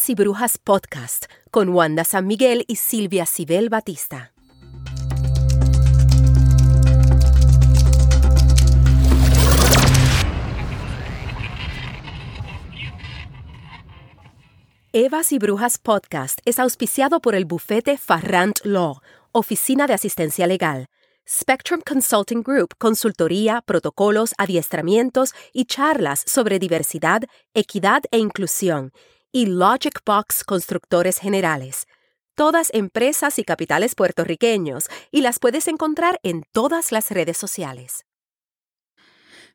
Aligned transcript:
Evas 0.00 0.08
y 0.08 0.14
Brujas 0.14 0.56
Podcast 0.56 1.26
con 1.50 1.68
Wanda 1.68 2.04
San 2.04 2.26
Miguel 2.26 2.64
y 2.68 2.76
Silvia 2.76 3.26
Cibel 3.26 3.68
Batista. 3.68 4.32
Evas 14.92 15.32
y 15.32 15.38
Brujas 15.38 15.76
Podcast 15.76 16.40
es 16.46 16.58
auspiciado 16.58 17.20
por 17.20 17.34
el 17.34 17.44
bufete 17.44 17.98
Farrant 17.98 18.60
Law, 18.64 19.00
Oficina 19.32 19.86
de 19.86 19.92
Asistencia 19.92 20.46
Legal, 20.46 20.86
Spectrum 21.28 21.82
Consulting 21.86 22.42
Group, 22.42 22.74
consultoría, 22.78 23.60
protocolos, 23.60 24.32
adiestramientos 24.38 25.34
y 25.52 25.66
charlas 25.66 26.24
sobre 26.26 26.58
diversidad, 26.58 27.24
equidad 27.52 28.04
e 28.10 28.18
inclusión, 28.18 28.92
y 29.32 29.46
Logic 29.46 30.00
Box 30.04 30.44
Constructores 30.44 31.18
Generales. 31.18 31.86
Todas 32.34 32.70
empresas 32.72 33.38
y 33.38 33.44
capitales 33.44 33.94
puertorriqueños, 33.94 34.88
y 35.10 35.20
las 35.20 35.38
puedes 35.38 35.68
encontrar 35.68 36.18
en 36.22 36.42
todas 36.52 36.90
las 36.90 37.10
redes 37.10 37.36
sociales. 37.36 38.04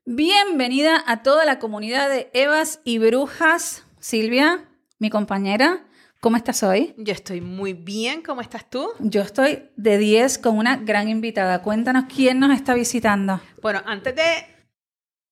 Bienvenida 0.05 1.03
a 1.07 1.23
toda 1.23 1.45
la 1.45 1.59
comunidad 1.59 2.09
de 2.09 2.29
Evas 2.33 2.79
y 2.83 2.99
Brujas. 2.99 3.83
Silvia, 3.99 4.69
mi 4.99 5.09
compañera. 5.09 5.87
¿Cómo 6.21 6.37
estás 6.37 6.63
hoy? 6.63 6.93
Yo 6.97 7.11
estoy 7.11 7.41
muy 7.41 7.73
bien, 7.73 8.21
¿cómo 8.21 8.41
estás 8.41 8.69
tú? 8.69 8.91
Yo 8.99 9.21
estoy 9.21 9.69
de 9.75 9.97
10 9.97 10.37
con 10.37 10.57
una 10.57 10.77
gran 10.77 11.09
invitada. 11.09 11.61
Cuéntanos 11.61 12.05
quién 12.13 12.39
nos 12.39 12.55
está 12.55 12.75
visitando. 12.75 13.41
Bueno, 13.61 13.81
antes 13.85 14.15
de 14.15 14.45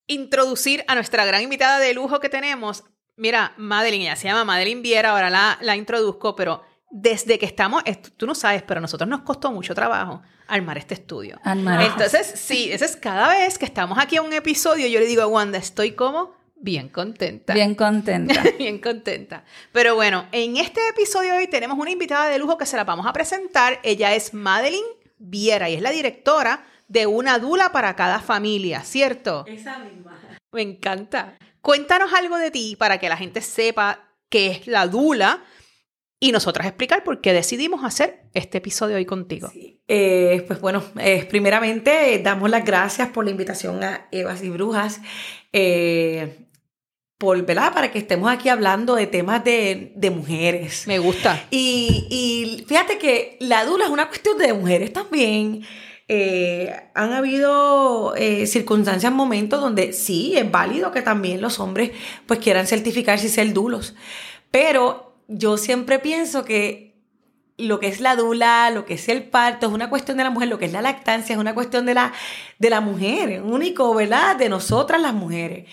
introducir 0.08 0.84
a 0.88 0.96
nuestra 0.96 1.26
gran 1.26 1.42
invitada 1.42 1.80
de 1.80 1.94
lujo 1.94 2.20
que 2.20 2.30
tenemos, 2.30 2.84
mira, 3.16 3.54
Madeline, 3.58 4.04
ella 4.04 4.16
se 4.16 4.28
llama 4.28 4.46
Madeline 4.46 4.82
Viera, 4.82 5.12
ahora 5.12 5.30
la, 5.30 5.58
la 5.62 5.76
introduzco, 5.76 6.36
pero 6.36 6.64
desde 6.90 7.40
que 7.40 7.46
estamos, 7.46 7.84
tú 8.18 8.28
no 8.28 8.36
sabes, 8.36 8.62
pero 8.64 8.78
a 8.78 8.82
nosotros 8.82 9.10
nos 9.10 9.22
costó 9.22 9.52
mucho 9.52 9.74
trabajo 9.74 10.22
armar 10.48 10.78
este 10.78 10.94
estudio. 10.94 11.40
Entonces, 11.44 12.34
sí, 12.36 12.72
esa 12.72 12.86
es 12.86 12.96
cada 12.96 13.30
vez 13.30 13.58
que 13.58 13.66
estamos 13.66 13.98
aquí 13.98 14.18
en 14.18 14.24
un 14.24 14.34
episodio, 14.34 14.88
yo 14.88 15.00
le 15.00 15.06
digo 15.08 15.24
a 15.24 15.28
Wanda, 15.28 15.58
estoy 15.58 15.94
como 15.94 16.44
Bien 16.64 16.88
contenta. 16.88 17.54
Bien 17.54 17.76
contenta. 17.76 18.42
Bien 18.58 18.80
contenta. 18.80 19.44
Pero 19.74 19.96
bueno, 19.96 20.28
en 20.32 20.56
este 20.56 20.80
episodio 20.88 21.34
de 21.34 21.40
hoy 21.40 21.48
tenemos 21.48 21.78
una 21.78 21.92
invitada 21.92 22.30
de 22.30 22.40
lujo 22.40 22.58
que 22.58 22.66
se 22.66 22.78
la 22.78 22.86
vamos 22.86 23.06
a 23.06 23.12
presentar. 23.12 23.82
Ella 23.84 24.16
es 24.16 24.34
Madeline 24.34 24.86
Viera 25.18 25.70
y 25.70 25.74
es 25.74 25.82
la 25.82 25.92
directora 25.92 26.66
de 26.88 27.06
Una 27.06 27.38
Dula 27.38 27.74
para 27.74 27.98
cada 27.98 28.20
familia, 28.20 28.80
¿cierto? 28.84 29.44
Esa 29.46 29.80
misma. 29.80 30.18
Me 30.54 30.62
encanta. 30.62 31.38
Cuéntanos 31.64 32.12
algo 32.12 32.36
de 32.38 32.52
ti 32.52 32.76
para 32.78 32.98
que 32.98 33.08
la 33.08 33.16
gente 33.16 33.40
sepa 33.40 34.10
qué 34.28 34.48
es 34.52 34.68
la 34.68 34.86
Dula 34.86 35.46
y 36.20 36.34
nosotras 36.34 36.68
explicar 36.68 37.06
por 37.06 37.22
qué 37.22 37.32
decidimos 37.32 37.86
hacer 37.86 38.26
este 38.34 38.58
episodio 38.58 38.98
hoy 38.98 39.06
contigo. 39.06 39.50
Eh, 39.88 40.44
pues 40.46 40.60
bueno, 40.60 40.84
eh, 41.00 41.26
primeramente 41.30 42.20
damos 42.22 42.50
las 42.50 42.66
gracias 42.66 43.08
por 43.08 43.24
la 43.24 43.32
invitación 43.32 43.82
a 43.82 44.10
Evas 44.12 44.44
y 44.44 44.50
Brujas. 44.50 45.00
Eh, 45.54 46.48
para 47.74 47.90
que 47.90 48.00
estemos 48.00 48.30
aquí 48.30 48.50
hablando 48.50 48.96
de 48.96 49.08
temas 49.08 49.42
de, 49.46 50.12
mujeres. 50.14 50.86
Me 50.88 51.00
gusta. 51.00 51.46
Y, 51.50 52.66
fíjate 52.68 52.98
que 52.98 53.38
la 53.40 53.64
dula 53.64 53.86
es 53.86 53.90
una 53.90 54.10
cuestión 54.10 54.38
de 54.38 54.52
mujeres 54.52 54.92
también. 54.92 55.66
Eh, 56.08 56.76
han 56.94 57.14
habido 57.14 58.14
eh, 58.16 58.46
circunstancias, 58.46 59.12
momentos 59.12 59.62
donde 59.62 59.94
sí 59.94 60.36
es 60.36 60.50
válido 60.52 60.92
que 60.92 61.02
también 61.02 61.42
los 61.42 61.60
hombres 61.60 61.92
pues 62.26 62.40
quieran 62.40 62.68
certificarse 62.68 63.28
y 63.28 63.30
ser 63.30 63.54
dulos. 63.54 63.96
Pero 64.52 65.16
yo 65.28 65.58
siempre 65.58 66.00
pienso 66.00 66.44
que 66.44 66.94
lo 67.58 67.80
que 67.80 67.88
es 67.88 68.00
la 68.00 68.16
dula, 68.16 68.70
lo 68.72 68.86
que 68.86 68.96
es 68.96 69.08
el 69.10 69.24
parto, 69.24 69.68
es 69.68 69.74
una 69.74 69.90
cuestión 69.90 70.18
de 70.18 70.24
la 70.24 70.30
mujer, 70.30 70.50
lo 70.50 70.58
que 70.58 70.66
es 70.66 70.74
la 70.74 70.82
lactancia 70.82 71.34
es 71.34 71.40
una 71.40 71.54
cuestión 71.54 71.86
de 71.86 71.94
la, 71.94 72.12
de 72.60 72.70
la 72.70 72.82
mujer, 72.82 73.42
único, 73.44 73.94
¿verdad? 73.94 74.36
De 74.36 74.50
nosotras 74.50 75.02
las 75.02 75.14
mujeres. 75.14 75.70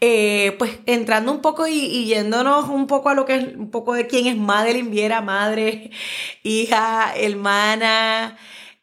Eh, 0.00 0.54
pues 0.58 0.78
entrando 0.86 1.32
un 1.32 1.40
poco 1.40 1.66
y, 1.66 2.06
yéndonos 2.06 2.68
un 2.68 2.86
poco 2.86 3.08
a 3.08 3.14
lo 3.14 3.24
que 3.26 3.34
es 3.34 3.54
un 3.56 3.70
poco 3.70 3.94
de 3.94 4.06
quién 4.06 4.26
es 4.26 4.36
Madeline 4.36 4.90
Viera, 4.90 5.20
madre, 5.20 5.90
hija, 6.42 7.12
hermana, 7.16 8.36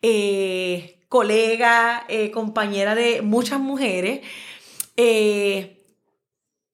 eh, 0.08 1.00
colega, 1.10 2.06
eh, 2.10 2.30
compañera 2.32 2.94
de 2.96 3.22
muchas 3.22 3.60
mujeres. 3.60 4.22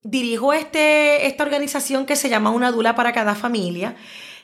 dirijo 0.03 0.53
este, 0.53 1.27
esta 1.27 1.43
organización 1.43 2.05
que 2.05 2.15
se 2.15 2.29
llama 2.29 2.51
Una 2.51 2.71
Dula 2.71 2.95
para 2.95 3.13
cada 3.13 3.35
familia, 3.35 3.95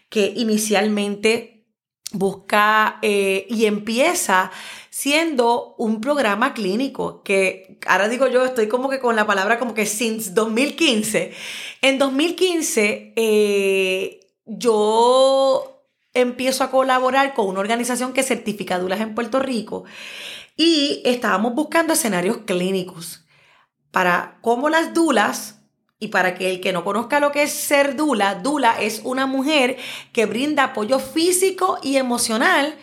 que 0.10 0.34
inicialmente 0.36 1.66
busca 2.12 3.00
y 3.02 3.66
empieza 3.66 4.52
siendo 4.98 5.76
un 5.78 6.02
programa 6.02 6.56
clínico 6.56 7.22
que 7.22 7.78
ahora 7.86 8.10
digo 8.10 8.26
yo, 8.26 8.44
estoy 8.44 8.68
como 8.68 8.90
que 8.90 9.00
con 9.00 9.16
la 9.16 9.28
palabra 9.28 9.60
como 9.60 9.76
que 9.76 9.86
since 9.86 10.32
2015. 10.32 11.34
En 11.84 12.00
2015 12.00 13.14
eh, 13.16 14.20
yo 14.46 15.77
empiezo 16.22 16.64
a 16.64 16.72
colaborar 16.72 17.34
con 17.34 17.48
una 17.48 17.60
organización 17.60 18.14
que 18.14 18.24
certifica 18.24 18.80
dulas 18.80 19.02
en 19.02 19.16
Puerto 19.16 19.40
Rico 19.40 19.86
y 20.56 21.02
estábamos 21.06 21.54
buscando 21.54 21.94
escenarios 21.94 22.40
clínicos 22.46 23.26
para 23.92 24.40
cómo 24.42 24.70
las 24.70 24.94
dulas 24.94 25.62
y 26.00 26.10
para 26.10 26.36
que 26.36 26.50
el 26.52 26.62
que 26.62 26.74
no 26.74 26.84
conozca 26.84 27.20
lo 27.20 27.32
que 27.32 27.44
es 27.44 27.52
ser 27.52 27.96
dula, 27.96 28.36
dula 28.36 28.80
es 28.80 29.02
una 29.04 29.26
mujer 29.26 29.78
que 30.14 30.26
brinda 30.26 30.66
apoyo 30.66 31.00
físico 31.00 31.80
y 31.82 31.98
emocional 31.98 32.76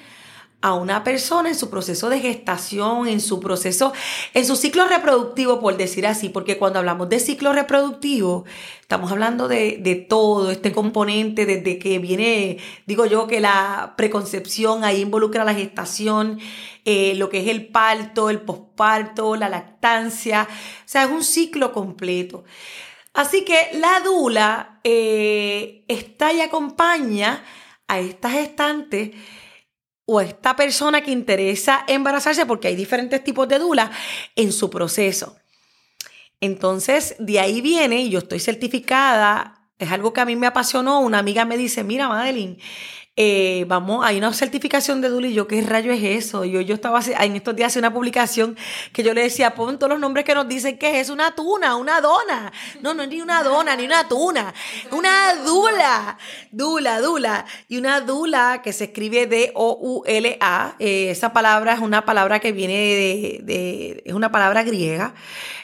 a 0.65 0.73
una 0.73 1.05
persona 1.05 1.51
en 1.51 1.55
su 1.55 1.69
proceso 1.69 2.09
de 2.09 2.21
gestación, 2.21 3.07
en 3.07 3.21
su 3.21 3.39
proceso, 3.39 3.93
en 4.33 4.47
su 4.47 4.57
ciclo 4.57 4.87
reproductivo, 4.89 5.61
por 5.61 5.77
decir 5.77 6.07
así, 6.07 6.31
porque 6.31 6.57
cuando 6.57 6.79
hablamos 6.79 7.11
de 7.11 7.21
ciclo 7.21 7.53
reproductivo, 7.53 8.47
estamos 8.81 9.13
hablando 9.13 9.47
de, 9.47 10.07
todo 10.09 10.51
este 10.51 10.73
componente, 10.73 11.45
desde 11.45 11.79
que 11.79 11.99
viene, 11.99 12.57
digo 12.87 13.05
yo, 13.05 13.27
que 13.27 13.41
la 13.41 13.93
preconcepción 13.99 14.85
ahí 14.85 15.03
involucra 15.03 15.45
la 15.45 15.53
gestación, 15.53 16.41
eh, 16.87 17.15
lo 17.17 17.29
que 17.29 17.41
es 17.41 17.49
el 17.49 17.67
parto, 17.67 18.31
el 18.31 18.41
posparto, 18.41 19.37
la 19.37 19.51
lactancia, 19.51 20.49
o 20.51 20.83
sea, 20.87 21.05
es 21.05 21.11
un 21.11 21.25
ciclo 21.25 21.75
completo. 21.75 22.45
Así 23.13 23.45
que 23.45 23.69
la 23.75 24.01
dula 24.01 24.81
eh, 24.83 25.85
está 25.89 26.33
y 26.33 26.41
acompaña 26.41 27.45
a 27.87 28.01
estas 28.01 28.33
gestantes 28.33 29.11
o 30.06 30.20
esta 30.20 30.54
persona 30.56 31.03
que 31.03 31.10
interesa 31.10 31.84
embarazarse, 31.87 32.47
porque 32.47 32.69
hay 32.69 32.76
diferentes 32.76 33.22
tipos 33.25 33.48
de 33.48 33.59
dulas, 33.59 33.91
en 34.37 34.53
su 34.53 34.70
proceso. 34.70 35.37
Entonces, 36.41 37.16
de 37.19 37.41
ahí 37.41 37.60
viene, 37.60 38.03
y 38.03 38.10
yo 38.10 38.19
estoy 38.19 38.41
certificada, 38.41 39.62
es 39.78 39.91
algo 39.91 40.12
que 40.12 40.20
a 40.20 40.25
mí 40.25 40.37
me 40.37 40.47
apasionó, 40.47 41.00
una 41.00 41.19
amiga 41.19 41.44
me 41.44 41.56
dice, 41.56 41.84
mira, 41.84 42.09
Madeline, 42.09 42.59
eh, 43.17 43.65
vamos, 43.69 44.05
hay 44.05 44.19
una 44.19 44.33
certificación 44.33 45.01
de 45.01 45.09
Dula 45.09 45.29
y 45.29 45.35
yo, 45.35 45.47
¿qué 45.47 45.63
rayo 45.63 45.93
es 45.93 46.03
eso? 46.03 46.45
Yo, 46.45 46.61
yo 46.61 46.75
estaba 46.75 47.01
en 47.21 47.37
estos 47.37 47.55
días 47.55 47.69
haciendo 47.69 47.87
una 47.87 47.95
publicación 47.95 48.57
que 48.93 49.05
yo 49.05 49.15
le 49.15 49.23
decía, 49.23 49.55
pon 49.55 49.78
todos 49.78 49.91
los 49.91 50.01
nombres 50.01 50.25
que 50.25 50.34
nos 50.34 50.49
dicen 50.49 50.78
que 50.78 50.99
es 50.99 51.11
una 51.11 51.33
tuna, 51.33 51.77
una 51.77 52.01
dona. 52.01 52.53
No, 52.81 52.93
no 52.93 53.05
es 53.05 53.09
ni 53.09 53.21
una 53.21 53.45
dona, 53.45 53.77
ni 53.77 53.84
una 53.84 54.09
tuna. 54.09 54.53
Una 54.91 55.37
dula, 55.45 56.19
dula, 56.51 57.01
dula. 57.01 57.47
Y 57.69 57.78
una 57.78 58.01
dula 58.01 58.63
que 58.65 58.72
se 58.72 58.84
escribe 58.84 59.28
D-O-U-L-A. 59.28 60.77
Eh, 60.81 61.10
esa 61.10 61.33
palabra 61.33 61.75
es 61.75 61.81
una 61.81 62.05
palabra 62.05 62.41
que 62.41 62.51
viene 62.51 62.75
de, 63.45 64.03
es 64.05 64.13
una 64.13 64.33
palabra 64.33 64.65
griega 64.65 65.15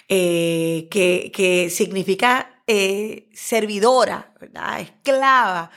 eh, 0.09 0.87
que, 0.89 1.33
que 1.35 1.69
significa 1.69 2.63
servidora, 3.35 4.33
¿verdad? 4.39 4.81
Esclava. 4.83 5.73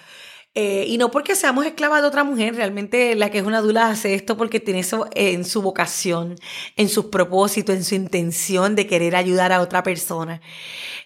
Eh, 0.55 0.85
y 0.87 0.99
no 0.99 1.09
porque 1.09 1.35
seamos 1.35 1.65
esclavas 1.65 2.01
de 2.03 2.07
otra 2.07 2.23
mujer, 2.23 2.55
realmente 2.55 3.15
la 3.15 3.31
que 3.31 3.39
es 3.39 3.43
una 3.43 3.59
dula 3.59 3.87
hace 3.87 4.13
esto 4.13 4.37
porque 4.37 4.59
tiene 4.59 4.81
eso 4.81 5.07
en 5.15 5.45
su 5.45 5.63
vocación, 5.63 6.35
en 6.75 6.89
sus 6.89 7.05
propósitos, 7.05 7.75
en 7.75 7.83
su 7.83 7.95
intención 7.95 8.75
de 8.75 8.85
querer 8.85 9.15
ayudar 9.15 9.51
a 9.51 9.61
otra 9.61 9.81
persona. 9.81 10.41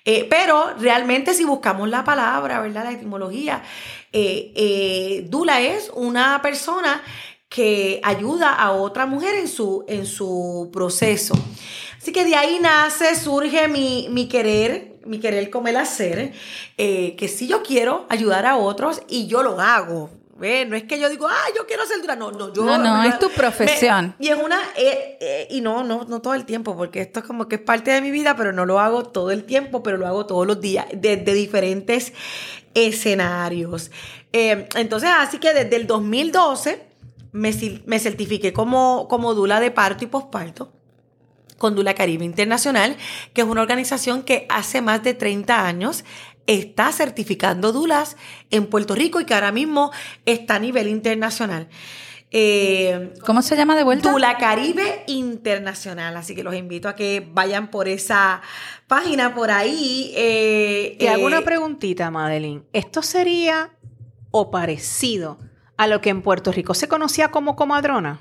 Eh, 0.04 0.28
pero 0.30 0.74
realmente 0.80 1.34
si 1.34 1.46
buscamos 1.46 1.88
la 1.88 2.04
palabra, 2.04 2.60
¿verdad? 2.60 2.84
La 2.84 2.92
etimología, 2.92 3.64
eh, 4.12 5.26
dula 5.30 5.62
es 5.62 5.92
una 5.96 6.42
persona 6.42 7.02
que 7.48 8.02
ayuda 8.04 8.54
a 8.54 8.72
otra 8.72 9.06
mujer 9.06 9.36
en 9.36 9.48
su, 9.48 9.86
en 9.88 10.06
su 10.06 10.70
proceso. 10.74 11.36
Así 11.98 12.12
que 12.12 12.26
de 12.26 12.36
ahí 12.36 12.60
nace, 12.62 13.16
surge 13.16 13.68
mi, 13.70 14.08
mi 14.10 14.28
querer 14.28 14.97
mi 15.08 15.20
querer 15.20 15.50
como 15.50 15.68
el 15.70 15.78
hacer, 15.78 16.34
eh, 16.78 17.16
que 17.18 17.28
si 17.28 17.48
yo 17.48 17.64
quiero 17.64 18.06
ayudar 18.10 18.46
a 18.46 18.58
otros 18.58 19.02
y 19.08 19.28
yo 19.28 19.44
lo 19.44 19.60
hago. 19.60 20.10
¿Ve? 20.40 20.68
No 20.68 20.76
es 20.76 20.84
que 20.84 21.00
yo 21.00 21.10
digo, 21.10 21.28
ah, 21.28 21.46
yo 21.58 21.66
quiero 21.66 21.84
ser 21.88 22.00
dura. 22.00 22.16
No, 22.16 22.32
no, 22.32 22.54
yo. 22.54 22.64
No, 22.64 22.78
no, 22.78 23.04
es 23.04 23.18
tu 23.18 23.28
profesión. 23.32 24.14
me- 24.20 24.26
y 24.28 24.30
es 24.30 24.38
una. 24.38 24.60
eh, 24.76 25.18
eh, 25.20 25.48
y 25.50 25.62
no, 25.62 25.84
no, 25.84 26.06
no 26.08 26.22
todo 26.22 26.36
el 26.36 26.46
tiempo, 26.46 26.78
porque 26.78 27.02
esto 27.02 27.22
es 27.22 27.26
como 27.26 27.48
que 27.48 27.56
es 27.56 27.62
parte 27.62 27.90
de 27.90 28.02
mi 28.02 28.12
vida, 28.12 28.36
pero 28.36 28.54
no 28.54 28.64
lo 28.68 28.80
hago 28.80 29.02
todo 29.04 29.32
el 29.32 29.46
tiempo, 29.46 29.82
pero 29.82 29.98
lo 29.98 30.06
hago 30.06 30.28
todos 30.28 30.46
los 30.46 30.62
días, 30.62 30.86
desde 30.94 31.34
diferentes 31.34 32.14
escenarios. 32.76 33.92
Eh, 34.34 34.68
entonces, 34.76 35.10
así 35.18 35.40
que 35.40 35.54
desde 35.54 35.76
el 35.76 35.88
2012 35.88 36.84
me, 37.32 37.52
me 37.86 38.00
certifiqué 38.00 38.54
como, 38.54 39.08
como 39.10 39.34
dula 39.34 39.60
de 39.60 39.72
parto 39.72 40.04
y 40.04 40.08
posparto 40.08 40.72
con 41.58 41.76
Dula 41.76 41.94
Caribe 41.94 42.26
Internacional, 42.26 42.98
que 43.34 43.42
es 43.42 43.48
una 43.48 43.62
organización 43.62 44.24
que 44.24 44.46
hace 44.50 44.82
más 44.82 45.04
de 45.04 45.14
30 45.14 45.66
años 45.66 46.06
está 46.48 46.92
certificando 46.94 47.74
dulas 47.74 48.16
en 48.52 48.68
Puerto 48.68 48.96
Rico 48.96 49.20
y 49.20 49.26
que 49.26 49.34
ahora 49.34 49.52
mismo 49.52 49.92
está 50.26 50.56
a 50.56 50.60
nivel 50.60 50.88
internacional. 50.88 51.68
Eh, 52.32 53.14
¿Cómo 53.26 53.42
se 53.42 53.56
llama 53.56 53.76
de 53.76 53.84
vuelta? 53.84 54.12
Dula 54.12 54.38
Caribe 54.38 55.04
Internacional, 55.08 56.16
así 56.18 56.36
que 56.36 56.44
los 56.44 56.56
invito 56.56 56.90
a 56.90 56.96
que 56.96 57.26
vayan 57.32 57.70
por 57.70 57.88
esa 57.88 58.42
página 58.88 59.34
por 59.34 59.52
ahí. 59.52 60.14
eh, 60.16 60.98
Te 61.00 61.10
hago 61.10 61.24
eh, 61.24 61.26
una 61.26 61.42
preguntita, 61.42 62.12
Madeline. 62.12 62.64
¿Esto 62.74 63.02
sería 63.02 63.72
o 64.32 64.52
parecido 64.52 65.40
a 65.78 65.88
lo 65.88 66.02
que 66.02 66.10
en 66.10 66.22
Puerto 66.22 66.52
Rico 66.52 66.74
se 66.74 66.88
conocía 66.88 67.30
como 67.30 67.56
comadrona? 67.56 68.20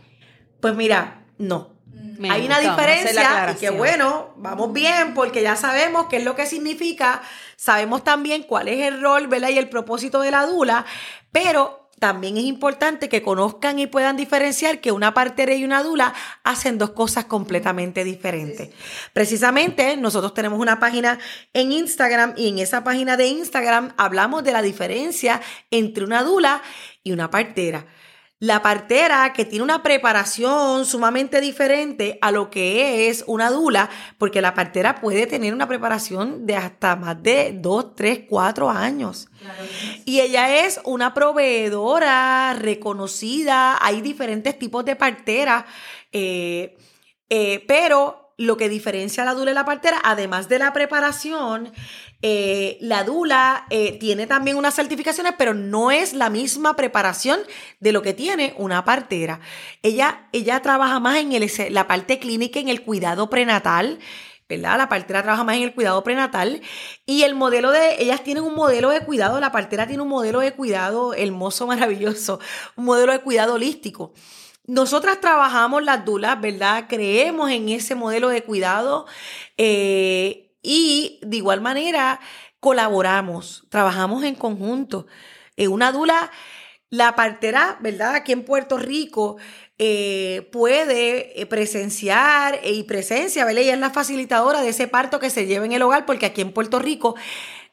Pues 0.60 0.74
mira, 0.76 1.24
no. 1.38 1.75
Me 2.18 2.30
Hay 2.30 2.44
una 2.44 2.56
gusta, 2.56 2.70
diferencia 2.72 3.52
y 3.52 3.54
que 3.58 3.70
bueno, 3.70 4.34
vamos 4.36 4.72
bien 4.72 5.14
porque 5.14 5.42
ya 5.42 5.56
sabemos 5.56 6.06
qué 6.08 6.18
es 6.18 6.24
lo 6.24 6.36
que 6.36 6.44
significa, 6.44 7.22
sabemos 7.56 8.04
también 8.04 8.42
cuál 8.42 8.68
es 8.68 8.86
el 8.86 9.00
rol, 9.00 9.28
¿verdad? 9.28 9.48
Y 9.48 9.58
el 9.58 9.70
propósito 9.70 10.20
de 10.20 10.30
la 10.30 10.44
dula, 10.44 10.84
pero 11.32 11.86
también 11.98 12.36
es 12.36 12.44
importante 12.44 13.08
que 13.08 13.22
conozcan 13.22 13.78
y 13.78 13.86
puedan 13.86 14.16
diferenciar 14.16 14.82
que 14.82 14.92
una 14.92 15.14
partera 15.14 15.54
y 15.54 15.64
una 15.64 15.82
dula 15.82 16.12
hacen 16.44 16.76
dos 16.76 16.90
cosas 16.90 17.24
completamente 17.24 18.04
diferentes. 18.04 18.68
Precisamente 19.14 19.96
nosotros 19.96 20.34
tenemos 20.34 20.60
una 20.60 20.78
página 20.78 21.18
en 21.54 21.72
Instagram 21.72 22.34
y 22.36 22.48
en 22.48 22.58
esa 22.58 22.84
página 22.84 23.16
de 23.16 23.28
Instagram 23.28 23.94
hablamos 23.96 24.44
de 24.44 24.52
la 24.52 24.60
diferencia 24.60 25.40
entre 25.70 26.04
una 26.04 26.22
dula 26.22 26.60
y 27.02 27.12
una 27.12 27.30
partera. 27.30 27.86
La 28.38 28.60
partera 28.60 29.32
que 29.32 29.46
tiene 29.46 29.64
una 29.64 29.82
preparación 29.82 30.84
sumamente 30.84 31.40
diferente 31.40 32.18
a 32.20 32.30
lo 32.30 32.50
que 32.50 33.08
es 33.08 33.24
una 33.26 33.50
dula, 33.50 33.88
porque 34.18 34.42
la 34.42 34.52
partera 34.52 34.96
puede 34.96 35.26
tener 35.26 35.54
una 35.54 35.66
preparación 35.66 36.44
de 36.44 36.54
hasta 36.54 36.96
más 36.96 37.22
de 37.22 37.52
2, 37.54 37.94
3, 37.94 38.20
4 38.28 38.68
años. 38.68 39.28
Y 40.04 40.20
ella 40.20 40.66
es 40.66 40.80
una 40.84 41.14
proveedora 41.14 42.52
reconocida, 42.52 43.78
hay 43.80 44.02
diferentes 44.02 44.58
tipos 44.58 44.84
de 44.84 44.96
parteras, 44.96 45.64
eh, 46.12 46.76
eh, 47.30 47.64
pero 47.66 48.34
lo 48.36 48.58
que 48.58 48.68
diferencia 48.68 49.22
a 49.22 49.26
la 49.26 49.32
dula 49.32 49.52
y 49.52 49.54
la 49.54 49.64
partera, 49.64 49.98
además 50.04 50.50
de 50.50 50.58
la 50.58 50.74
preparación, 50.74 51.72
eh, 52.22 52.78
la 52.80 53.04
dula 53.04 53.66
eh, 53.70 53.98
tiene 53.98 54.26
también 54.26 54.56
unas 54.56 54.74
certificaciones, 54.74 55.34
pero 55.36 55.54
no 55.54 55.90
es 55.90 56.14
la 56.14 56.30
misma 56.30 56.74
preparación 56.74 57.40
de 57.80 57.92
lo 57.92 58.02
que 58.02 58.14
tiene 58.14 58.54
una 58.56 58.84
partera. 58.84 59.40
Ella, 59.82 60.28
ella 60.32 60.60
trabaja 60.62 60.98
más 60.98 61.18
en 61.18 61.32
el, 61.32 61.50
la 61.70 61.86
parte 61.86 62.18
clínica, 62.18 62.58
en 62.58 62.68
el 62.68 62.82
cuidado 62.82 63.28
prenatal. 63.30 63.98
¿verdad? 64.48 64.78
La 64.78 64.88
partera 64.88 65.22
trabaja 65.22 65.42
más 65.42 65.56
en 65.56 65.62
el 65.62 65.74
cuidado 65.74 66.04
prenatal 66.04 66.62
y 67.04 67.22
el 67.22 67.34
modelo 67.34 67.72
de, 67.72 68.00
ellas 68.00 68.22
tienen 68.22 68.44
un 68.44 68.54
modelo 68.54 68.90
de 68.90 69.00
cuidado, 69.00 69.40
la 69.40 69.50
partera 69.50 69.88
tiene 69.88 70.04
un 70.04 70.08
modelo 70.08 70.38
de 70.38 70.52
cuidado 70.52 71.14
hermoso, 71.14 71.66
maravilloso, 71.66 72.38
un 72.76 72.84
modelo 72.84 73.12
de 73.12 73.20
cuidado 73.20 73.54
holístico. 73.54 74.12
Nosotras 74.66 75.20
trabajamos 75.20 75.82
las 75.84 76.04
dulas, 76.04 76.40
¿verdad? 76.40 76.86
Creemos 76.88 77.50
en 77.50 77.68
ese 77.68 77.94
modelo 77.94 78.28
de 78.28 78.42
cuidado 78.42 79.06
eh, 79.56 80.45
y 80.66 81.20
de 81.22 81.36
igual 81.36 81.60
manera 81.60 82.18
colaboramos, 82.58 83.64
trabajamos 83.68 84.24
en 84.24 84.34
conjunto. 84.34 85.06
En 85.56 85.70
una 85.70 85.92
dula, 85.92 86.32
la 86.90 87.14
partera, 87.14 87.78
¿verdad? 87.80 88.16
Aquí 88.16 88.32
en 88.32 88.44
Puerto 88.44 88.76
Rico 88.76 89.36
eh, 89.78 90.48
puede 90.50 91.40
eh, 91.40 91.46
presenciar 91.46 92.58
eh, 92.64 92.72
y 92.72 92.82
presencia, 92.82 93.44
¿verdad? 93.44 93.62
Ella 93.62 93.74
es 93.74 93.80
la 93.80 93.90
facilitadora 93.90 94.60
de 94.60 94.70
ese 94.70 94.88
parto 94.88 95.20
que 95.20 95.30
se 95.30 95.46
lleva 95.46 95.64
en 95.64 95.72
el 95.72 95.82
hogar 95.82 96.04
porque 96.04 96.26
aquí 96.26 96.40
en 96.40 96.52
Puerto 96.52 96.80
Rico 96.80 97.14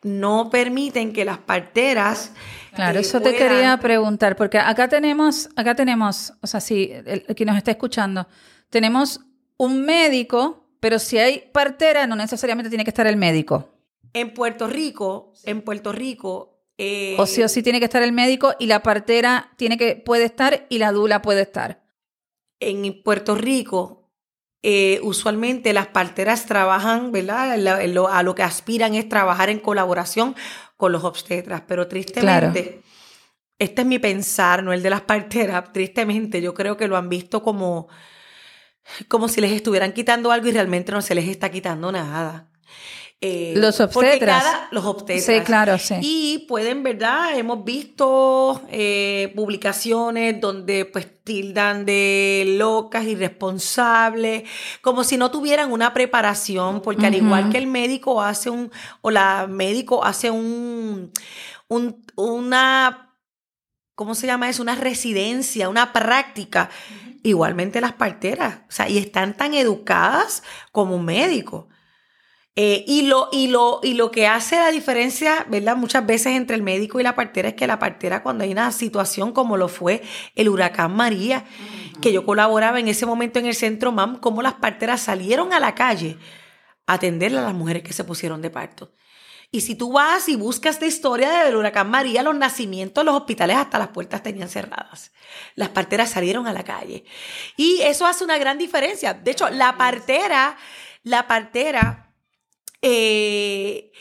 no 0.04 0.50
permiten 0.51 1.13
que 1.13 1.25
las 1.25 1.40
parteras 1.40 2.31
Claro, 2.75 3.00
eh, 3.00 3.01
eso 3.01 3.22
te 3.22 3.36
quería 3.36 3.78
preguntar, 3.78 4.36
porque 4.36 4.57
acá 4.57 4.88
tenemos, 4.88 5.50
acá 5.56 5.75
tenemos, 5.75 6.34
o 6.42 6.48
sea, 6.48 6.60
si 6.60 6.92
el, 6.92 7.24
el 7.28 7.36
que 7.36 7.45
nos 7.45 7.57
está 7.57 7.72
escuchando, 7.72 8.28
tenemos 8.69 9.22
un 9.57 9.84
médico, 9.86 10.62
pero 10.83 11.00
si 11.00 11.18
hay 11.18 11.50
partera, 11.53 12.06
no 12.07 12.15
necesariamente 12.18 12.68
tiene 12.69 12.83
que 12.83 12.89
estar 12.89 13.07
el 13.07 13.15
médico. 13.15 13.69
En 14.12 14.33
Puerto 14.33 14.68
Rico, 14.68 15.31
en 15.45 15.62
Puerto 15.62 15.94
Rico. 15.94 16.59
eh, 16.77 17.15
O 17.18 17.25
sí 17.25 17.41
o 17.41 17.47
sí 17.47 17.63
tiene 17.63 17.80
que 17.80 17.85
estar 17.85 18.03
el 18.03 18.12
médico 18.12 18.53
y 18.59 18.65
la 18.65 18.81
partera 18.83 19.51
tiene 19.56 19.77
que, 19.77 19.95
puede 19.95 20.25
estar 20.25 20.65
y 20.69 20.80
la 20.80 20.91
dula 20.91 21.21
puede 21.21 21.41
estar. 21.44 21.83
En 22.59 23.01
Puerto 23.01 23.35
Rico, 23.35 24.09
eh, 24.62 25.00
usualmente 25.03 25.71
las 25.71 25.88
parteras 25.88 26.45
trabajan, 26.45 27.12
¿verdad? 27.13 27.57
La- 27.57 27.88
lo- 27.88 28.09
a 28.09 28.21
lo 28.24 28.35
que 28.35 28.44
aspiran 28.44 28.94
es 28.95 29.07
trabajar 29.07 29.50
en 29.50 29.59
colaboración 29.59 30.35
con 30.75 30.91
los 30.91 31.03
obstetras, 31.06 31.62
pero 31.68 31.88
tristemente, 31.88 32.81
este 33.57 33.81
es 33.83 33.88
mi 33.88 34.00
pensar, 34.00 34.63
no 34.63 34.74
el 34.74 34.83
de 34.83 34.89
las 34.89 35.01
parteras, 35.01 35.71
tristemente 35.71 36.41
yo 36.41 36.53
creo 36.53 36.75
que 36.75 36.88
lo 36.89 36.97
han 36.97 37.07
visto 37.07 37.41
como, 37.41 37.88
como 39.07 39.27
si 39.27 39.41
les 39.41 39.51
estuvieran 39.51 39.94
quitando 39.94 40.31
algo 40.31 40.47
y 40.47 40.51
realmente 40.51 40.91
no 40.91 41.01
se 41.01 41.15
les 41.15 41.27
está 41.27 41.50
quitando 41.51 41.91
nada. 41.91 42.50
Eh, 43.25 43.53
Los 43.56 43.80
obstetras. 43.80 44.44
cada- 44.44 44.68
los 44.71 44.83
obstetras. 44.83 45.24
Sí, 45.24 45.39
claro, 45.45 45.77
sí. 45.80 45.95
Y 46.01 46.39
pueden, 46.39 46.83
¿verdad? 46.83 47.38
Hemos 47.38 47.63
visto 47.63 48.62
eh, 48.69 49.31
publicaciones 49.33 50.41
donde 50.41 50.83
pues 50.83 51.07
tildan 51.24 51.85
de 51.85 52.44
locas, 52.57 53.06
irresponsables, 53.06 54.44
como 54.81 55.06
si 55.06 55.15
no 55.15 55.31
tuvieran 55.31 55.71
una 55.71 55.94
preparación, 55.94 56.81
porque 56.81 57.06
al 57.07 57.16
igual 57.16 57.49
que 57.49 57.59
el 57.59 57.68
médico 57.68 58.21
hace 58.21 58.49
un, 58.49 58.69
o 59.02 59.09
la 59.09 59.47
médico 59.47 60.04
hace 60.04 60.30
un, 60.30 61.11
un 61.69 62.04
una, 62.18 63.16
¿cómo 63.95 64.16
se 64.16 64.28
llama 64.28 64.49
eso? 64.49 64.61
Una 64.61 64.75
residencia, 64.75 65.69
una 65.69 65.94
práctica. 65.94 66.69
Igualmente 67.23 67.81
las 67.81 67.94
parteras, 67.94 68.59
o 68.68 68.71
sea, 68.71 68.89
y 68.89 68.97
están 68.97 69.35
tan 69.35 69.53
educadas 69.53 70.44
como 70.71 70.95
un 70.95 71.06
médico. 71.06 71.69
Eh, 72.56 72.85
y, 72.87 73.03
lo, 73.03 73.30
y, 73.31 73.47
lo, 73.47 73.80
y 73.81 73.95
lo 73.95 74.11
que 74.11 74.27
hace 74.27 74.57
la 74.57 74.69
diferencia, 74.69 75.45
¿verdad? 75.49 75.75
Muchas 75.75 76.06
veces 76.06 76.33
entre 76.35 76.56
el 76.56 76.61
médico 76.61 76.99
y 76.99 77.03
la 77.03 77.15
partera 77.15 77.49
es 77.49 77.56
que 77.56 77.65
la 77.65 77.80
partera 77.80 78.21
cuando 78.21 78.44
hay 78.44 78.51
una 78.51 78.71
situación 78.71 79.31
como 79.31 79.57
lo 79.57 79.69
fue 79.69 80.03
el 80.35 80.49
huracán 80.49 80.95
María, 80.95 81.45
que 81.99 82.13
yo 82.13 82.25
colaboraba 82.25 82.80
en 82.80 82.89
ese 82.89 83.07
momento 83.07 83.39
en 83.39 83.47
el 83.47 83.56
centro 83.56 83.92
MAM, 83.92 84.19
como 84.19 84.44
las 84.44 84.53
parteras 84.53 85.01
salieron 85.01 85.51
a 85.51 85.59
la 85.59 85.73
calle 85.73 86.18
a 86.85 86.94
atenderle 86.94 87.39
a 87.39 87.44
las 87.44 87.56
mujeres 87.56 87.81
que 87.81 87.94
se 87.94 88.03
pusieron 88.03 88.42
de 88.44 88.51
parto. 88.51 88.92
Y 89.54 89.62
si 89.62 89.76
tú 89.76 89.92
vas 89.92 90.30
y 90.30 90.36
buscas 90.36 90.81
la 90.81 90.88
historia 90.88 91.44
del 91.44 91.56
huracán 91.56 91.88
María, 91.88 92.24
los 92.24 92.36
nacimientos, 92.36 93.06
los 93.06 93.14
hospitales 93.14 93.56
hasta 93.56 93.78
las 93.78 93.90
puertas 93.90 94.24
tenían 94.24 94.50
cerradas. 94.50 95.12
Las 95.54 95.69
parteras 95.69 96.10
salieron 96.10 96.48
a 96.48 96.54
la 96.54 96.64
calle. 96.64 97.06
Y 97.56 97.80
eso 97.83 98.07
hace 98.07 98.24
una 98.24 98.40
gran 98.40 98.57
diferencia. 98.57 99.14
De 99.14 99.30
hecho, 99.30 99.52
la 99.52 99.78
partera, 99.78 100.57
la 101.04 101.28
partera 101.28 102.16
eh, 102.81 103.92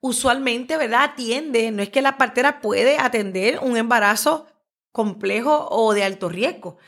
usualmente, 0.00 0.78
¿verdad? 0.78 1.02
Atiende, 1.02 1.70
no 1.70 1.82
es 1.82 1.90
que 1.90 2.00
la 2.00 2.16
partera 2.16 2.62
puede 2.62 2.96
atender 2.96 3.58
un 3.60 3.76
embarazo 3.76 4.46
complejo 4.90 5.68
o 5.70 5.92
de 5.92 6.02
alto 6.02 6.30
riesgo. 6.30 6.78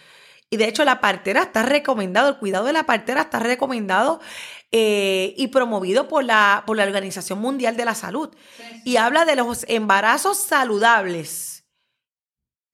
Y 0.48 0.56
de 0.56 0.68
hecho 0.68 0.84
la 0.84 1.00
partera 1.00 1.42
está 1.42 1.64
recomendado, 1.64 2.30
el 2.30 2.38
cuidado 2.38 2.64
de 2.64 2.72
la 2.72 2.86
partera 2.86 3.22
está 3.22 3.40
recomendado 3.40 4.20
eh, 4.72 5.34
y 5.36 5.48
promovido 5.48 6.08
por 6.08 6.24
la, 6.24 6.64
por 6.66 6.76
la 6.76 6.84
Organización 6.84 7.38
Mundial 7.38 7.76
de 7.76 7.84
la 7.84 7.94
Salud. 7.94 8.30
Y 8.84 8.96
habla 8.96 9.24
de 9.24 9.36
los 9.36 9.64
embarazos 9.68 10.38
saludables. 10.38 11.64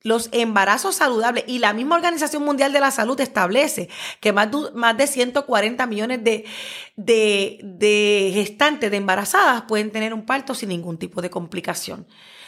Los 0.00 0.30
embarazos 0.32 0.96
saludables. 0.96 1.44
Y 1.46 1.58
la 1.58 1.74
misma 1.74 1.96
Organización 1.96 2.44
Mundial 2.44 2.72
de 2.72 2.80
la 2.80 2.90
Salud 2.90 3.20
establece 3.20 3.88
que 4.20 4.32
más 4.32 4.50
de, 4.50 4.70
más 4.74 4.96
de 4.96 5.06
140 5.06 5.86
millones 5.86 6.24
de, 6.24 6.44
de, 6.96 7.60
de 7.62 8.30
gestantes, 8.34 8.90
de 8.90 8.96
embarazadas, 8.96 9.62
pueden 9.68 9.90
tener 9.90 10.14
un 10.14 10.24
parto 10.24 10.54
sin 10.54 10.70
ningún 10.70 10.98
tipo 10.98 11.20
de 11.20 11.30
complicación. 11.30 12.06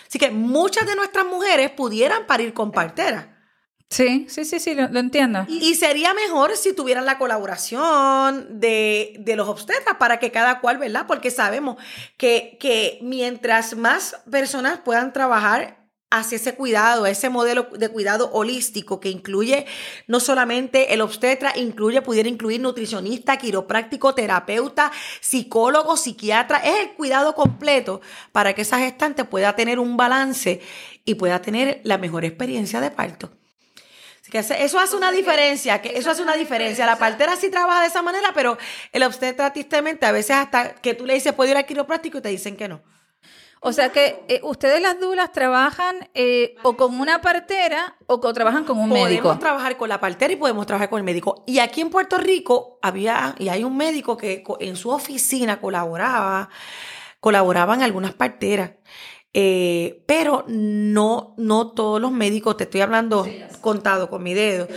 Así 0.09 0.19
que 0.19 0.31
muchas 0.31 0.87
de 0.87 0.97
nuestras 0.97 1.27
mujeres 1.27 1.71
pudieran 1.71 2.27
parir 2.27 2.55
con 2.55 2.73
partera. 2.73 3.34
Sí, 3.95 4.27
sí, 4.29 4.45
sí, 4.45 4.59
sí, 4.59 4.75
lo, 4.75 4.99
entiendo. 4.99 5.47
Y 5.49 5.77
sería 5.77 6.15
mejor 6.15 6.57
si 6.57 6.73
tuvieran 6.73 7.07
la 7.07 7.17
colaboración 7.17 8.59
de, 8.59 9.15
de 9.21 9.37
los 9.37 9.47
obstetras 9.47 9.99
para 10.01 10.19
que 10.19 10.33
cada 10.33 10.59
cual, 10.59 10.79
¿verdad? 10.79 11.05
Porque 11.07 11.31
sabemos 11.31 11.77
que, 12.17 12.57
que 12.59 12.99
mientras 13.03 13.77
más 13.77 14.17
personas 14.29 14.81
puedan 14.85 15.13
trabajar 15.13 15.87
hacia 16.11 16.35
ese 16.35 16.57
cuidado, 16.57 17.07
ese 17.07 17.31
modelo 17.31 17.69
de 17.71 17.89
cuidado 17.89 18.33
holístico 18.33 18.99
que 18.99 19.11
incluye 19.11 19.65
no 20.09 20.19
solamente 20.19 20.93
el 20.93 21.01
obstetra, 21.01 21.53
incluye, 21.57 22.03
pudiera 22.03 22.29
incluir 22.29 22.61
nutricionista, 22.61 23.37
quiropráctico, 23.37 24.13
terapeuta, 24.13 24.91
psicólogo, 25.21 25.97
psiquiatra, 25.97 26.59
es 26.59 26.81
el 26.81 26.95
cuidado 26.95 27.37
completo 27.37 28.01
para 28.33 28.55
que 28.55 28.63
esa 28.63 28.81
gestante 28.81 29.25
pueda 29.25 29.55
tener 29.55 29.79
un 29.79 29.97
balance 29.97 30.61
y 31.05 31.15
pueda 31.15 31.41
tener 31.41 31.81
la 31.85 31.97
mejor 31.97 32.25
experiencia 32.25 32.81
de 32.81 32.91
parto. 32.91 33.31
Que 34.35 34.41
eso 34.41 34.81
hace 34.81 34.97
una 34.97 35.13
diferencia, 35.13 35.81
que 35.81 35.97
eso 35.97 36.11
hace 36.11 36.21
una 36.21 36.35
diferencia. 36.35 36.85
La 36.87 36.99
partera 36.99 37.37
sí 37.37 37.53
trabaja 37.53 37.83
de 37.83 37.87
esa 37.87 38.03
manera, 38.03 38.33
pero 38.35 38.59
el 38.91 39.05
obstetra 39.05 39.53
tristemente 39.53 40.07
a 40.07 40.11
veces 40.11 40.35
hasta 40.35 40.75
que 40.75 40.95
tú 40.95 41.07
le 41.07 41.15
dices 41.15 41.33
puedo 41.35 41.53
ir 41.53 41.57
al 41.57 41.65
quiropráctico 41.65 42.19
y 42.19 42.21
te 42.21 42.31
dicen 42.31 42.57
que 42.57 42.67
no. 42.67 42.83
O 43.61 43.73
sea 43.73 43.91
que 43.91 44.25
eh, 44.27 44.41
ustedes 44.43 44.83
las 44.83 44.99
dulas 44.99 45.31
trabajan 45.31 46.11
eh, 46.15 46.57
o 46.65 46.77
con 46.77 46.99
una 46.99 47.21
partera 47.21 47.95
o, 48.07 48.19
trabajan 48.33 48.65
con 48.65 48.77
un 48.77 48.89
médico. 48.91 49.23
Podemos 49.23 49.39
trabajar 49.39 49.77
con 49.77 49.89
la 49.89 50.01
partera 50.01 50.33
y 50.33 50.37
podemos 50.37 50.67
trabajar 50.67 50.91
con 50.91 50.99
el 50.99 51.05
médico. 51.05 51.45
Y 51.47 51.61
aquí 51.61 51.81
en 51.81 51.91
Puerto 51.91 52.19
Rico 52.19 52.81
había, 52.83 53.37
y 53.39 53.51
hay 53.51 53.63
un 53.63 53.77
médico 53.77 54.17
que 54.17 54.43
en 54.59 54.75
su 54.75 54.91
oficina 54.91 55.61
colaboraba, 55.61 56.49
colaboraban 57.21 57.83
algunas 57.85 58.15
parteras. 58.15 58.73
Eh, 59.37 60.05
pero 60.07 60.45
no, 60.47 61.35
no 61.37 61.73
todos 61.73 62.01
los 62.01 62.13
médicos, 62.13 62.57
te 62.57 62.65
estoy 62.65 62.83
hablando 62.83 63.27
contado 63.61 64.09
con 64.09 64.23
mi 64.23 64.33
dedo, 64.33 64.69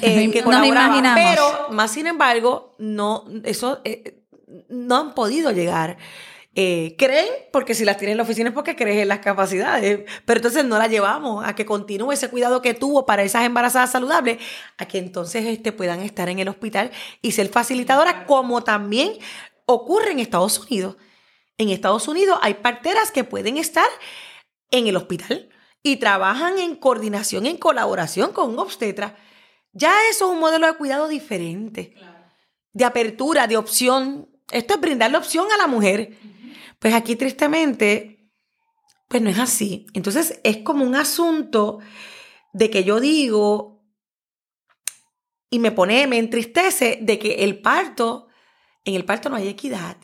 eh, 0.00 0.30
que 0.30 0.40
no. 0.40 1.14
Pero, 1.14 1.68
más 1.70 1.90
sin 1.90 2.06
embargo, 2.06 2.74
no, 2.78 3.26
eso 3.44 3.82
eh, 3.84 4.22
no 4.70 4.96
han 4.96 5.14
podido 5.14 5.52
llegar. 5.52 5.98
creen, 6.54 7.26
porque 7.52 7.74
si 7.74 7.84
las 7.84 7.98
tienen 7.98 8.12
en 8.12 8.16
la 8.16 8.22
oficina 8.22 8.48
es 8.48 8.54
porque 8.54 8.74
creen 8.74 9.00
en 9.00 9.08
las 9.08 9.18
capacidades, 9.18 10.08
pero 10.24 10.38
entonces 10.38 10.64
no 10.64 10.78
la 10.78 10.86
llevamos 10.86 11.46
a 11.46 11.54
que 11.54 11.66
continúe 11.66 12.12
ese 12.12 12.30
cuidado 12.30 12.62
que 12.62 12.72
tuvo 12.72 13.04
para 13.04 13.22
esas 13.22 13.44
embarazadas 13.44 13.92
saludables, 13.92 14.38
a 14.78 14.86
que 14.86 14.96
entonces 14.96 15.44
este, 15.44 15.72
puedan 15.72 16.00
estar 16.00 16.30
en 16.30 16.38
el 16.38 16.48
hospital 16.48 16.90
y 17.20 17.32
ser 17.32 17.48
facilitadoras, 17.48 18.24
como 18.26 18.64
también 18.64 19.12
ocurre 19.66 20.12
en 20.12 20.20
Estados 20.20 20.58
Unidos. 20.58 20.96
En 21.58 21.70
Estados 21.70 22.06
Unidos 22.08 22.38
hay 22.42 22.54
parteras 22.54 23.10
que 23.10 23.24
pueden 23.24 23.56
estar 23.56 23.88
en 24.70 24.86
el 24.86 24.96
hospital 24.96 25.48
y 25.82 25.96
trabajan 25.96 26.58
en 26.58 26.76
coordinación, 26.76 27.46
en 27.46 27.56
colaboración 27.56 28.32
con 28.32 28.50
un 28.50 28.58
obstetra. 28.58 29.16
Ya 29.72 29.92
eso 30.10 30.26
es 30.26 30.32
un 30.32 30.40
modelo 30.40 30.66
de 30.66 30.74
cuidado 30.74 31.08
diferente, 31.08 31.94
de 32.72 32.84
apertura, 32.84 33.46
de 33.46 33.56
opción. 33.56 34.28
Esto 34.50 34.74
es 34.74 34.80
brindarle 34.80 35.16
opción 35.16 35.46
a 35.52 35.56
la 35.56 35.66
mujer. 35.66 36.18
Pues 36.78 36.92
aquí 36.92 37.16
tristemente, 37.16 38.30
pues 39.08 39.22
no 39.22 39.30
es 39.30 39.38
así. 39.38 39.86
Entonces 39.94 40.40
es 40.44 40.58
como 40.58 40.84
un 40.84 40.94
asunto 40.94 41.78
de 42.52 42.68
que 42.68 42.84
yo 42.84 43.00
digo 43.00 43.82
y 45.48 45.58
me 45.58 45.72
pone, 45.72 46.06
me 46.06 46.18
entristece 46.18 46.98
de 47.00 47.18
que 47.18 47.44
el 47.44 47.60
parto, 47.60 48.28
en 48.84 48.94
el 48.94 49.04
parto 49.04 49.28
no 49.28 49.36
hay 49.36 49.48
equidad. 49.48 49.96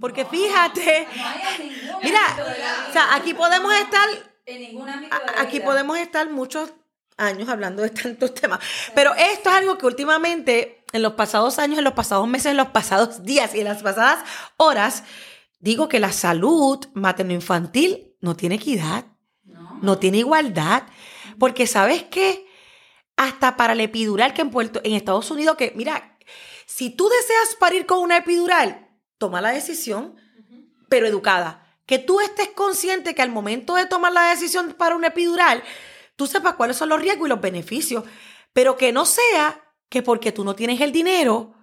Porque 0.00 0.24
fíjate, 0.24 1.06
mira, 2.02 2.20
o 2.88 2.92
sea, 2.92 3.14
aquí 3.14 3.34
podemos 3.34 3.72
estar, 3.74 4.08
aquí 5.38 5.60
podemos 5.60 5.96
estar 5.98 6.28
muchos 6.30 6.72
años 7.16 7.48
hablando 7.48 7.82
de 7.82 7.90
tantos 7.90 8.34
temas, 8.34 8.58
pero 8.94 9.14
esto 9.14 9.50
es 9.50 9.54
algo 9.54 9.78
que 9.78 9.86
últimamente, 9.86 10.84
en 10.92 11.02
los 11.02 11.12
pasados 11.12 11.58
años, 11.58 11.78
en 11.78 11.84
los 11.84 11.92
pasados 11.92 12.26
meses, 12.26 12.46
en 12.46 12.56
los 12.56 12.68
pasados 12.68 13.22
días 13.22 13.54
y 13.54 13.60
en 13.60 13.64
las 13.64 13.82
pasadas 13.82 14.24
horas, 14.56 15.04
digo 15.60 15.88
que 15.88 16.00
la 16.00 16.12
salud 16.12 16.84
materno-infantil 16.94 18.16
no 18.20 18.36
tiene 18.36 18.56
equidad, 18.56 19.06
no. 19.80 19.98
tiene 19.98 20.18
igualdad, 20.18 20.82
porque 21.38 21.66
sabes 21.66 22.04
qué, 22.04 22.46
hasta 23.16 23.56
para 23.56 23.74
el 23.74 23.80
epidural 23.80 24.34
que 24.34 24.42
en 24.42 24.50
Puerto, 24.50 24.80
en 24.84 24.94
Estados 24.94 25.30
Unidos, 25.30 25.56
que 25.56 25.72
mira, 25.76 26.18
si 26.66 26.90
tú 26.90 27.08
deseas 27.08 27.54
parir 27.58 27.86
con 27.86 27.98
una 27.98 28.16
epidural, 28.16 28.81
toma 29.22 29.40
la 29.40 29.50
decisión, 29.50 30.16
pero 30.88 31.06
educada. 31.06 31.64
Que 31.86 32.00
tú 32.00 32.18
estés 32.18 32.48
consciente 32.48 33.14
que 33.14 33.22
al 33.22 33.30
momento 33.30 33.76
de 33.76 33.86
tomar 33.86 34.12
la 34.12 34.30
decisión 34.30 34.74
para 34.76 34.96
un 34.96 35.04
epidural, 35.04 35.62
tú 36.16 36.26
sepas 36.26 36.54
cuáles 36.54 36.76
son 36.76 36.88
los 36.88 37.00
riesgos 37.00 37.28
y 37.28 37.30
los 37.30 37.40
beneficios, 37.40 38.02
pero 38.52 38.76
que 38.76 38.90
no 38.90 39.04
sea 39.06 39.62
que 39.88 40.02
porque 40.02 40.32
tú 40.32 40.42
no 40.42 40.56
tienes 40.56 40.80
el 40.80 40.90
dinero, 40.90 41.54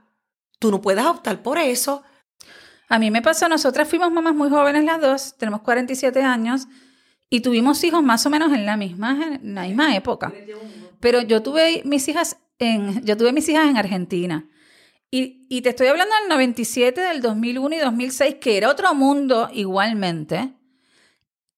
tú 0.57 0.71
no 0.71 0.79
puedas 0.79 1.05
optar 1.05 1.43
por 1.43 1.57
eso. 1.57 2.01
A 2.87 2.97
mí 2.97 3.11
me 3.11 3.21
pasó, 3.21 3.49
nosotras 3.49 3.89
fuimos 3.89 4.09
mamás 4.09 4.35
muy 4.35 4.49
jóvenes 4.49 4.85
las 4.85 5.01
dos, 5.01 5.35
tenemos 5.37 5.59
47 5.59 6.21
años 6.21 6.65
y 7.29 7.41
tuvimos 7.41 7.83
hijos 7.83 8.01
más 8.01 8.25
o 8.25 8.29
menos 8.29 8.53
en 8.53 8.65
la 8.65 8.77
misma, 8.77 9.37
en 9.41 9.53
la 9.53 9.63
misma 9.63 9.97
época. 9.97 10.31
Pero 11.01 11.21
yo 11.23 11.43
tuve 11.43 11.81
mis 11.83 12.07
hijas 12.07 12.37
en, 12.57 13.03
yo 13.05 13.17
tuve 13.17 13.33
mis 13.33 13.49
hijas 13.49 13.67
en 13.67 13.75
Argentina. 13.75 14.47
Y, 15.11 15.61
te 15.61 15.69
estoy 15.69 15.87
hablando 15.87 16.13
del 16.19 16.29
97, 16.29 17.01
del 17.01 17.21
2001 17.21 17.75
y 17.75 17.79
2006, 17.79 18.35
que 18.35 18.57
era 18.57 18.69
otro 18.69 18.93
mundo 18.93 19.49
igualmente. 19.51 20.53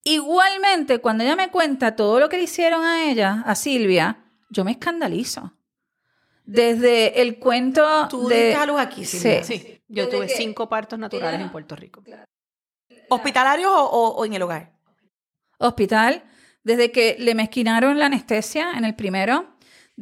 Igualmente, 0.03 0.99
cuando 0.99 1.23
ella 1.23 1.35
me 1.35 1.51
cuenta 1.51 1.95
todo 1.95 2.19
lo 2.19 2.29
que 2.29 2.37
le 2.37 2.43
hicieron 2.43 2.83
a 2.83 3.09
ella, 3.09 3.43
a 3.45 3.55
Silvia, 3.55 4.23
yo 4.49 4.63
me 4.63 4.71
escandalizo. 4.71 5.53
Desde 6.45 7.21
el 7.21 7.39
cuento 7.39 8.07
¿Tú 8.09 8.27
de... 8.27 8.55
algo 8.55 8.79
aquí, 8.79 9.05
Silvia? 9.05 9.43
Sí. 9.43 9.81
Yo 9.87 10.07
tuve 10.07 10.29
cinco 10.29 10.69
partos 10.69 10.97
naturales 10.97 11.41
en 11.41 11.51
Puerto 11.51 11.75
Rico. 11.75 12.01
¿Hospitalarios 13.09 13.71
o 13.73 14.25
en 14.25 14.33
el 14.33 14.41
hogar? 14.41 14.71
Hospital. 15.57 16.23
Desde 16.63 16.91
que 16.91 17.17
le 17.19 17.35
mezquinaron 17.35 17.99
la 17.99 18.05
anestesia 18.05 18.71
en 18.73 18.85
el 18.85 18.95
primero, 18.95 19.51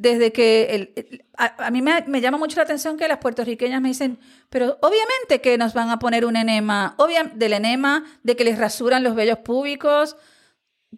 desde 0.02 0.32
que 0.32 1.26
a, 1.36 1.72
mí 1.72 1.82
me, 1.82 2.22
llama 2.22 2.38
mucho 2.38 2.56
la 2.56 2.64
atención 2.64 2.98
que 2.98 3.08
las 3.08 3.18
puertorriqueñas 3.18 3.82
me 3.82 3.90
dicen, 3.90 4.18
pero 4.50 4.78
obviamente 4.82 5.42
que 5.42 5.58
nos 5.58 5.74
van 5.74 5.90
a 5.90 6.00
poner 6.00 6.26
un 6.26 6.38
enema, 6.38 6.96
obviamente 6.98 7.38
del 7.38 7.54
enema, 7.54 8.06
de 8.24 8.38
que 8.38 8.46
les 8.46 8.58
rasuran 8.58 9.04
los 9.04 9.14
vellos 9.14 9.40
públicos. 9.40 10.16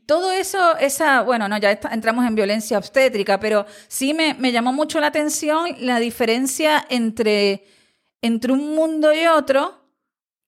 Todo 0.05 0.31
eso, 0.31 0.77
esa, 0.77 1.23
bueno, 1.23 1.47
no, 1.47 1.57
ya 1.57 1.71
entramos 1.91 2.27
en 2.27 2.35
violencia 2.35 2.77
obstétrica, 2.77 3.39
pero 3.39 3.65
sí 3.87 4.13
me, 4.13 4.51
llamó 4.51 4.71
mucho 4.71 4.99
la 4.99 5.07
atención 5.07 5.75
la 5.79 5.99
diferencia 5.99 6.85
entre, 6.87 7.65
entre 8.21 8.51
un 8.51 8.75
mundo 8.75 9.11
y 9.13 9.25
otro, 9.25 9.83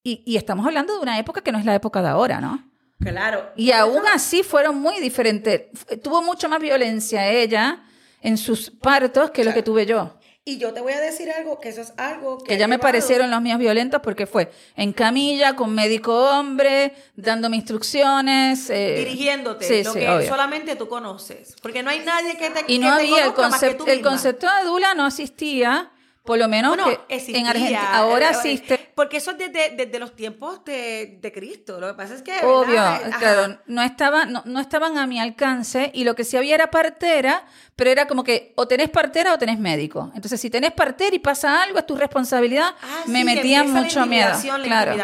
y, 0.03 0.21
y 0.27 0.37
estamos 0.37 0.67
hablando 0.67 0.93
de 0.93 0.99
una 0.99 1.17
época 1.17 1.41
que 1.41 1.51
no 1.51 1.57
es 1.57 1.65
la 1.65 1.73
época 1.73 2.03
de 2.03 2.09
ahora, 2.09 2.39
¿no? 2.39 2.71
Claro. 2.99 3.49
Y 3.55 3.71
aún 3.71 4.03
así 4.13 4.43
fueron 4.43 4.79
muy 4.79 4.99
diferentes. 4.99 5.63
Tuvo 6.03 6.21
mucho 6.21 6.47
más 6.47 6.59
violencia 6.59 7.27
ella 7.27 7.83
en 8.23 8.37
sus 8.37 8.71
partos 8.71 9.29
que 9.29 9.43
lo 9.43 9.53
que 9.53 9.61
tuve 9.61 9.85
yo. 9.85 10.17
Y 10.45 10.57
yo 10.57 10.73
te 10.73 10.81
voy 10.81 10.91
a 10.91 10.99
decir 10.99 11.31
algo, 11.31 11.61
que 11.61 11.69
eso 11.69 11.79
es 11.79 11.93
algo 11.95 12.37
que... 12.37 12.57
ya 12.57 12.67
me 12.67 12.77
parecieron 12.77 13.31
los 13.31 13.41
míos 13.41 13.57
violentos 13.59 14.01
porque 14.01 14.27
fue 14.27 14.51
en 14.75 14.91
camilla, 14.91 15.55
con 15.55 15.73
médico 15.73 16.13
hombre, 16.13 16.93
dándome 17.15 17.55
instrucciones. 17.55 18.69
Eh, 18.69 18.95
Dirigiéndote, 18.97 19.83
lo 19.85 19.93
que 19.93 20.27
solamente 20.27 20.75
tú 20.75 20.89
conoces. 20.89 21.55
Porque 21.61 21.81
no 21.81 21.91
hay 21.91 21.99
nadie 21.99 22.35
que 22.37 22.49
te 22.49 22.65
Y 22.67 22.79
no 22.79 22.91
había 22.91 23.23
el 23.23 23.33
concepto, 23.33 23.85
el 23.87 24.01
concepto 24.01 24.47
de 24.53 24.65
Dula 24.65 24.93
no 24.95 25.07
existía 25.07 25.92
por 26.23 26.37
lo 26.37 26.47
menos 26.47 26.77
que 26.77 26.99
en 27.09 27.47
Argentina 27.47 27.97
ahora 27.97 28.29
existe. 28.29 28.91
Porque 28.95 29.17
eso 29.17 29.31
es 29.31 29.37
desde, 29.37 29.99
los 29.99 30.15
tiempos 30.15 30.63
de, 30.63 31.31
Cristo. 31.33 31.79
Lo 31.81 31.87
que 31.89 31.93
pasa 31.95 32.15
es 32.15 32.21
que. 32.21 32.39
Obvio, 32.45 32.81
claro. 33.19 33.59
No, 33.65 33.81
estaba, 33.81 34.25
no, 34.25 34.59
estaban 34.59 34.97
a 34.97 35.05
mi 35.05 35.19
alcance 35.19 35.91
y 35.93 36.05
lo 36.05 36.15
que 36.15 36.23
sí 36.23 36.37
había 36.37 36.55
era 36.55 36.71
partera, 36.71 37.45
pero 37.75 37.89
era 37.89 38.07
como 38.07 38.23
que 38.23 38.53
o 38.55 38.67
tenés 38.67 38.89
partera 38.89 39.33
o 39.33 39.37
tenés 39.37 39.59
médico. 39.59 40.11
Entonces, 40.15 40.39
si 40.39 40.49
tenés 40.49 40.71
partera 40.71 41.13
y 41.13 41.19
pasa 41.19 41.61
algo, 41.61 41.77
es 41.77 41.85
tu 41.85 41.95
responsabilidad. 41.95 42.73
Ah, 42.81 43.03
me 43.07 43.25
metía 43.25 43.63
mucho 43.63 44.05
miedo. 44.05 44.29
La 44.29 44.63
claro. 44.63 44.95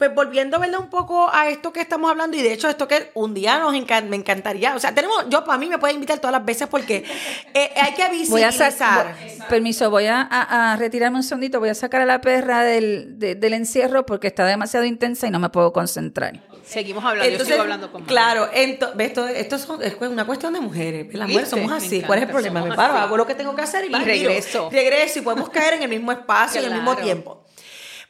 Pues 0.00 0.14
volviendo 0.14 0.58
¿verdad? 0.58 0.80
un 0.80 0.88
poco 0.88 1.28
a 1.30 1.50
esto 1.50 1.74
que 1.74 1.82
estamos 1.82 2.10
hablando, 2.10 2.34
y 2.34 2.40
de 2.40 2.54
hecho 2.54 2.70
esto 2.70 2.88
que 2.88 3.10
un 3.12 3.34
día 3.34 3.58
nos 3.58 3.74
me 3.74 4.16
encantaría, 4.16 4.74
o 4.74 4.78
sea, 4.78 4.94
tenemos, 4.94 5.26
yo 5.28 5.44
para 5.44 5.58
mí 5.58 5.66
me 5.66 5.76
pueden 5.76 5.96
invitar 5.96 6.18
todas 6.20 6.32
las 6.32 6.42
veces 6.42 6.68
porque 6.68 7.04
eh, 7.52 7.70
hay 7.76 7.92
que 7.92 8.08
visibilizar. 8.10 9.14
permiso, 9.50 9.90
voy 9.90 10.06
a, 10.06 10.74
retirarme 10.78 11.18
un 11.18 11.22
segundito, 11.22 11.60
voy 11.60 11.68
a 11.68 11.74
sacar 11.74 12.00
a 12.00 12.06
la 12.06 12.22
perra 12.22 12.64
del, 12.64 13.18
del 13.18 13.52
encierro 13.52 14.06
porque 14.06 14.28
está 14.28 14.46
demasiado 14.46 14.86
intensa 14.86 15.26
y 15.26 15.30
no 15.30 15.38
me 15.38 15.50
puedo 15.50 15.70
concentrar. 15.70 16.40
Seguimos 16.64 17.04
hablando, 17.04 17.36
yo 17.36 17.44
sigo 17.44 17.60
hablando 17.60 17.92
con 17.92 18.04
Claro, 18.04 18.48
esto, 18.54 18.94
esto 18.96 19.56
es 19.56 19.68
una 20.00 20.24
cuestión 20.24 20.54
de 20.54 20.60
mujeres. 20.60 21.12
Las 21.12 21.28
mujeres 21.28 21.50
somos 21.50 21.72
así. 21.72 22.00
¿Cuál 22.00 22.20
es 22.20 22.24
el 22.24 22.30
problema? 22.30 22.62
Me 22.62 22.74
paro, 22.74 22.94
hago 22.94 23.18
lo 23.18 23.26
que 23.26 23.34
tengo 23.34 23.54
que 23.54 23.60
hacer 23.60 23.84
y, 23.84 23.92
regreso. 23.92 24.70
Regreso 24.70 25.18
y 25.18 25.22
podemos 25.22 25.50
caer 25.50 25.74
en 25.74 25.82
el 25.82 25.90
mismo 25.90 26.10
espacio, 26.10 26.62
en 26.62 26.68
el 26.68 26.74
mismo 26.76 26.96
tiempo. 26.96 27.39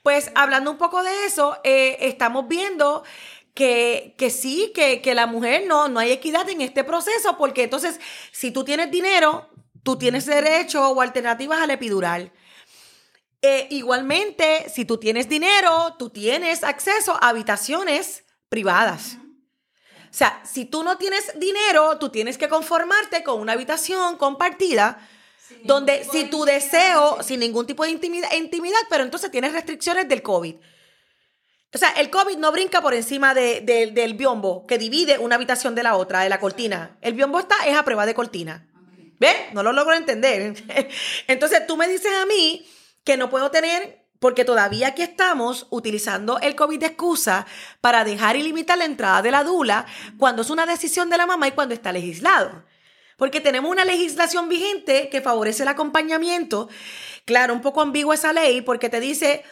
Pues 0.03 0.31
hablando 0.35 0.71
un 0.71 0.79
poco 0.79 1.03
de 1.03 1.27
eso, 1.27 1.59
eh, 1.65 1.97
estamos 2.01 2.49
viendo 2.49 3.03
que, 3.55 4.15
que 4.17 4.31
sí, 4.31 4.73
que, 4.75 5.03
que, 5.03 5.15
la 5.15 5.27
mujer 5.27 5.65
no, 5.67 5.89
no 5.89 6.01
hay 6.01 6.13
equidad 6.13 6.49
en 6.49 6.61
este 6.61 6.85
proceso, 6.85 7.37
porque 7.37 7.65
entonces, 7.65 8.01
si 8.33 8.51
tú 8.51 8.65
tienes 8.65 8.91
dinero, 8.91 9.49
tú 9.83 9.99
tienes 9.99 10.27
derecho 10.27 10.89
o 10.89 11.01
alternativas 11.01 11.61
al 11.61 11.71
epidural. 11.71 12.33
Eh, 13.43 13.69
igualmente, 13.71 14.69
si 14.69 14.85
tú 14.85 14.99
tienes 14.99 15.29
dinero, 15.29 15.97
tú 15.99 16.11
tienes 16.11 16.63
acceso 16.63 17.17
a 17.21 17.31
habitaciones 17.31 18.25
privadas. 18.49 19.17
O 20.11 20.13
sea, 20.13 20.43
si 20.45 20.65
tú 20.65 20.83
no 20.83 20.99
tienes 20.99 21.39
dinero, 21.39 21.99
tú 21.99 22.11
tienes 22.11 22.37
que 22.37 22.49
conformarte 22.49 23.23
con 23.23 23.41
una 23.41 23.53
habitación 23.53 24.17
compartida 24.17 24.99
donde 25.65 26.05
si 26.05 26.25
tu 26.25 26.45
deseo, 26.45 27.23
sin 27.23 27.41
ningún 27.41 27.67
tipo 27.67 27.85
de 27.85 27.91
intimidad, 27.91 28.33
intimidad, 28.33 28.79
pero 28.89 29.05
entonces 29.05 29.31
tienes 29.31 29.53
restricciones 29.53 30.09
del 30.09 30.23
COVID. 30.23 30.55
O 31.73 31.79
sea, 31.79 31.91
el 31.91 32.11
COVID 32.11 32.37
no 32.39 32.51
brinca 32.51 32.81
por 32.81 32.95
encima 32.95 33.33
de- 33.35 33.61
de- 33.61 33.93
del 33.93 34.15
biombo 34.15 34.67
que 34.67 34.77
divide 34.79 35.19
una 35.19 35.37
habitación 35.37 35.75
de 35.75 35.83
la 35.85 35.97
otra, 35.97 36.21
de 36.23 36.29
la 36.29 36.41
cortina. 36.41 36.99
El 37.01 37.15
biombo 37.15 37.39
está, 37.39 37.55
es 37.67 37.77
a 37.77 37.85
prueba 37.85 38.07
de 38.07 38.15
cortina. 38.15 38.67
¿Ves? 39.21 39.37
No 39.53 39.63
lo 39.63 39.73
logro 39.73 39.95
entender. 39.95 40.55
Entonces 41.29 41.67
tú 41.67 41.77
me 41.77 41.87
dices 41.87 42.11
a 42.21 42.27
mí 42.27 42.67
que 43.05 43.17
no 43.17 43.31
puedo 43.31 43.51
tener, 43.51 44.05
porque 44.19 44.45
todavía 44.45 44.89
aquí 44.89 45.03
estamos 45.03 45.67
utilizando 45.71 46.39
el 46.41 46.55
COVID 46.57 46.81
de 46.81 46.87
excusa 46.87 47.47
para 47.81 48.03
dejar 48.05 48.37
y 48.37 48.43
limitar 48.43 48.77
la 48.79 48.85
entrada 48.87 49.23
de 49.23 49.31
la 49.31 49.45
dula 49.45 49.87
cuando 50.19 50.43
es 50.43 50.51
una 50.51 50.67
decisión 50.67 51.09
de 51.09 51.19
la 51.19 51.27
mamá 51.27 51.49
y 51.49 51.53
cuando 51.53 51.75
está 51.75 51.93
legislado. 51.93 52.65
Porque 53.21 53.43
tenemos 53.43 53.71
una 53.71 53.85
legislación 53.85 54.49
vigente 54.49 55.11
que 55.11 55.21
favorece 55.21 55.65
el 55.65 55.69
acompañamiento. 55.69 56.71
Claro, 57.27 57.53
un 57.53 57.61
poco 57.61 57.83
ambigua 57.83 58.15
esa 58.15 58.33
ley 58.33 58.63
porque 58.63 58.89
te 58.89 58.99
dice, 58.99 59.45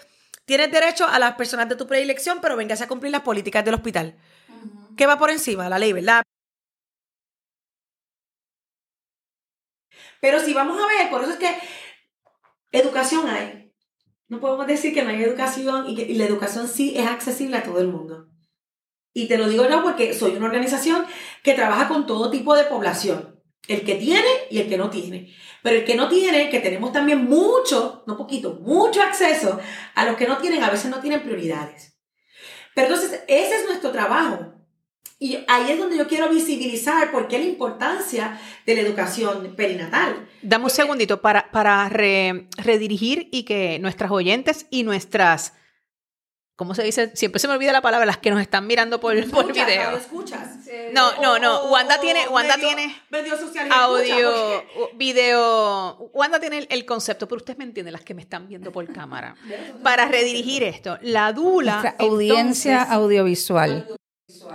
tienes 0.46 0.72
derecho 0.72 1.06
a 1.06 1.18
las 1.18 1.34
personas 1.34 1.68
de 1.68 1.76
tu 1.76 1.86
predilección, 1.86 2.38
pero 2.40 2.56
vengas 2.56 2.80
a 2.80 2.88
cumplir 2.88 3.12
las 3.12 3.20
políticas 3.20 3.62
del 3.66 3.74
hospital. 3.74 4.16
¿Qué 4.96 5.04
va 5.04 5.18
por 5.18 5.30
encima? 5.30 5.68
La 5.68 5.78
ley, 5.78 5.92
¿verdad? 5.92 6.22
Pero 10.22 10.40
si 10.40 10.54
vamos 10.54 10.82
a 10.82 10.86
ver, 10.86 11.10
por 11.10 11.22
eso 11.24 11.32
es 11.32 11.38
que 11.38 11.54
educación 12.72 13.28
hay. 13.28 13.70
No 14.28 14.40
podemos 14.40 14.66
decir 14.66 14.94
que 14.94 15.02
no 15.02 15.10
hay 15.10 15.22
educación 15.22 15.90
y 15.90 15.94
que 15.94 16.04
y 16.04 16.14
la 16.14 16.24
educación 16.24 16.68
sí 16.68 16.94
es 16.96 17.06
accesible 17.06 17.58
a 17.58 17.62
todo 17.64 17.80
el 17.80 17.88
mundo. 17.88 18.28
Y 19.12 19.28
te 19.28 19.36
lo 19.36 19.46
digo 19.46 19.68
yo 19.68 19.82
porque 19.82 20.14
soy 20.14 20.36
una 20.36 20.46
organización 20.46 21.04
que 21.42 21.52
trabaja 21.52 21.86
con 21.86 22.06
todo 22.06 22.30
tipo 22.30 22.56
de 22.56 22.64
población. 22.64 23.27
El 23.66 23.82
que 23.82 23.96
tiene 23.96 24.28
y 24.50 24.58
el 24.60 24.68
que 24.68 24.78
no 24.78 24.88
tiene. 24.88 25.34
Pero 25.62 25.76
el 25.76 25.84
que 25.84 25.96
no 25.96 26.08
tiene, 26.08 26.48
que 26.48 26.60
tenemos 26.60 26.92
también 26.92 27.24
mucho, 27.24 28.04
no 28.06 28.16
poquito, 28.16 28.54
mucho 28.62 29.02
acceso 29.02 29.58
a 29.94 30.04
los 30.06 30.16
que 30.16 30.26
no 30.26 30.38
tienen, 30.38 30.62
a 30.62 30.70
veces 30.70 30.90
no 30.90 31.00
tienen 31.00 31.22
prioridades. 31.22 31.98
Pero 32.74 32.88
entonces, 32.88 33.20
ese 33.26 33.56
es 33.56 33.66
nuestro 33.66 33.90
trabajo. 33.90 34.54
Y 35.20 35.38
ahí 35.48 35.72
es 35.72 35.78
donde 35.78 35.98
yo 35.98 36.06
quiero 36.06 36.28
visibilizar 36.28 37.10
por 37.10 37.26
qué 37.26 37.38
la 37.40 37.44
importancia 37.46 38.40
de 38.64 38.74
la 38.76 38.82
educación 38.82 39.54
perinatal. 39.56 40.28
Dame 40.42 40.64
un 40.64 40.70
segundito 40.70 41.20
para, 41.20 41.50
para 41.50 41.88
re- 41.88 42.46
redirigir 42.56 43.28
y 43.32 43.42
que 43.42 43.80
nuestras 43.80 44.12
oyentes 44.12 44.66
y 44.70 44.84
nuestras, 44.84 45.54
¿cómo 46.58 46.74
se 46.74 46.82
dice? 46.82 47.12
Siempre 47.14 47.38
se 47.38 47.46
me 47.48 47.54
olvida 47.54 47.72
la 47.72 47.80
palabra, 47.80 48.04
las 48.04 48.18
que 48.18 48.30
nos 48.30 48.40
están 48.42 48.66
mirando 48.66 49.00
por, 49.00 49.14
por 49.30 49.44
Escuchas, 49.46 49.66
video. 49.66 49.84
audio 49.86 49.96
escuchas. 49.98 50.48
No, 50.92 51.18
no, 51.22 51.38
no. 51.38 51.64
Wanda 51.70 51.96
o 51.96 52.00
tiene, 52.00 52.28
Wanda 52.28 52.56
medio- 52.56 52.68
tiene 52.68 53.02
medio 53.10 53.38
social 53.38 53.68
y 53.68 53.70
audio, 53.72 54.64
video. 54.96 56.10
Wanda 56.12 56.40
tiene 56.40 56.58
el, 56.58 56.66
el 56.70 56.84
concepto, 56.84 57.26
pero 57.28 57.38
ustedes 57.38 57.58
me 57.58 57.64
entienden, 57.64 57.92
las 57.92 58.02
que 58.02 58.12
me 58.14 58.22
están 58.22 58.48
viendo 58.48 58.72
por 58.72 58.92
cámara. 58.92 59.36
Para 59.82 60.06
redirigir 60.08 60.62
esto, 60.64 60.98
la 61.02 61.32
dula. 61.32 61.80
Nuestra 61.80 61.96
audiencia 62.04 62.72
entonces, 62.72 62.94
audiovisual. 62.96 63.86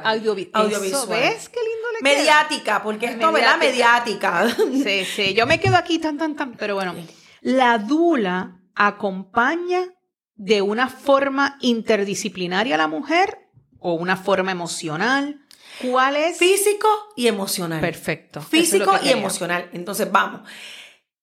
audiovi- 0.03 0.49
Audiovisual. 0.53 0.85
Eso, 0.85 1.07
¿Ves 1.07 1.49
qué 1.49 1.59
lindo 1.59 1.87
le 1.93 1.99
queda? 1.99 2.17
Mediática, 2.19 2.83
porque 2.83 3.05
esto, 3.07 3.31
¿verdad? 3.31 3.57
Mediática. 3.57 4.47
Sí, 4.83 5.05
sí, 5.05 5.33
yo 5.33 5.47
me 5.47 5.59
quedo 5.59 5.77
aquí 5.77 5.99
tan, 5.99 6.17
tan, 6.17 6.35
tan, 6.35 6.53
pero 6.57 6.75
bueno, 6.75 6.93
la 7.41 7.77
dula 7.77 8.59
acompaña 8.75 9.87
de 10.35 10.61
una 10.61 10.87
forma 10.89 11.57
interdisciplinaria 11.61 12.75
a 12.75 12.77
la 12.77 12.87
mujer 12.87 13.39
o 13.79 13.93
una 13.93 14.17
forma 14.17 14.51
emocional. 14.51 15.39
¿Cuál 15.81 16.15
es? 16.15 16.37
Físico 16.37 16.87
y 17.15 17.27
emocional. 17.27 17.81
Perfecto. 17.81 18.39
Es 18.39 18.45
Físico 18.47 18.91
y 19.03 19.09
emocional. 19.09 19.69
Entonces, 19.73 20.11
vamos. 20.11 20.41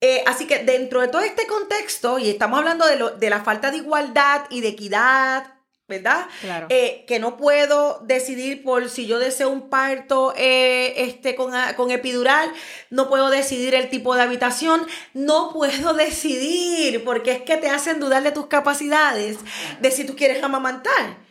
Eh, 0.01 0.23
así 0.27 0.47
que 0.47 0.65
dentro 0.65 1.01
de 1.03 1.09
todo 1.09 1.21
este 1.23 1.47
contexto, 1.47 2.19
y 2.19 2.31
estamos 2.31 2.59
hablando 2.59 2.87
de, 2.87 2.97
lo- 2.97 3.11
de 3.11 3.31
la 3.31 3.41
falta 3.45 3.71
de 3.71 3.77
igualdad 3.79 4.43
y 4.51 4.61
de 4.63 4.69
equidad, 4.69 5.55
¿verdad? 5.91 6.27
Claro. 6.41 6.69
Eh, 6.71 7.05
que 7.07 7.19
no 7.19 7.37
puedo 7.37 8.01
decidir 8.07 8.63
por 8.63 8.89
si 8.89 9.07
yo 9.07 9.19
deseo 9.19 9.51
un 9.51 9.69
parto 9.69 10.33
eh, 10.39 10.95
este, 11.05 11.35
con, 11.35 11.55
a- 11.55 11.77
con 11.77 11.91
epidural, 11.91 12.51
no 12.89 13.11
puedo 13.11 13.29
decidir 13.29 13.75
el 13.75 13.91
tipo 13.91 14.15
de 14.15 14.23
habitación, 14.23 14.87
no 15.13 15.53
puedo 15.53 15.93
decidir 16.07 17.05
porque 17.05 17.33
es 17.33 17.43
que 17.43 17.59
te 17.59 17.69
hacen 17.69 18.01
dudar 18.01 18.23
de 18.23 18.33
tus 18.33 18.47
capacidades, 18.47 19.37
de 19.83 19.91
si 19.91 20.05
tú 20.05 20.17
quieres 20.17 20.43
amamantar. 20.43 21.29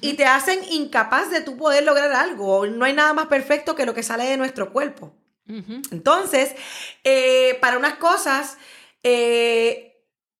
Y 0.00 0.14
te 0.14 0.24
hacen 0.24 0.60
incapaz 0.70 1.30
de 1.30 1.42
tú 1.42 1.58
poder 1.58 1.84
lograr 1.84 2.10
algo. 2.12 2.66
No 2.66 2.86
hay 2.86 2.94
nada 2.94 3.12
más 3.12 3.26
perfecto 3.26 3.74
que 3.74 3.84
lo 3.84 3.92
que 3.92 4.02
sale 4.02 4.24
de 4.24 4.38
nuestro 4.38 4.72
cuerpo. 4.72 5.12
Entonces, 5.90 6.54
eh, 7.04 7.58
para 7.60 7.76
unas 7.76 7.96
cosas 7.96 8.56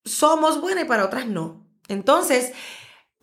somos 0.05 0.61
buenas 0.61 0.85
y 0.85 0.87
para 0.87 1.05
otras 1.05 1.27
no. 1.27 1.67
Entonces, 1.89 2.53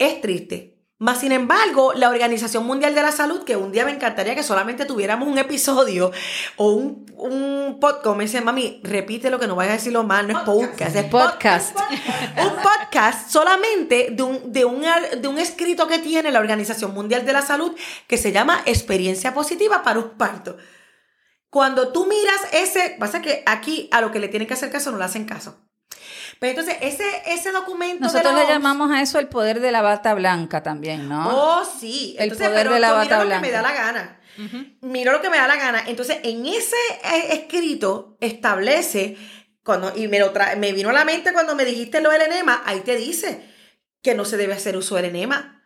es 0.06 0.22
triste. 0.22 0.72
Más 1.02 1.20
sin 1.20 1.32
embargo, 1.32 1.94
la 1.94 2.10
Organización 2.10 2.64
Mundial 2.64 2.94
de 2.94 3.02
la 3.02 3.12
Salud, 3.12 3.44
que 3.44 3.56
un 3.56 3.72
día 3.72 3.86
me 3.86 3.92
encantaría 3.92 4.36
que 4.36 4.44
solamente 4.44 4.86
tuviéramos 4.86 5.28
un 5.28 5.40
episodio 5.40 6.12
o 6.58 6.74
un, 6.74 7.12
un 7.18 7.80
podcast, 7.80 8.16
me 8.16 8.26
dice, 8.26 8.40
mami, 8.40 8.82
repite 8.84 9.32
lo 9.32 9.40
que 9.40 9.48
no 9.48 9.56
vayas 9.56 9.72
a 9.72 9.78
decirlo 9.78 10.04
mal, 10.04 10.28
no 10.28 10.38
es 10.38 10.46
podcast, 10.46 10.96
es 10.96 11.06
Podcast. 11.06 11.76
un 12.38 12.54
podcast 12.62 13.32
solamente 13.32 14.10
de 14.12 14.22
un, 14.22 14.54
de, 14.54 14.64
un, 14.64 14.84
de 15.20 15.28
un 15.28 15.40
escrito 15.40 15.88
que 15.88 15.98
tiene 15.98 16.32
la 16.32 16.40
Organización 16.40 16.94
Mundial 16.94 17.26
de 17.26 17.34
la 17.34 17.42
Salud 17.42 17.76
que 18.06 18.20
se 18.20 18.32
llama 18.32 18.62
Experiencia 18.68 19.34
Positiva 19.34 19.82
para 19.82 19.98
un 19.98 20.12
parto. 20.20 20.58
Cuando 21.50 21.92
tú 21.92 22.06
miras 22.06 22.42
ese, 22.54 22.96
pasa 23.00 23.24
que 23.24 23.42
aquí 23.48 23.90
a 23.92 24.02
lo 24.02 24.12
que 24.12 24.20
le 24.20 24.28
tienen 24.28 24.48
que 24.48 24.54
hacer 24.54 24.70
caso 24.70 24.92
no 24.92 25.00
le 25.00 25.06
hacen 25.06 25.26
caso. 25.26 25.71
Pero 26.42 26.60
entonces 26.60 26.76
ese, 26.82 27.04
ese 27.28 27.52
documento 27.52 28.00
de 28.00 28.12
Nosotros 28.14 28.34
la 28.34 28.42
le 28.44 28.50
llamamos 28.50 28.90
a 28.90 29.00
eso 29.04 29.20
el 29.20 29.28
poder 29.28 29.60
de 29.60 29.72
la 29.72 29.84
bata 29.84 30.16
blanca 30.16 30.64
también, 30.64 31.08
¿no? 31.08 31.30
Oh, 31.30 31.64
sí. 31.64 32.16
El 32.18 32.24
Entonces, 32.24 32.48
poder 32.48 32.64
pero 32.64 32.74
de 32.74 32.80
la 32.80 32.94
bata 32.94 33.04
miro 33.04 33.16
lo 33.18 33.22
que 33.22 33.28
blanca. 33.28 33.42
me 33.42 33.52
da 33.52 33.62
la 33.62 33.72
gana. 33.74 34.20
Miro 34.82 35.12
lo 35.12 35.22
que 35.22 35.30
me 35.30 35.38
da 35.38 35.48
la 35.48 35.58
gana. 35.58 35.84
Entonces, 35.86 36.18
en 36.24 36.44
ese 36.48 36.76
eh, 37.04 37.28
escrito 37.34 38.18
establece, 38.22 39.18
cuando, 39.64 39.94
y 39.96 40.08
me, 40.08 40.18
lo 40.18 40.34
tra- 40.34 40.56
me 40.58 40.74
vino 40.74 40.90
a 40.90 40.94
la 40.94 41.06
mente 41.06 41.32
cuando 41.32 41.54
me 41.54 41.64
dijiste 41.64 42.02
lo 42.02 42.10
del 42.10 42.24
enema, 42.24 42.64
ahí 42.66 42.80
te 42.80 42.96
dice 42.96 43.48
que 44.02 44.16
no 44.16 44.26
se 44.26 44.36
debe 44.38 44.54
hacer 44.54 44.76
uso 44.76 44.96
del 44.96 45.06
enema. 45.06 45.61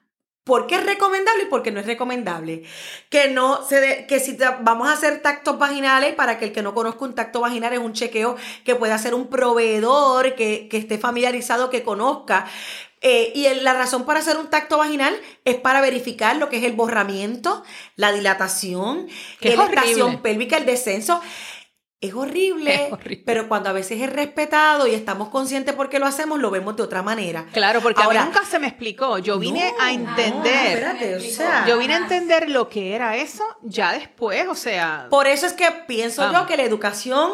¿Por 0.46 0.68
qué 0.68 0.76
es 0.76 0.86
recomendable 0.86 1.44
y 1.44 1.46
por 1.48 1.64
qué 1.64 1.72
no 1.72 1.80
es 1.80 1.88
recomendable? 1.88 2.62
Que 3.10 3.30
no 3.30 3.66
se 3.68 3.82
de- 3.82 4.06
que 4.06 4.20
si 4.20 4.38
te- 4.38 4.46
vamos 4.62 4.88
a 4.88 4.94
hacer 4.94 5.20
tactos 5.24 5.58
vaginales, 5.58 6.14
para 6.14 6.38
que 6.38 6.46
el 6.46 6.52
que 6.54 6.62
no 6.62 6.76
conozca 6.76 7.04
un 7.04 7.16
tacto 7.16 7.42
vaginal 7.42 7.74
es 7.74 7.80
un 7.80 7.94
chequeo 7.94 8.36
que 8.64 8.76
puede 8.76 8.94
hacer 8.94 9.16
un 9.16 9.28
proveedor 9.28 10.36
que, 10.36 10.68
que 10.70 10.78
esté 10.78 11.00
familiarizado, 11.00 11.72
que 11.72 11.82
conozca. 11.82 12.46
Eh, 13.02 13.32
y 13.36 13.48
la 13.62 13.74
razón 13.74 14.06
para 14.06 14.20
hacer 14.20 14.38
un 14.38 14.48
tacto 14.52 14.78
vaginal 14.78 15.16
es 15.46 15.56
para 15.56 15.82
verificar 15.82 16.36
lo 16.38 16.48
que 16.50 16.58
es 16.58 16.64
el 16.64 16.74
borramiento, 16.74 17.64
la 17.96 18.12
dilatación, 18.12 19.08
Que 19.40 19.50
la 19.58 19.66
estación 19.82 20.22
pélvica, 20.22 20.58
el 20.58 20.66
descenso. 20.66 21.22
Es 22.08 22.14
horrible, 22.14 22.88
Es 22.88 22.92
horrible. 22.94 23.24
pero 23.26 23.48
cuando 23.48 23.70
a 23.70 23.74
veces 23.74 24.02
es 24.02 24.12
respetado 24.12 24.88
y 24.88 24.94
estamos 24.94 25.30
conscientes 25.30 25.74
por 25.76 25.90
qué 25.90 26.00
lo 26.00 26.06
hacemos, 26.06 26.40
lo 26.40 26.52
vemos 26.52 26.76
de 26.76 26.84
otra 26.84 27.02
manera. 27.02 27.46
Claro, 27.54 27.82
porque 27.82 28.02
a 28.02 28.06
Ahora- 28.06 28.22
mí 28.26 28.32
nunca 28.34 28.46
se 28.46 28.60
me 28.60 28.68
explicó. 28.68 29.18
Yo 29.20 29.40
vine 29.40 29.74
No, 29.78 29.84
a 29.84 29.92
entender. 29.92 30.34
no, 30.36 30.46
espérate, 30.92 31.16
o 31.16 31.20
sea, 31.20 31.66
yo 31.68 31.78
vine 31.78 31.94
a 31.96 31.98
entender 31.98 32.50
lo 32.50 32.70
que 32.70 32.96
era 32.96 33.16
eso 33.18 33.44
ya 33.64 33.94
después, 33.94 34.48
o 34.48 34.56
sea. 34.56 35.08
Por 35.10 35.28
eso 35.28 35.46
es 35.46 35.54
que 35.54 35.66
pienso 35.88 36.22
Vamos. 36.22 36.42
yo 36.42 36.48
que 36.48 36.58
la 36.58 36.64
educación 36.64 37.32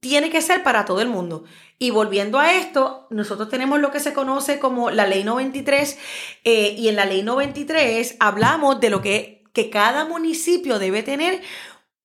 tiene 0.00 0.30
que 0.30 0.42
ser 0.42 0.62
para 0.62 0.84
todo 0.84 1.00
el 1.00 1.08
mundo. 1.08 1.44
Y 1.78 1.90
volviendo 1.90 2.38
a 2.38 2.52
esto, 2.52 3.06
nosotros 3.10 3.50
tenemos 3.50 3.80
lo 3.80 3.90
que 3.90 4.00
se 4.00 4.12
conoce 4.14 4.58
como 4.58 4.90
la 4.90 5.06
ley 5.06 5.24
93 5.24 5.98
eh, 6.44 6.74
y 6.78 6.88
en 6.88 6.96
la 6.96 7.04
ley 7.04 7.22
93 7.22 8.16
hablamos 8.18 8.80
de 8.80 8.88
lo 8.90 9.02
que, 9.02 9.44
que 9.52 9.68
cada 9.68 10.06
municipio 10.06 10.78
debe 10.78 11.02
tener 11.02 11.42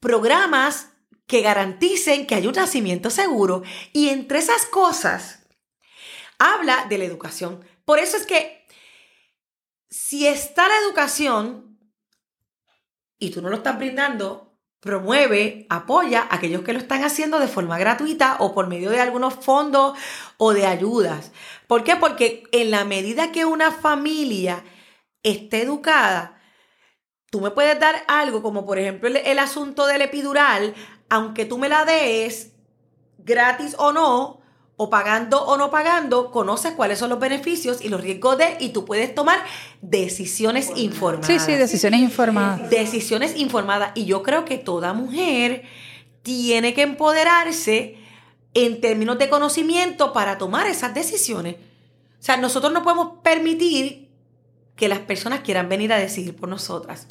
programas 0.02 0.90
que 1.32 1.42
garanticen 1.42 2.28
que 2.28 2.36
hay 2.36 2.46
un 2.46 2.52
nacimiento 2.52 3.10
seguro. 3.10 3.64
Y 3.94 4.10
entre 4.10 4.40
esas 4.40 4.66
cosas, 4.66 5.48
habla 6.38 6.88
de 6.90 6.98
la 6.98 7.06
educación. 7.06 7.64
Por 7.86 8.00
eso 8.00 8.18
es 8.18 8.26
que 8.26 8.66
si 9.90 10.28
está 10.28 10.68
la 10.68 10.78
educación 10.86 11.80
y 13.18 13.30
tú 13.30 13.42
no 13.42 13.48
lo 13.48 13.56
estás 13.56 13.78
brindando, 13.78 14.58
promueve, 14.82 15.68
apoya 15.70 16.24
a 16.24 16.36
aquellos 16.36 16.64
que 16.64 16.74
lo 16.74 16.80
están 16.80 17.02
haciendo 17.06 17.40
de 17.40 17.48
forma 17.48 17.80
gratuita 17.80 18.36
o 18.40 18.54
por 18.54 18.68
medio 18.68 18.90
de 18.90 19.00
algunos 19.00 19.34
fondos 19.34 19.98
o 20.36 20.52
de 20.52 20.66
ayudas. 20.66 21.32
¿Por 21.66 21.86
qué? 21.86 21.96
Porque 21.96 22.44
en 22.52 22.72
la 22.72 22.84
medida 22.84 23.32
que 23.32 23.46
una 23.46 23.72
familia 23.72 24.66
esté 25.24 25.62
educada, 25.62 26.42
tú 27.30 27.40
me 27.40 27.52
puedes 27.52 27.80
dar 27.80 28.04
algo 28.10 28.42
como 28.42 28.66
por 28.66 28.78
ejemplo 28.80 29.08
el, 29.08 29.16
el 29.16 29.40
asunto 29.40 29.86
del 29.88 30.02
epidural, 30.02 30.76
aunque 31.12 31.44
tú 31.44 31.58
me 31.58 31.68
la 31.68 31.84
des 31.84 32.54
gratis 33.20 33.76
o 33.78 33.92
no, 33.92 34.40
o 34.78 34.90
pagando 34.90 35.44
o 35.44 35.58
no 35.58 35.70
pagando, 35.70 36.32
conoces 36.32 36.72
cuáles 36.72 37.00
son 37.00 37.10
los 37.10 37.20
beneficios 37.20 37.84
y 37.84 37.90
los 37.90 38.00
riesgos 38.00 38.38
de, 38.38 38.56
y 38.62 38.70
tú 38.70 38.86
puedes 38.86 39.14
tomar 39.14 39.44
decisiones 39.82 40.72
informadas. 40.78 41.28
Sí, 41.28 41.38
sí, 41.40 41.52
decisiones 41.58 42.00
informadas. 42.00 42.70
Decisiones 42.70 43.36
informadas. 43.36 43.92
Y 43.94 44.06
yo 44.06 44.24
creo 44.24 44.46
que 44.46 44.58
toda 44.58 44.94
mujer 44.94 45.64
tiene 46.24 46.74
que 46.74 46.84
empoderarse 46.84 47.98
en 48.54 48.80
términos 48.80 49.20
de 49.20 49.28
conocimiento 49.28 50.14
para 50.14 50.38
tomar 50.38 50.66
esas 50.66 50.94
decisiones. 50.94 51.56
O 51.56 52.24
sea, 52.24 52.38
nosotros 52.38 52.72
no 52.72 52.84
podemos 52.84 53.20
permitir 53.22 54.08
que 54.78 54.88
las 54.88 55.00
personas 55.00 55.42
quieran 55.42 55.68
venir 55.68 55.92
a 55.92 55.98
decidir 55.98 56.38
por 56.38 56.48
nosotras. 56.48 57.08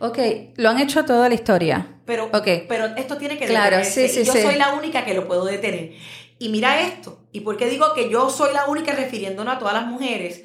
Ok, 0.00 0.18
lo 0.56 0.68
han 0.68 0.80
hecho 0.80 1.06
toda 1.06 1.30
la 1.30 1.34
historia. 1.34 1.97
Pero, 2.08 2.30
Ok. 2.32 2.48
pero 2.66 2.86
esto 2.96 3.18
tiene 3.18 3.36
que 3.36 3.44
Claro, 3.44 3.76
detenerse, 3.76 4.08
sí, 4.08 4.14
sí, 4.14 4.20
y 4.22 4.24
yo 4.24 4.32
sí. 4.32 4.40
soy 4.40 4.54
la 4.54 4.70
única 4.72 5.04
que 5.04 5.12
lo 5.12 5.28
puedo 5.28 5.44
detener. 5.44 5.92
Y 6.38 6.48
mira 6.48 6.80
esto. 6.80 7.18
¿Y 7.32 7.40
por 7.40 7.58
qué 7.58 7.66
digo 7.68 7.92
que 7.92 8.08
yo 8.08 8.30
soy 8.30 8.54
la 8.54 8.64
única 8.64 8.92
refiriéndonos 8.92 9.54
a 9.54 9.58
todas 9.58 9.74
las 9.74 9.84
mujeres? 9.84 10.42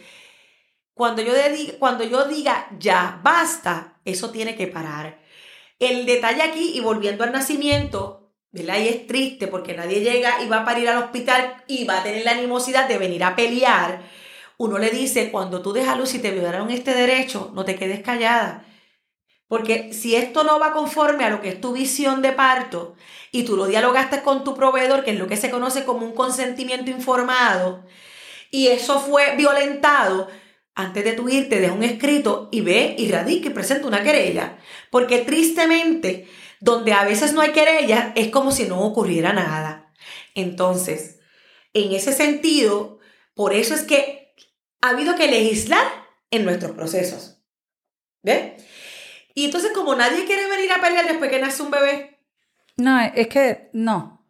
Cuando 0.93 1.21
yo, 1.21 1.31
cuando 1.79 2.03
yo 2.03 2.25
diga 2.25 2.67
ya, 2.79 3.21
basta, 3.23 4.01
eso 4.03 4.29
tiene 4.29 4.57
que 4.57 4.67
parar. 4.67 5.21
El 5.79 6.05
detalle 6.05 6.41
aquí, 6.41 6.73
y 6.75 6.81
volviendo 6.81 7.23
al 7.23 7.31
nacimiento, 7.31 8.33
¿verdad? 8.51 8.79
Y 8.79 8.89
es 8.89 9.07
triste 9.07 9.47
porque 9.47 9.73
nadie 9.73 10.01
llega 10.01 10.43
y 10.43 10.49
va 10.49 10.63
a 10.63 10.65
parir 10.65 10.89
al 10.89 10.97
hospital 10.97 11.63
y 11.69 11.85
va 11.85 11.99
a 11.99 12.03
tener 12.03 12.25
la 12.25 12.31
animosidad 12.31 12.89
de 12.89 12.97
venir 12.97 13.23
a 13.23 13.37
pelear. 13.37 14.01
Uno 14.57 14.77
le 14.79 14.89
dice, 14.89 15.31
cuando 15.31 15.61
tú 15.61 15.71
dejas 15.71 15.97
luz 15.97 16.13
y 16.13 16.19
te 16.19 16.31
violaron 16.31 16.69
este 16.71 16.93
derecho, 16.93 17.51
no 17.55 17.63
te 17.63 17.77
quedes 17.77 18.01
callada. 18.03 18.65
Porque 19.53 19.93
si 19.93 20.15
esto 20.15 20.43
no 20.43 20.57
va 20.57 20.73
conforme 20.73 21.25
a 21.25 21.29
lo 21.29 21.39
que 21.39 21.49
es 21.49 21.61
tu 21.61 21.73
visión 21.73 22.23
de 22.23 22.31
parto 22.31 22.95
y 23.31 23.43
tú 23.43 23.55
lo 23.55 23.67
dialogaste 23.67 24.23
con 24.23 24.43
tu 24.43 24.55
proveedor, 24.55 25.03
que 25.03 25.11
es 25.11 25.19
lo 25.19 25.27
que 25.27 25.37
se 25.37 25.51
conoce 25.51 25.85
como 25.85 26.07
un 26.07 26.15
consentimiento 26.15 26.89
informado, 26.89 27.85
y 28.49 28.69
eso 28.69 28.99
fue 28.99 29.35
violentado, 29.35 30.27
antes 30.73 31.03
de 31.03 31.13
tu 31.13 31.29
irte, 31.29 31.59
deja 31.59 31.71
un 31.71 31.83
escrito 31.83 32.49
y 32.51 32.61
ve 32.61 32.95
y 32.97 33.11
radica 33.11 33.49
y 33.49 33.51
presenta 33.51 33.85
una 33.85 34.01
querella. 34.01 34.57
Porque 34.89 35.19
tristemente, 35.19 36.27
donde 36.59 36.93
a 36.93 37.03
veces 37.03 37.33
no 37.33 37.41
hay 37.41 37.51
querella, 37.51 38.11
es 38.15 38.29
como 38.29 38.51
si 38.51 38.63
no 38.63 38.81
ocurriera 38.81 39.33
nada. 39.33 39.93
Entonces, 40.33 41.19
en 41.75 41.91
ese 41.91 42.11
sentido, 42.11 42.97
por 43.35 43.53
eso 43.53 43.75
es 43.75 43.83
que 43.83 44.33
ha 44.81 44.89
habido 44.89 45.13
que 45.13 45.27
legislar 45.27 45.85
en 46.31 46.43
nuestros 46.43 46.71
procesos. 46.71 47.37
¿Ves? 48.23 48.63
Y 49.33 49.45
entonces, 49.45 49.71
como 49.73 49.95
nadie 49.95 50.25
quiere 50.25 50.47
venir 50.47 50.71
a 50.71 50.81
pelear 50.81 51.07
después 51.07 51.29
que 51.29 51.39
nace 51.39 51.63
un 51.63 51.71
bebé, 51.71 52.19
No, 52.77 52.99
es 53.01 53.27
que 53.27 53.69
no. 53.73 54.25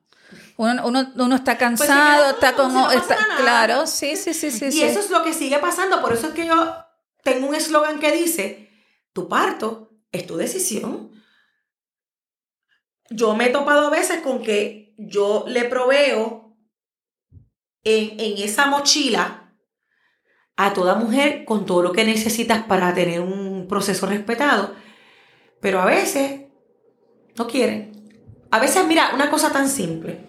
Uno, 0.58 0.86
uno, 0.88 1.12
uno 1.16 1.36
está 1.36 1.58
Pues 1.58 1.80
si 1.80 1.88
cansado, 1.88 2.30
está 2.32 2.54
como... 2.54 2.82
no 2.82 2.92
está- 2.92 3.18
claro, 3.38 3.88
sí, 3.88 4.16
sí, 4.16 4.34
sí, 4.34 4.52
sí. 4.52 4.66
y 4.68 4.72
sí. 4.72 4.84
eso 4.84 5.00
es 5.00 5.10
lo 5.10 5.24
que 5.24 5.34
sigue 5.34 5.58
pasando. 5.60 6.02
Por 6.02 6.14
eso 6.14 6.28
es 6.28 6.34
que 6.34 6.46
yo 6.46 6.76
tengo 7.24 7.48
un 7.48 7.56
eslogan 7.56 8.00
que 8.00 8.12
dice, 8.12 8.70
tu 9.14 9.28
parto 9.28 9.92
es 10.12 10.26
tu 10.28 10.38
decisión. 10.38 11.12
Yo 13.10 13.36
me 13.36 13.48
he 13.48 13.50
topado 13.50 13.88
a 13.88 13.92
veces 13.92 14.22
con 14.22 14.42
que 14.44 14.94
yo 14.98 15.46
le 15.48 15.66
proveo 15.66 16.56
en, 17.84 18.20
en 18.20 18.38
esa 18.44 18.68
mochila 18.68 19.54
a 20.56 20.74
toda 20.74 20.96
mujer 20.96 21.46
con 21.46 21.66
todo 21.66 21.82
lo 21.82 21.92
que 21.92 22.06
necesitas 22.06 22.64
para 22.66 22.94
tener 22.94 23.22
un 23.22 23.68
proceso 23.68 24.06
respetado. 24.06 24.76
Pero 25.64 25.82
a 25.82 25.86
veces 25.86 26.42
no 27.38 27.48
quieren. 27.48 27.94
A 28.52 28.60
veces, 28.60 28.86
mira, 28.86 29.12
una 29.16 29.32
cosa 29.32 29.54
tan 29.54 29.70
simple 29.70 30.20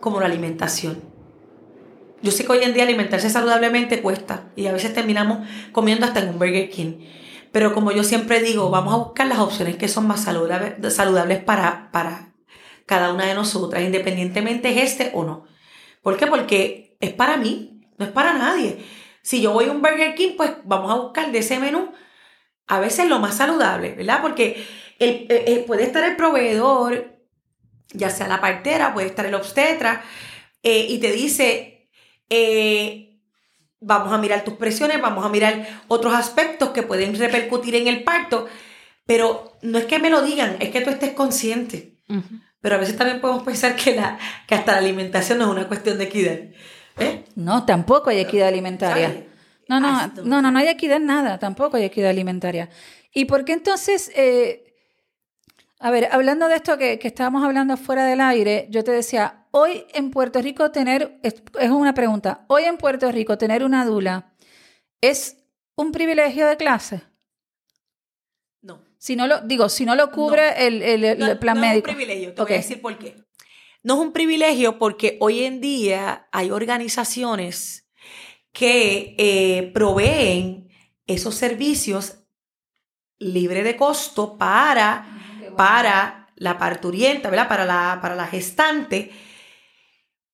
como 0.00 0.20
la 0.20 0.26
alimentación. 0.26 1.02
Yo 2.22 2.32
sé 2.32 2.46
que 2.46 2.52
hoy 2.52 2.62
en 2.62 2.72
día 2.72 2.84
alimentarse 2.84 3.28
saludablemente 3.28 4.00
cuesta 4.00 4.48
y 4.56 4.66
a 4.66 4.72
veces 4.72 4.94
terminamos 4.94 5.46
comiendo 5.70 6.06
hasta 6.06 6.20
en 6.20 6.30
un 6.30 6.38
Burger 6.38 6.70
King. 6.70 7.04
Pero 7.52 7.74
como 7.74 7.92
yo 7.92 8.02
siempre 8.04 8.40
digo, 8.40 8.70
vamos 8.70 8.94
a 8.94 8.96
buscar 8.96 9.26
las 9.26 9.38
opciones 9.38 9.76
que 9.76 9.86
son 9.86 10.06
más 10.06 10.24
saludables, 10.24 11.44
para, 11.44 11.90
para 11.92 12.32
cada 12.86 13.12
una 13.12 13.26
de 13.26 13.34
nosotras, 13.34 13.82
independientemente 13.82 14.70
es 14.70 14.92
este 14.92 15.10
o 15.12 15.24
no. 15.24 15.44
¿Por 16.02 16.16
qué? 16.16 16.26
Porque 16.26 16.96
es 17.00 17.12
para 17.12 17.36
mí, 17.36 17.82
no 17.98 18.06
es 18.06 18.12
para 18.12 18.32
nadie. 18.32 18.82
Si 19.20 19.42
yo 19.42 19.52
voy 19.52 19.66
a 19.66 19.72
un 19.72 19.82
Burger 19.82 20.14
King, 20.14 20.32
pues 20.38 20.52
vamos 20.64 20.90
a 20.90 20.94
buscar 20.94 21.30
de 21.32 21.40
ese 21.40 21.58
menú 21.58 21.90
a 22.66 22.80
veces 22.80 23.08
lo 23.08 23.18
más 23.18 23.36
saludable, 23.36 23.92
¿verdad? 23.92 24.20
Porque 24.22 24.64
el- 24.98 25.26
eh, 25.28 25.44
eh, 25.46 25.64
puede 25.66 25.82
estar 25.84 26.04
el 26.04 26.16
proveedor, 26.16 27.18
ya 27.92 28.10
sea 28.10 28.28
la 28.28 28.40
partera, 28.40 28.94
puede 28.94 29.06
estar 29.08 29.26
el 29.26 29.34
obstetra, 29.34 30.02
eh, 30.62 30.86
y 30.88 30.98
te 30.98 31.12
dice, 31.12 31.88
eh, 32.30 33.18
vamos 33.80 34.12
a 34.12 34.18
mirar 34.18 34.44
tus 34.44 34.54
presiones, 34.54 35.00
vamos 35.00 35.24
a 35.24 35.28
mirar 35.28 35.82
otros 35.88 36.14
aspectos 36.14 36.70
que 36.70 36.82
pueden 36.82 37.16
repercutir 37.18 37.74
en 37.76 37.86
el 37.86 38.02
parto, 38.02 38.46
pero 39.06 39.52
no 39.62 39.78
es 39.78 39.84
que 39.84 39.98
me 39.98 40.10
lo 40.10 40.22
digan, 40.22 40.56
es 40.60 40.70
que 40.70 40.80
tú 40.80 40.90
estés 40.90 41.12
consciente. 41.12 41.98
Pero 42.60 42.76
a 42.76 42.78
veces 42.78 42.96
también 42.96 43.20
podemos 43.20 43.42
pensar 43.42 43.76
que, 43.76 43.94
la, 43.94 44.18
que 44.46 44.54
hasta 44.54 44.72
la 44.72 44.78
alimentación 44.78 45.36
no 45.38 45.44
es 45.44 45.50
una 45.50 45.68
cuestión 45.68 45.98
de 45.98 46.04
equidad. 46.04 46.38
¿eh? 46.98 47.24
No, 47.34 47.66
tampoco 47.66 48.08
hay 48.08 48.20
equidad 48.20 48.48
alimentaria. 48.48 49.26
No, 49.68 49.80
no, 49.80 49.88
Hasta- 49.98 50.22
no, 50.22 50.42
no, 50.42 50.50
no 50.50 50.58
hay 50.58 50.68
equidad 50.68 50.98
en 50.98 51.06
nada, 51.06 51.38
tampoco 51.38 51.76
hay 51.76 51.84
equidad 51.84 52.10
alimentaria. 52.10 52.68
¿Y 53.12 53.24
por 53.24 53.44
qué 53.44 53.52
entonces, 53.52 54.10
eh, 54.14 54.74
a 55.80 55.90
ver, 55.90 56.08
hablando 56.12 56.48
de 56.48 56.56
esto 56.56 56.76
que, 56.78 56.98
que 56.98 57.08
estábamos 57.08 57.42
hablando 57.44 57.76
fuera 57.76 58.04
del 58.04 58.20
aire, 58.20 58.66
yo 58.70 58.84
te 58.84 58.90
decía, 58.92 59.46
hoy 59.52 59.84
en 59.94 60.10
Puerto 60.10 60.40
Rico 60.42 60.70
tener, 60.70 61.18
es, 61.22 61.42
es 61.60 61.70
una 61.70 61.94
pregunta, 61.94 62.44
hoy 62.48 62.64
en 62.64 62.76
Puerto 62.76 63.10
Rico 63.10 63.38
tener 63.38 63.64
una 63.64 63.84
dula 63.84 64.32
es 65.00 65.36
un 65.76 65.92
privilegio 65.92 66.46
de 66.46 66.56
clase. 66.56 67.02
No. 68.62 68.82
Si 68.98 69.16
no 69.16 69.26
lo, 69.26 69.40
digo, 69.42 69.68
si 69.68 69.84
no 69.84 69.94
lo 69.94 70.10
cubre 70.10 70.66
el, 70.66 70.82
el- 70.82 71.04
el 71.04 71.18
No, 71.18 71.40
plan 71.40 71.56
no 71.56 71.60
médico. 71.62 71.88
es 71.88 71.94
un 71.94 71.96
privilegio, 71.98 72.34
te 72.34 72.42
Ok. 72.42 72.48
voy 72.48 72.54
a 72.54 72.60
decir 72.60 72.80
por 72.80 72.98
qué. 72.98 73.16
No 73.82 73.94
es 73.94 74.00
un 74.00 74.12
privilegio 74.12 74.78
porque 74.78 75.18
hoy 75.20 75.44
en 75.44 75.60
día 75.60 76.26
hay 76.32 76.50
organizaciones 76.50 77.83
que 78.54 79.16
eh, 79.18 79.72
proveen 79.74 80.70
esos 81.06 81.34
servicios 81.34 82.20
libre 83.18 83.64
de 83.64 83.76
costo 83.76 84.38
para, 84.38 85.06
para 85.56 86.28
la 86.36 86.56
parturienta, 86.56 87.28
¿verdad? 87.30 87.48
Para 87.48 87.66
la, 87.66 87.98
para 88.00 88.14
la 88.14 88.28
gestante. 88.28 89.10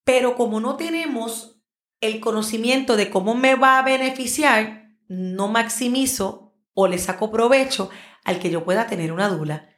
Pero 0.04 0.36
como 0.36 0.60
no 0.60 0.76
tenemos 0.76 1.62
el 2.00 2.20
conocimiento 2.20 2.96
de 2.96 3.10
cómo 3.10 3.34
me 3.34 3.54
va 3.54 3.78
a 3.78 3.82
beneficiar, 3.82 4.90
no 5.08 5.48
maximizo 5.48 6.54
o 6.74 6.88
le 6.88 6.98
saco 6.98 7.30
provecho 7.30 7.90
al 8.24 8.38
que 8.38 8.50
yo 8.50 8.64
pueda 8.64 8.86
tener 8.86 9.12
una 9.12 9.28
dula. 9.28 9.70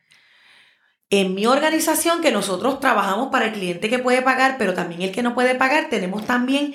En 1.10 1.34
mi 1.34 1.46
organización, 1.46 2.22
que 2.22 2.32
nosotros 2.32 2.80
trabajamos 2.80 3.28
para 3.30 3.46
el 3.46 3.52
cliente 3.52 3.88
que 3.88 4.00
puede 4.00 4.20
pagar, 4.22 4.56
pero 4.58 4.74
también 4.74 5.02
el 5.02 5.12
que 5.12 5.22
no 5.22 5.34
puede 5.34 5.54
pagar, 5.54 5.88
tenemos 5.90 6.26
también, 6.26 6.74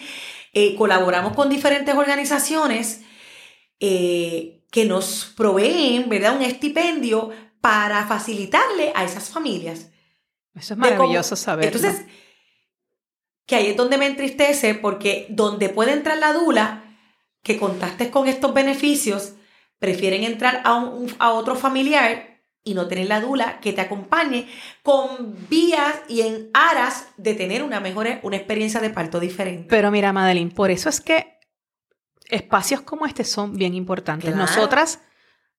eh, 0.54 0.76
colaboramos 0.76 1.34
con 1.34 1.50
diferentes 1.50 1.94
organizaciones 1.96 3.02
eh, 3.80 4.64
que 4.72 4.86
nos 4.86 5.34
proveen, 5.36 6.10
¿verdad? 6.10 6.36
Un 6.36 6.42
estipendio 6.42 7.32
para 7.62 8.06
facilitarle 8.08 8.92
a 8.96 9.04
esas 9.04 9.30
familias. 9.30 9.90
Eso 10.56 10.74
es 10.74 10.80
maravilloso 10.80 11.36
saberlo. 11.36 11.78
Entonces, 11.78 12.06
que 13.46 13.56
ahí 13.56 13.68
es 13.68 13.78
donde 13.78 13.98
me 13.98 14.08
entristece 14.08 14.76
porque 14.76 15.28
donde 15.30 15.70
puede 15.70 15.94
entrar 15.94 16.18
la 16.18 16.34
dula, 16.34 16.84
que 17.44 17.58
contactes 17.58 18.10
con 18.10 18.28
estos 18.28 18.54
beneficios, 18.54 19.34
prefieren 19.80 20.24
entrar 20.24 20.62
a, 20.66 20.76
un, 20.76 21.14
a 21.20 21.32
otro 21.32 21.56
familiar 21.56 22.37
y 22.68 22.74
no 22.74 22.88
tener 22.88 23.08
la 23.08 23.22
dula 23.22 23.60
que 23.62 23.72
te 23.72 23.82
acompañe 23.82 24.48
con 24.84 25.36
vías 25.50 26.02
y 26.10 26.22
en 26.22 26.50
aras 26.54 27.08
de 27.18 27.34
tener 27.34 27.64
una 27.64 27.80
mejor 27.80 28.08
una 28.24 28.36
experiencia 28.36 28.82
de 28.82 28.90
parto 28.90 29.20
diferente. 29.20 29.68
Pero 29.70 29.90
mira, 29.90 30.12
Madeline, 30.12 30.52
por 30.52 30.70
eso 30.70 30.90
es 30.90 31.00
que 31.00 31.40
espacios 32.30 32.82
como 32.82 33.06
este 33.06 33.24
son 33.24 33.54
bien 33.56 33.74
importantes. 33.74 34.30
Claro. 34.30 34.46
Nosotras 34.46 35.00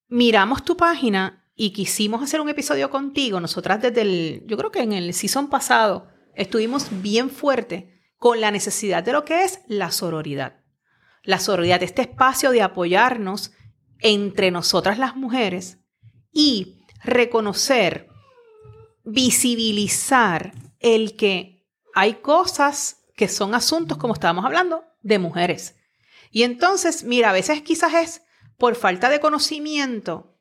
miramos 0.08 0.64
tu 0.64 0.76
página 0.76 1.44
y 1.54 1.70
quisimos 1.70 2.22
hacer 2.22 2.40
un 2.40 2.50
episodio 2.50 2.90
contigo. 2.90 3.40
Nosotras 3.40 3.80
desde 3.80 4.02
el, 4.02 4.44
yo 4.46 4.56
creo 4.56 4.70
que 4.70 4.82
en 4.82 4.92
el 4.92 5.14
season 5.14 5.48
pasado, 5.48 6.08
estuvimos 6.34 6.88
bien 7.02 7.30
fuerte 7.30 7.98
con 8.18 8.40
la 8.40 8.50
necesidad 8.50 9.02
de 9.02 9.12
lo 9.12 9.24
que 9.24 9.44
es 9.44 9.60
la 9.66 9.90
sororidad. 9.90 10.60
La 11.22 11.38
sororidad, 11.38 11.82
este 11.82 12.02
espacio 12.02 12.50
de 12.50 12.62
apoyarnos 12.62 13.52
entre 14.00 14.50
nosotras 14.50 14.98
las 14.98 15.16
mujeres 15.16 15.78
y 16.32 16.77
reconocer, 17.02 18.08
visibilizar 19.04 20.52
el 20.80 21.16
que 21.16 21.66
hay 21.94 22.14
cosas 22.14 23.04
que 23.16 23.28
son 23.28 23.54
asuntos, 23.54 23.98
como 23.98 24.14
estábamos 24.14 24.44
hablando, 24.44 24.84
de 25.02 25.18
mujeres. 25.18 25.76
Y 26.30 26.42
entonces, 26.42 27.04
mira, 27.04 27.30
a 27.30 27.32
veces 27.32 27.62
quizás 27.62 27.94
es 27.94 28.22
por 28.58 28.74
falta 28.74 29.08
de 29.08 29.20
conocimiento 29.20 30.37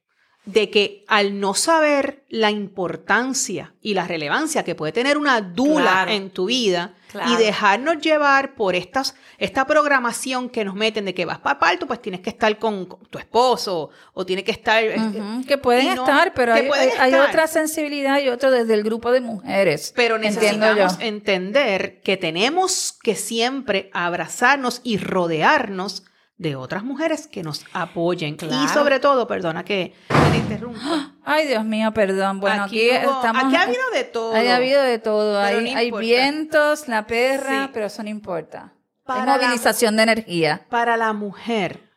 de 0.48 0.70
que 0.70 1.04
al 1.10 1.40
no 1.42 1.54
saber 1.54 2.24
la 2.30 2.52
importancia 2.52 3.74
y 3.82 3.94
la 3.94 4.08
relevancia 4.08 4.64
que 4.64 4.76
puede 4.76 4.94
tener 4.94 5.18
una 5.18 5.42
dula 5.42 5.82
Claro. 5.82 6.12
en 6.12 6.30
tu 6.30 6.46
vida 6.46 6.94
Claro. 7.12 7.32
y 7.34 7.36
dejarnos 7.36 8.00
llevar 8.00 8.56
por 8.56 8.74
estas, 8.76 9.16
esta 9.38 9.66
programación 9.68 10.50
que 10.50 10.64
nos 10.66 10.74
meten 10.76 11.04
de 11.06 11.14
que 11.14 11.26
vas 11.26 11.40
para 11.40 11.60
parto, 11.60 11.86
pues 11.86 12.02
tienes 12.02 12.22
que 12.22 12.30
estar 12.30 12.58
con, 12.60 12.86
con 12.86 13.00
tu 13.10 13.18
esposo 13.20 13.90
o 14.14 14.26
tienes 14.26 14.46
que 14.46 14.52
estar... 14.52 14.84
Ujú, 14.86 15.46
que 15.46 15.58
pueden 15.58 15.96
no- 15.96 16.04
estar, 16.06 16.34
pero 16.34 16.54
hay, 16.54 16.68
pueden 16.68 16.90
hay- 16.92 16.98
hay 17.00 17.12
estar. 17.14 17.30
otra 17.30 17.48
sensibilidad 17.48 18.20
y 18.20 18.30
otro 18.30 18.50
desde 18.50 18.74
el 18.74 18.84
grupo 18.84 19.12
de 19.12 19.20
mujeres. 19.22 19.92
Pero 19.96 20.18
necesitamos 20.18 20.98
entender 21.00 22.02
que 22.02 22.16
tenemos 22.18 22.98
que 23.04 23.16
siempre 23.16 23.90
abrazarnos 23.94 24.80
y 24.84 24.98
rodearnos 24.98 26.04
de 26.38 26.56
otras 26.56 26.84
mujeres 26.84 27.28
que 27.28 27.42
nos 27.44 27.66
apoyen. 27.74 28.38
Y 28.42 28.68
sobre 28.70 29.00
todo, 29.00 29.28
perdona 29.28 29.64
que 29.66 29.94
te 30.08 30.38
interrumpa. 30.38 31.16
Ay, 31.24 31.48
Dios 31.48 31.66
mío, 31.66 31.92
perdón. 31.94 32.40
Bueno, 32.40 32.64
aquí, 32.66 32.90
hubo- 32.90 33.16
estamos. 33.16 33.44
aquí 33.46 33.56
ha 33.56 33.62
habido 33.64 33.90
de 33.94 34.04
todo. 34.04 34.34
Hay 34.36 34.48
habido 34.48 34.82
de 34.84 35.00
todo. 35.00 35.40
Hay, 35.40 35.72
no 35.72 35.78
hay 35.78 35.86
importa. 35.88 36.02
vientos, 36.06 36.88
la 36.88 37.08
perra, 37.08 37.66
Sí. 37.66 37.70
pero 37.74 37.86
eso 37.88 38.04
no 38.04 38.10
importa. 38.10 38.74
Para 39.04 39.26
la- 39.26 39.38
movilización 39.38 39.96
de 39.98 40.04
energía. 40.04 40.66
Para 40.70 40.96
la 40.98 41.14
mujer 41.14 41.90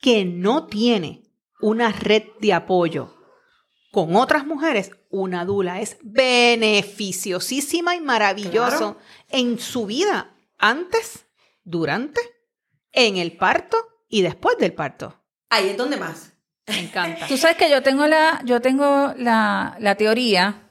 que 0.00 0.24
no 0.24 0.66
tiene 0.66 1.22
una 1.60 1.90
red 1.90 2.24
de 2.40 2.52
apoyo 2.52 3.14
con 3.92 4.14
otras 4.14 4.44
mujeres, 4.46 4.90
una 5.08 5.46
dula 5.46 5.80
es 5.80 5.96
beneficiosísima 6.02 7.94
y 7.96 8.00
maravilloso 8.00 8.76
Claro. 8.78 8.98
en 9.30 9.58
su 9.58 9.86
vida, 9.86 10.34
antes, 10.58 11.24
durante, 11.64 12.20
en 12.96 13.18
el 13.18 13.36
parto 13.36 13.76
y 14.08 14.22
después 14.22 14.58
del 14.58 14.72
parto. 14.72 15.14
Ahí 15.50 15.68
es 15.68 15.76
donde 15.76 15.96
más. 15.96 16.32
Me 16.66 16.80
encanta. 16.80 17.28
Tú 17.28 17.36
sabes 17.36 17.56
que 17.56 17.70
yo 17.70 17.80
tengo 17.82 18.08
la, 18.08 18.42
yo 18.44 18.60
tengo 18.60 19.14
la, 19.16 19.76
la 19.78 19.94
teoría, 19.94 20.68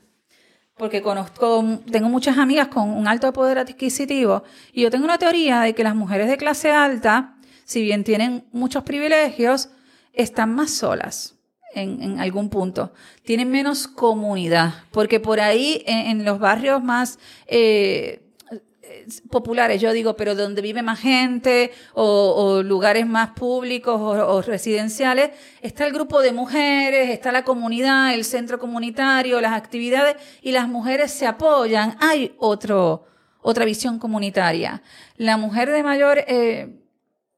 porque 0.76 1.02
conozco, 1.02 1.64
tengo 1.90 2.10
muchas 2.10 2.38
amigas 2.38 2.68
con 2.68 2.90
un 2.90 3.08
alto 3.08 3.32
poder 3.32 3.60
adquisitivo, 3.60 4.44
y 4.74 4.82
yo 4.82 4.92
tengo 4.92 5.06
una 5.06 5.18
teoría 5.18 5.62
de 5.62 5.74
que 5.74 5.86
las 5.86 5.96
mujeres 5.96 6.28
de 6.28 6.36
clase 6.36 6.72
alta, 6.72 7.38
si 7.64 7.82
bien 7.82 8.04
tienen 8.04 8.46
muchos 8.52 8.84
privilegios, 8.84 9.70
están 10.12 10.54
más 10.54 10.72
solas 10.72 11.36
en, 11.74 12.02
en 12.02 12.20
algún 12.20 12.50
punto. 12.50 12.92
Tienen 13.24 13.50
menos 13.50 13.88
comunidad, 13.88 14.74
porque 14.92 15.22
por 15.22 15.40
ahí 15.40 15.84
en, 15.86 16.08
en 16.08 16.26
los 16.26 16.40
barrios 16.40 16.84
más 16.84 17.20
eh, 17.48 18.25
populares, 19.30 19.82
yo 19.82 19.92
digo, 19.94 20.16
pero 20.16 20.36
donde 20.36 20.62
vive 20.62 20.82
más 20.82 21.00
gente 21.00 21.72
o, 21.94 22.04
o 22.36 22.64
lugares 22.64 23.06
más 23.08 23.32
públicos 23.32 24.00
o, 24.00 24.10
o 24.36 24.42
residenciales, 24.42 25.32
está 25.62 25.86
el 25.86 25.94
grupo 25.94 26.22
de 26.22 26.32
mujeres, 26.32 27.10
está 27.10 27.32
la 27.32 27.44
comunidad, 27.44 28.14
el 28.14 28.26
centro 28.26 28.60
comunitario, 28.60 29.42
las 29.42 29.54
actividades 29.54 30.16
y 30.42 30.52
las 30.52 30.68
mujeres 30.68 31.12
se 31.12 31.26
apoyan. 31.28 31.98
Hay 32.00 32.36
otro, 32.40 33.06
otra 33.42 33.66
visión 33.66 34.00
comunitaria. 34.00 34.82
La 35.18 35.38
mujer 35.38 35.70
de 35.72 35.84
mayor, 35.84 36.20
eh, 36.28 36.82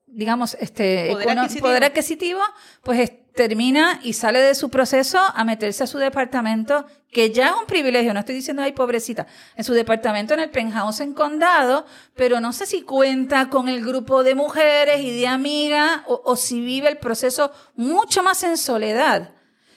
digamos, 0.06 0.56
este 0.60 1.10
Poder 1.12 1.30
adquisitivo. 1.38 1.68
poder 1.68 1.84
adquisitivo, 1.84 2.40
pues 2.84 3.00
es- 3.02 3.12
termina 3.38 4.02
y 4.04 4.12
sale 4.12 4.40
de 4.40 4.54
su 4.54 4.70
proceso 4.70 5.20
a 5.34 5.46
meterse 5.46 5.86
a 5.86 5.88
su 5.88 5.98
departamento, 5.98 6.86
que 7.10 7.32
ya 7.32 7.48
es 7.48 7.54
un 7.58 7.66
privilegio, 7.66 8.14
no 8.14 8.20
estoy 8.20 8.36
diciendo, 8.36 8.62
ay, 8.62 8.74
pobrecita, 8.74 9.28
en 9.56 9.64
su 9.64 9.74
departamento 9.74 10.34
en 10.34 10.42
el 10.42 10.50
penthouse 10.50 11.00
en 11.00 11.14
condado, 11.14 11.86
pero 12.16 12.42
no 12.42 12.52
sé 12.52 12.66
si 12.66 12.82
cuenta 12.82 13.50
con 13.50 13.70
el 13.70 13.86
grupo 13.86 14.24
de 14.26 14.36
mujeres 14.36 15.00
y 15.00 15.18
de 15.18 15.28
amigas, 15.28 16.02
o, 16.08 16.22
o 16.26 16.36
si 16.36 16.60
vive 16.60 16.90
el 16.90 16.98
proceso 16.98 17.52
mucho 17.78 18.24
más 18.24 18.44
en 18.44 18.58
soledad 18.58 19.30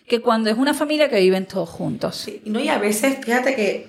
que 0.08 0.20
cuando 0.20 0.50
es 0.50 0.56
una 0.58 0.74
familia 0.74 1.08
que 1.08 1.20
viven 1.20 1.46
todos 1.46 1.68
juntos. 1.68 2.16
Sí, 2.16 2.42
no, 2.46 2.58
y 2.58 2.68
a 2.68 2.78
veces, 2.78 3.18
fíjate 3.24 3.54
que 3.54 3.86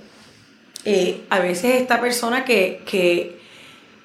eh, 0.85 1.25
a 1.29 1.39
veces 1.39 1.81
esta 1.81 1.99
persona 1.99 2.45
que, 2.45 2.83
que 2.85 3.41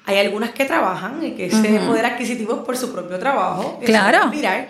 hay 0.05 0.17
algunas 0.19 0.51
que 0.51 0.65
trabajan 0.65 1.23
y 1.23 1.31
que 1.31 1.47
ese 1.47 1.73
Ujú. 1.73 1.87
poder 1.87 2.05
adquisitivo 2.05 2.63
por 2.63 2.77
su 2.77 2.91
propio 2.91 3.19
trabajo. 3.19 3.79
Claro. 3.85 4.27
mirar. 4.29 4.69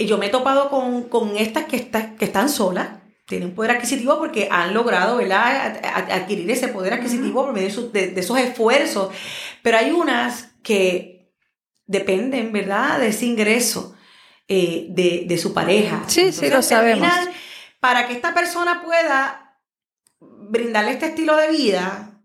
Y 0.00 0.06
yo 0.06 0.18
me 0.18 0.26
he 0.26 0.30
topado 0.30 0.70
con, 0.70 1.04
con 1.08 1.36
estas 1.36 1.64
que, 1.66 1.76
está- 1.76 2.16
que 2.16 2.24
están 2.24 2.48
solas, 2.48 2.88
tienen 3.26 3.54
poder 3.54 3.72
adquisitivo 3.72 4.18
porque 4.18 4.48
han 4.50 4.74
logrado 4.74 5.18
¿verdad? 5.18 5.66
Ad- 5.66 5.84
ad- 5.84 6.10
adquirir 6.10 6.50
ese 6.50 6.68
poder 6.68 6.94
adquisitivo 6.94 7.44
por 7.44 7.52
medio 7.52 7.68
de, 7.68 7.74
sus- 7.74 7.92
de- 7.92 8.08
de 8.08 8.20
esos 8.20 8.38
esfuerzos. 8.38 9.12
Pero 9.62 9.76
hay 9.78 9.90
unas 9.92 10.48
que 10.62 11.30
dependen, 11.86 12.52
¿verdad?, 12.52 12.98
de 12.98 13.08
ese 13.08 13.26
ingreso 13.26 13.94
eh, 14.48 14.86
de, 14.90 15.24
de 15.28 15.38
su 15.38 15.52
pareja. 15.54 16.02
Sí, 16.08 16.32
sí, 16.32 16.48
lo 16.48 16.62
sabemos. 16.62 17.08
Para 17.78 18.06
que 18.08 18.14
esta 18.14 18.34
persona 18.34 18.82
pueda 18.82 19.58
brindarle 20.20 20.92
este 20.92 21.06
estilo 21.06 21.36
de 21.36 21.48
vida, 21.50 22.20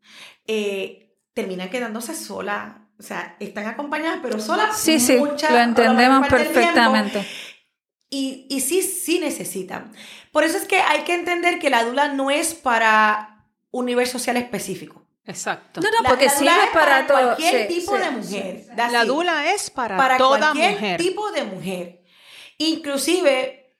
eh, 0.47 1.13
terminan 1.33 1.69
quedándose 1.69 2.15
solas. 2.15 2.77
O 2.97 3.03
sea, 3.03 3.35
están 3.41 3.67
acompañadas, 3.67 4.19
pero 4.23 4.39
solas. 4.39 4.77
Sí, 4.77 4.99
sí, 4.99 5.17
lo 5.51 5.57
entendemos 5.59 6.27
tiempo. 6.61 6.79
Y, 8.17 8.45
y 8.49 8.61
sí, 8.61 8.81
sí 8.81 9.19
necesitan. 9.19 9.91
Por 10.31 10.43
eso 10.45 10.57
es 10.57 10.65
que 10.65 10.77
hay 10.79 11.01
que 11.03 11.13
entender 11.13 11.59
que 11.59 11.69
la 11.69 11.83
dula 11.83 12.07
no 12.13 12.31
es 12.31 12.53
para 12.53 13.45
un 13.71 13.85
nivel 13.85 14.07
social 14.07 14.37
específico. 14.37 15.03
Exacto. 15.25 15.81
No, 15.81 15.89
no, 15.91 16.01
La- 16.03 16.09
porque 16.09 16.25
la 16.25 16.31
sirve 16.31 16.51
es 16.65 16.69
para, 16.71 17.07
todo. 17.07 17.17
cualquier 17.17 17.67
Sí, 17.67 17.73
tipo 17.75 17.93
sí, 17.97 17.99
de 18.03 18.05
sí. 18.05 18.11
mujer. 18.35 18.65
La 18.77 19.03
dula 19.05 19.51
es 19.53 19.69
para, 19.69 19.97
para 19.97 20.17
toda 20.17 20.39
cualquier 20.39 20.71
mujer. 20.73 20.97
tipo 21.01 21.31
de 21.31 21.43
mujer. 21.43 22.01
Inclusive, 22.57 23.73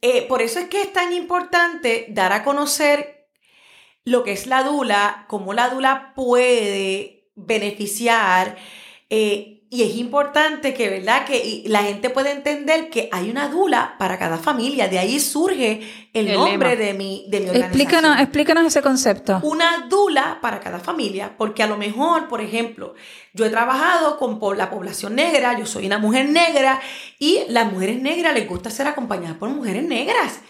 eh, 0.00 0.22
por 0.28 0.42
eso 0.42 0.58
es 0.60 0.66
que 0.68 0.82
es 0.82 0.92
tan 0.92 1.12
importante 1.12 2.06
dar 2.10 2.32
a 2.32 2.44
conocer 2.44 3.28
lo 4.04 4.22
que 4.24 4.32
es 4.32 4.46
la 4.46 4.62
dula, 4.62 5.24
cómo 5.28 5.54
la 5.54 5.68
dula 5.70 6.12
puede 6.14 7.30
beneficiar. 7.34 8.56
eh, 9.10 9.51
y 9.72 9.84
es 9.84 9.96
importante 9.96 10.74
que, 10.74 10.90
¿verdad? 10.90 11.24
Que 11.24 11.62
la 11.64 11.82
gente 11.82 12.10
pueda 12.10 12.30
entender 12.30 12.90
que 12.90 13.08
hay 13.10 13.30
una 13.30 13.48
dula 13.48 13.94
para 13.98 14.18
cada 14.18 14.36
familia. 14.36 14.86
De 14.86 14.98
ahí 14.98 15.18
surge 15.18 15.80
el, 16.12 16.28
El 16.28 16.34
nombre 16.36 16.76
lema. 16.76 16.82
de 16.82 16.92
mi, 16.92 17.24
de 17.28 17.40
mi 17.40 17.46
organización 17.46 17.80
Explícanos, 17.80 18.20
explícanos 18.20 18.66
ese 18.66 18.82
concepto. 18.82 19.40
una 19.42 19.86
dula 19.88 20.40
para 20.42 20.60
cada 20.60 20.78
familia, 20.78 21.32
porque 21.38 21.62
a 21.62 21.66
lo 21.66 21.78
mejor, 21.78 22.28
por 22.28 22.42
ejemplo, 22.42 22.92
yo 23.32 23.46
he 23.46 23.48
trabajado 23.48 24.18
con 24.18 24.38
la 24.58 24.68
población 24.68 25.14
negra, 25.14 25.58
yo 25.58 25.64
soy 25.64 25.86
una 25.86 25.96
mujer 25.96 26.28
negra 26.28 26.78
y 27.18 27.40
las 27.48 27.72
mujeres 27.72 27.98
negras 27.98 28.34
les 28.34 28.46
gusta 28.46 28.68
ser 28.68 28.86
acompañadas 28.88 29.38
por 29.38 29.48
mujeres 29.48 29.84
negras. 29.84 30.40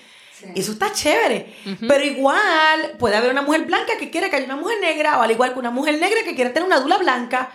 Eso 0.57 0.73
está 0.73 0.91
chévere. 0.93 1.55
Pero 1.87 2.03
igual 2.03 2.97
puede 2.99 3.15
haber 3.15 3.31
una 3.31 3.43
mujer 3.43 3.67
blanca 3.67 3.93
que 4.01 4.11
quiera 4.11 4.29
que 4.29 4.35
haya 4.35 4.47
una 4.47 4.57
mujer 4.57 4.79
negra, 4.81 5.21
o 5.21 5.23
al 5.23 5.31
igual 5.31 5.53
que 5.53 5.61
una 5.61 5.71
mujer 5.71 6.01
negra 6.01 6.25
que 6.25 6.35
quiera 6.35 6.53
tener 6.53 6.67
una 6.67 6.81
dula 6.81 6.99
blanca. 6.99 7.53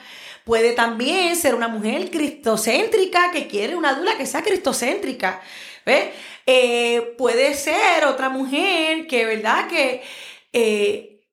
Puede 0.47 0.71
también 0.71 1.36
ser 1.36 1.55
una 1.55 1.67
mujer 1.67 2.10
cristocéntrica 2.10 3.31
que 3.31 3.47
quiere 3.47 3.75
una 3.75 3.93
dula 3.95 4.15
que 4.17 4.25
sea 4.25 4.41
cristocéntrica. 4.43 5.41
¿Ves? 5.86 6.05
Eh, 6.45 7.15
puede 7.17 7.53
ser 7.53 8.05
otra 8.05 8.29
mujer 8.29 9.07
que, 9.07 9.25
¿verdad? 9.25 9.67
Que, 9.67 10.01
eh, 10.53 11.25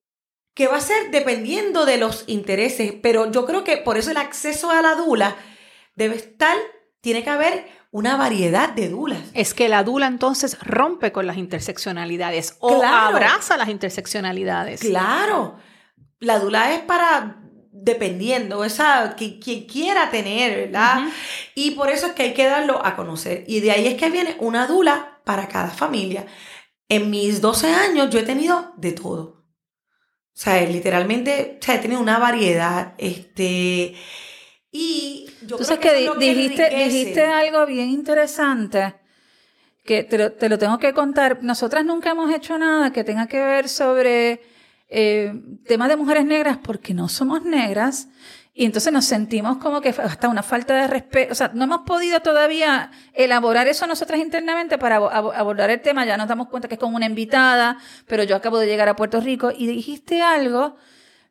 que 0.53 0.66
va 0.66 0.79
a 0.79 0.81
ser 0.81 1.12
dependiendo 1.12 1.85
de 1.87 1.96
los 1.96 2.24
intereses. 2.27 2.92
Pero 3.00 3.31
yo 3.31 3.46
creo 3.46 3.62
que 3.62 3.77
por 3.77 3.96
eso 3.98 4.11
el 4.11 4.16
acceso 4.16 4.72
a 4.72 4.83
la 4.83 4.96
dula 4.96 5.37
debe 5.94 6.16
estar, 6.16 6.57
tiene 7.00 7.22
que 7.22 7.31
haber 7.31 7.68
una 7.92 8.16
variedad 8.16 8.70
de 8.70 8.88
dulas. 8.88 9.20
Es 9.33 9.55
que 9.55 9.68
la 9.68 9.85
dula 9.85 10.09
entonces 10.09 10.59
rompe 10.61 11.12
con 11.12 11.29
las 11.29 11.37
interseccionalidades 11.37 12.57
o 12.59 12.81
Claro. 12.81 13.14
abraza 13.14 13.57
las 13.57 13.68
interseccionalidades. 13.68 14.81
Claro, 14.81 15.57
la 16.18 16.40
dula 16.40 16.74
es 16.74 16.81
para 16.81 17.37
dependiendo, 17.77 18.65
esa 18.65 19.15
que 19.17 19.39
quien 19.41 19.65
quiera 19.67 20.11
tener, 20.11 20.67
¿verdad? 20.67 21.09
Y 21.55 21.73
por 21.73 21.91
eso 21.91 22.07
es 22.07 22.13
que 22.13 22.23
hay 22.23 22.35
que 22.35 22.47
darlo 22.47 22.85
a 22.85 22.95
conocer. 22.97 23.45
Y 23.49 23.61
de 23.61 23.73
ahí 23.73 23.87
es 23.89 23.95
que 23.95 24.11
viene 24.11 24.37
una 24.41 24.67
dula 24.67 25.21
para 25.25 25.49
cada 25.49 25.71
familia. 25.71 26.27
En 26.89 27.11
mis 27.11 27.41
12 27.41 27.69
años 27.73 28.11
yo 28.11 28.21
he 28.21 28.23
tenido 28.23 28.73
de 28.77 28.93
todo. 28.93 29.23
O 30.37 30.37
sea, 30.37 30.61
literalmente, 30.67 31.59
o 31.61 31.65
sea, 31.65 31.77
he 31.77 31.79
tenido 31.79 32.01
una 32.01 32.19
variedad. 32.19 32.95
Este. 32.99 33.95
Y 34.71 35.27
yo 35.43 35.57
Entonces 35.59 35.79
creo 35.79 35.81
que, 35.81 35.89
eso 35.89 35.99
es 35.99 36.07
lo 36.07 36.15
di- 36.21 36.35
dijiste, 36.35 36.65
enriquece. 36.67 36.85
dijiste 36.99 37.23
algo 37.25 37.67
bien 37.67 37.91
interesante 37.91 38.95
que 39.85 40.03
te 40.05 40.19
lo, 40.19 40.33
te 40.33 40.49
lo 40.49 40.59
tengo 40.59 40.79
que 40.79 40.93
contar. 40.95 41.43
Nosotras 41.43 41.85
nunca 41.85 42.11
hemos 42.11 42.33
hecho 42.35 42.59
nada 42.59 42.93
que 42.93 43.05
tenga 43.05 43.27
que 43.29 43.39
ver 43.39 43.69
sobre 43.69 44.41
eh, 44.96 45.35
temas 45.66 45.88
de 45.88 45.96
mujeres 45.96 46.24
negras 46.24 46.59
porque 46.62 46.94
no 46.94 47.09
somos 47.09 47.42
negras 47.44 48.09
y 48.52 48.64
entonces 48.64 48.92
nos 48.92 49.04
sentimos 49.04 49.57
como 49.57 49.80
que 49.80 49.88
hasta 49.88 50.28
una 50.28 50.44
falta 50.44 50.74
de 50.76 50.87
respeto. 50.87 51.33
O 51.33 51.35
sea, 51.35 51.50
no 51.52 51.64
hemos 51.64 51.80
podido 51.80 52.20
todavía 52.20 52.92
elaborar 53.12 53.66
eso 53.66 53.88
nosotras 53.88 54.20
internamente 54.20 54.78
para 54.78 55.00
abo- 55.00 55.33
abordar 55.35 55.70
el 55.70 55.80
tema. 55.80 56.07
Ya 56.07 56.16
nos 56.16 56.28
damos 56.28 56.46
cuenta 56.48 56.68
que 56.68 56.74
es 56.74 56.80
como 56.80 56.94
una 56.94 57.07
invitada, 57.07 57.78
pero 58.07 58.22
yo 58.22 58.37
acabo 58.37 58.59
de 58.61 58.66
llegar 58.68 58.88
a 58.88 58.94
Puerto 58.94 59.20
Rico 59.20 59.50
y 59.50 59.66
dijiste 59.66 60.22
algo. 60.22 60.76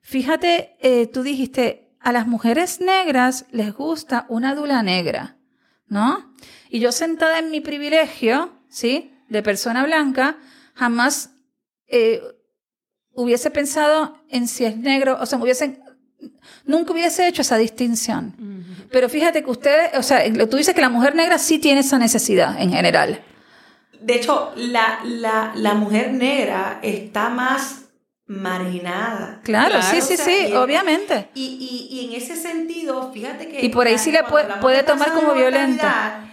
Fíjate, 0.02 0.76
eh, 0.82 1.08
tú 1.08 1.23
dijiste, 1.23 1.95
a 2.02 2.12
las 2.12 2.28
mujeres 2.28 2.82
negras 2.82 3.45
les 3.52 3.73
gusta 3.73 4.26
una 4.28 4.54
dula 4.54 4.84
negra, 4.84 5.38
¿no? 5.88 6.34
Y 6.69 6.82
yo 6.82 6.91
sentada 6.91 7.39
en 7.39 7.52
mi 7.52 7.62
privilegio, 7.62 8.52
¿sí? 8.67 9.12
de 9.30 9.41
persona 9.41 9.86
blanca, 9.86 10.38
jamás 10.73 11.30
eh, 11.88 12.21
hubiese 13.13 13.52
pensado 13.52 14.17
en 14.30 14.47
si 14.47 14.65
es 14.65 14.78
negro, 14.78 15.17
o 15.19 15.26
sea, 15.26 15.39
hubiese, 15.39 15.80
nunca 16.65 16.93
hubiese 16.93 17.28
hecho 17.28 17.41
esa 17.41 17.58
distinción. 17.58 18.36
Pero 18.91 19.10
fíjate 19.10 19.43
que 19.43 19.49
usted, 19.49 19.97
o 19.97 20.04
sea, 20.04 20.21
tú 20.49 20.58
dices 20.58 20.76
que 20.76 20.82
la 20.82 20.89
mujer 20.89 21.15
negra 21.15 21.38
sí 21.38 21.60
tiene 21.60 21.82
esa 21.82 21.97
necesidad 21.97 22.60
en 22.62 22.71
general. 22.71 23.23
De 23.99 24.15
hecho, 24.15 24.52
la, 24.56 24.99
la, 25.04 25.54
la 25.56 25.73
mujer 25.76 26.13
negra 26.13 26.80
está 26.82 27.30
más 27.30 27.84
marginada. 28.26 29.41
Claro, 29.43 29.82
sí, 29.82 30.02
sí, 30.02 30.17
sí, 30.17 30.54
obviamente. 30.54 31.30
Y, 31.34 31.89
y, 31.89 31.95
y, 31.95 32.08
en 32.08 32.21
ese 32.21 32.36
sentido, 32.36 33.12
fíjate 33.13 33.47
que... 33.47 33.65
Y 33.65 33.69
por 33.69 33.88
ahí 33.88 33.97
sí 33.97 34.12
le 34.12 34.23
puede, 34.23 34.47
puede 34.62 34.84
tomar 34.84 35.13
como 35.13 35.34
violenta. 35.34 36.30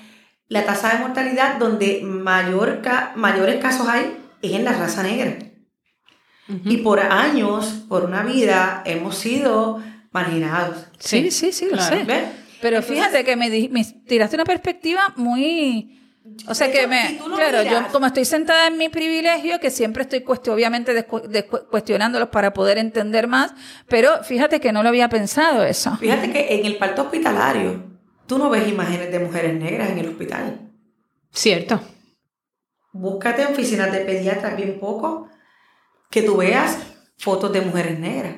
La 0.49 0.65
tasa 0.65 0.95
de 0.95 0.99
mortalidad 0.99 1.59
donde 1.59 2.01
mayor 2.03 2.83
mayores 3.15 3.61
casos 3.63 3.87
hay 3.89 4.17
es 4.43 4.53
en 4.53 4.65
la 4.65 4.73
raza 4.73 5.03
negra. 5.03 5.37
Y 6.65 6.79
por 6.79 7.01
años, 7.01 7.85
por 7.89 8.05
una 8.05 8.23
vida, 8.23 8.83
hemos 8.85 9.17
sido 9.17 9.83
marginados. 10.11 10.87
Sí, 10.99 11.31
sí, 11.31 11.53
sí, 11.53 11.69
lo 11.71 11.81
sé. 11.81 12.05
Pero 12.61 12.83
fíjate 12.83 13.25
que 13.25 13.37
me, 13.37 13.49
me 13.71 13.85
tiraste 14.07 14.37
una 14.37 14.45
perspectiva 14.45 15.15
muy 15.17 16.01
o 16.47 16.55
sea 16.55 16.71
que 16.71 16.87
me, 16.87 17.19
claro, 17.35 17.63
yo 17.63 17.91
como 17.93 18.07
estoy 18.07 18.25
sentada 18.25 18.67
en 18.67 18.77
mi 18.77 18.89
privilegio, 18.89 19.59
que 19.59 19.71
siempre 19.71 20.03
estoy 20.03 20.25
obviamente 20.49 21.07
cuestionándolos 21.71 22.29
para 22.29 22.53
poder 22.53 22.79
entender 22.79 23.27
más, 23.27 23.55
pero 23.89 24.23
fíjate 24.23 24.61
que 24.61 24.73
no 24.73 24.83
lo 24.83 24.91
había 24.91 25.09
pensado 25.09 25.65
eso. 25.65 25.97
Fíjate 25.97 26.31
que 26.31 26.55
en 26.57 26.67
el 26.67 26.77
parto 26.77 27.03
hospitalario, 27.03 27.83
tú 28.27 28.39
no 28.39 28.51
ves 28.51 28.69
imágenes 28.69 29.11
de 29.11 29.19
mujeres 29.19 29.59
negras 29.59 29.91
en 29.91 29.99
el 29.99 30.09
hospital. 30.09 30.71
Cierto. 31.33 31.81
Búscate 32.93 33.43
en 33.43 33.49
oficinas 33.49 33.91
de 33.91 34.01
pediatras 34.01 34.57
bien 34.57 34.79
poco 34.79 35.29
que 36.11 36.23
tú 36.23 36.37
veas 36.37 36.79
fotos 37.19 37.53
de 37.53 37.61
mujeres 37.61 37.99
negras. 37.99 38.35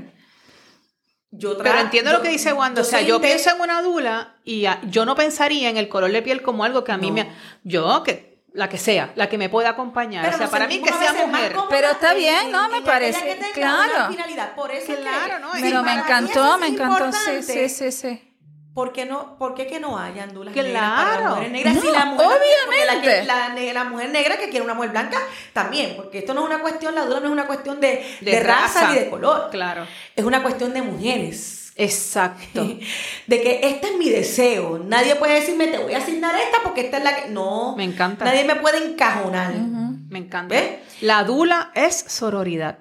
Pero 1.30 1.78
entiendo 1.78 2.12
lo 2.12 2.20
que 2.20 2.28
dice 2.28 2.52
Wanda. 2.52 2.82
O 2.82 2.84
sea, 2.84 3.00
yo 3.00 3.20
pienso 3.20 3.50
en 3.50 3.60
una 3.60 3.80
dula 3.80 4.36
y 4.44 4.66
yo 4.90 5.06
no 5.06 5.14
pensaría 5.14 5.70
en 5.70 5.78
el 5.78 5.88
color 5.88 6.12
de 6.12 6.20
piel 6.20 6.42
como 6.42 6.64
algo 6.64 6.84
que 6.84 6.92
a 6.92 6.98
mí 6.98 7.10
me. 7.10 7.32
Yo, 7.64 8.02
que 8.02 8.32
la 8.52 8.68
que 8.68 8.76
sea, 8.76 9.12
la 9.16 9.30
que 9.30 9.38
me 9.38 9.48
pueda 9.48 9.70
acompañar. 9.70 10.32
o 10.34 10.36
sea, 10.36 10.48
para 10.48 10.66
mí 10.68 10.82
que 10.82 10.92
sea 10.92 11.26
mujer. 11.26 11.56
Pero 11.70 11.90
está 11.90 12.12
bien, 12.12 12.52
¿no? 12.52 12.68
Me 12.68 12.82
parece. 12.82 13.38
Claro. 13.54 14.14
Por 14.54 14.70
eso 14.70 14.94
claro, 14.94 15.38
¿no? 15.38 15.52
Pero 15.58 15.82
me 15.82 15.94
encantó, 15.94 16.58
me 16.58 16.66
encantó. 16.66 17.10
Sí, 17.12 17.42
sí, 17.42 17.68
sí, 17.68 17.92
sí. 17.92 18.31
¿Por 18.74 18.92
qué, 18.92 19.04
no, 19.04 19.36
¿Por 19.36 19.54
qué 19.54 19.66
que 19.66 19.80
no 19.80 19.98
haya 19.98 20.26
dulas 20.28 20.54
claro. 20.54 20.66
negras 20.66 20.92
para 20.96 21.20
las 21.20 21.30
mujeres 21.30 21.52
negras? 21.52 21.74
No, 21.74 21.92
la 21.92 22.04
mujer, 22.06 22.26
obviamente. 22.26 23.24
La, 23.24 23.54
la, 23.54 23.84
mujer 23.84 24.10
negra 24.10 24.38
que 24.38 24.48
quiere 24.48 24.64
una 24.64 24.72
mujer 24.72 24.90
blanca 24.90 25.18
también, 25.52 25.94
porque 25.94 26.18
esto 26.18 26.32
no 26.32 26.40
es 26.40 26.46
una 26.46 26.62
cuestión, 26.62 26.94
la 26.94 27.04
dula 27.04 27.20
no 27.20 27.26
es 27.26 27.32
una 27.32 27.46
cuestión 27.46 27.80
de, 27.80 28.02
de, 28.22 28.40
raza, 28.40 28.88
ni 28.88 28.98
de 28.98 29.10
color. 29.10 29.50
Claro. 29.50 29.86
Es 30.16 30.24
una 30.24 30.42
cuestión 30.42 30.72
de 30.72 30.80
mujeres. 30.80 31.72
Exacto. 31.76 32.66
De 33.26 33.40
que 33.40 33.60
este 33.62 33.88
es 33.88 33.96
mi 33.96 34.10
deseo. 34.10 34.78
Nadie 34.78 35.16
puede 35.16 35.40
decirme, 35.40 35.68
te 35.68 35.78
voy 35.78 35.94
a 35.94 35.98
asignar 35.98 36.34
esta 36.38 36.58
porque 36.62 36.82
esta 36.82 36.98
es 36.98 37.04
la 37.04 37.16
que. 37.16 37.30
No. 37.30 37.74
Me 37.76 37.84
encanta. 37.84 38.26
Nadie 38.26 38.44
me 38.44 38.56
puede 38.56 38.86
encajonar. 38.86 39.54
Me 39.54 40.18
encanta. 40.18 40.54
¿Ves? 40.54 40.80
La 41.00 41.24
dula 41.24 41.72
es 41.74 41.96
sororidad. 41.96 42.80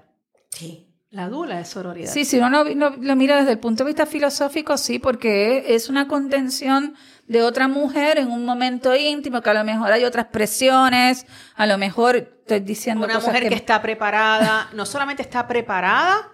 Sí. 0.49 0.90
La 1.11 1.27
dula 1.27 1.59
es 1.59 1.67
sororidad. 1.67 2.09
Sí, 2.09 2.23
si 2.23 2.37
uno 2.37 2.63
lo, 2.63 3.15
mira 3.17 3.35
desde 3.35 3.51
el 3.51 3.59
punto 3.59 3.83
de 3.83 3.89
vista 3.89 4.05
filosófico, 4.05 4.77
sí, 4.77 4.97
porque 4.97 5.75
es 5.75 5.89
una 5.89 6.07
contención 6.07 6.95
de 7.27 7.43
otra 7.43 7.67
mujer 7.67 8.17
en 8.17 8.31
un 8.31 8.45
momento 8.45 8.95
íntimo, 8.95 9.41
que 9.41 9.49
a 9.49 9.53
lo 9.53 9.65
mejor 9.65 9.91
hay 9.91 10.05
otras 10.05 10.27
presiones, 10.27 11.25
a 11.55 11.65
lo 11.65 11.77
mejor 11.77 12.15
estoy 12.15 12.61
diciendo 12.61 13.05
una 13.05 13.19
mujer 13.19 13.49
que... 13.49 13.55
está 13.55 13.81
preparada, 13.81 14.69
no 14.71 14.85
solamente 14.85 15.21
está 15.21 15.49
preparada 15.49 16.29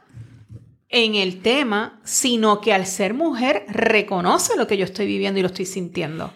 en 0.89 1.15
el 1.15 1.41
tema, 1.41 1.99
sino 2.03 2.61
que 2.61 2.71
al 2.71 2.85
ser 2.85 3.15
mujer 3.15 3.65
reconoce 3.69 4.55
lo 4.57 4.67
que 4.67 4.77
yo 4.77 4.85
estoy 4.85 5.07
viviendo 5.07 5.39
y 5.39 5.41
lo 5.41 5.47
estoy 5.47 5.65
sintiendo. 5.65 6.31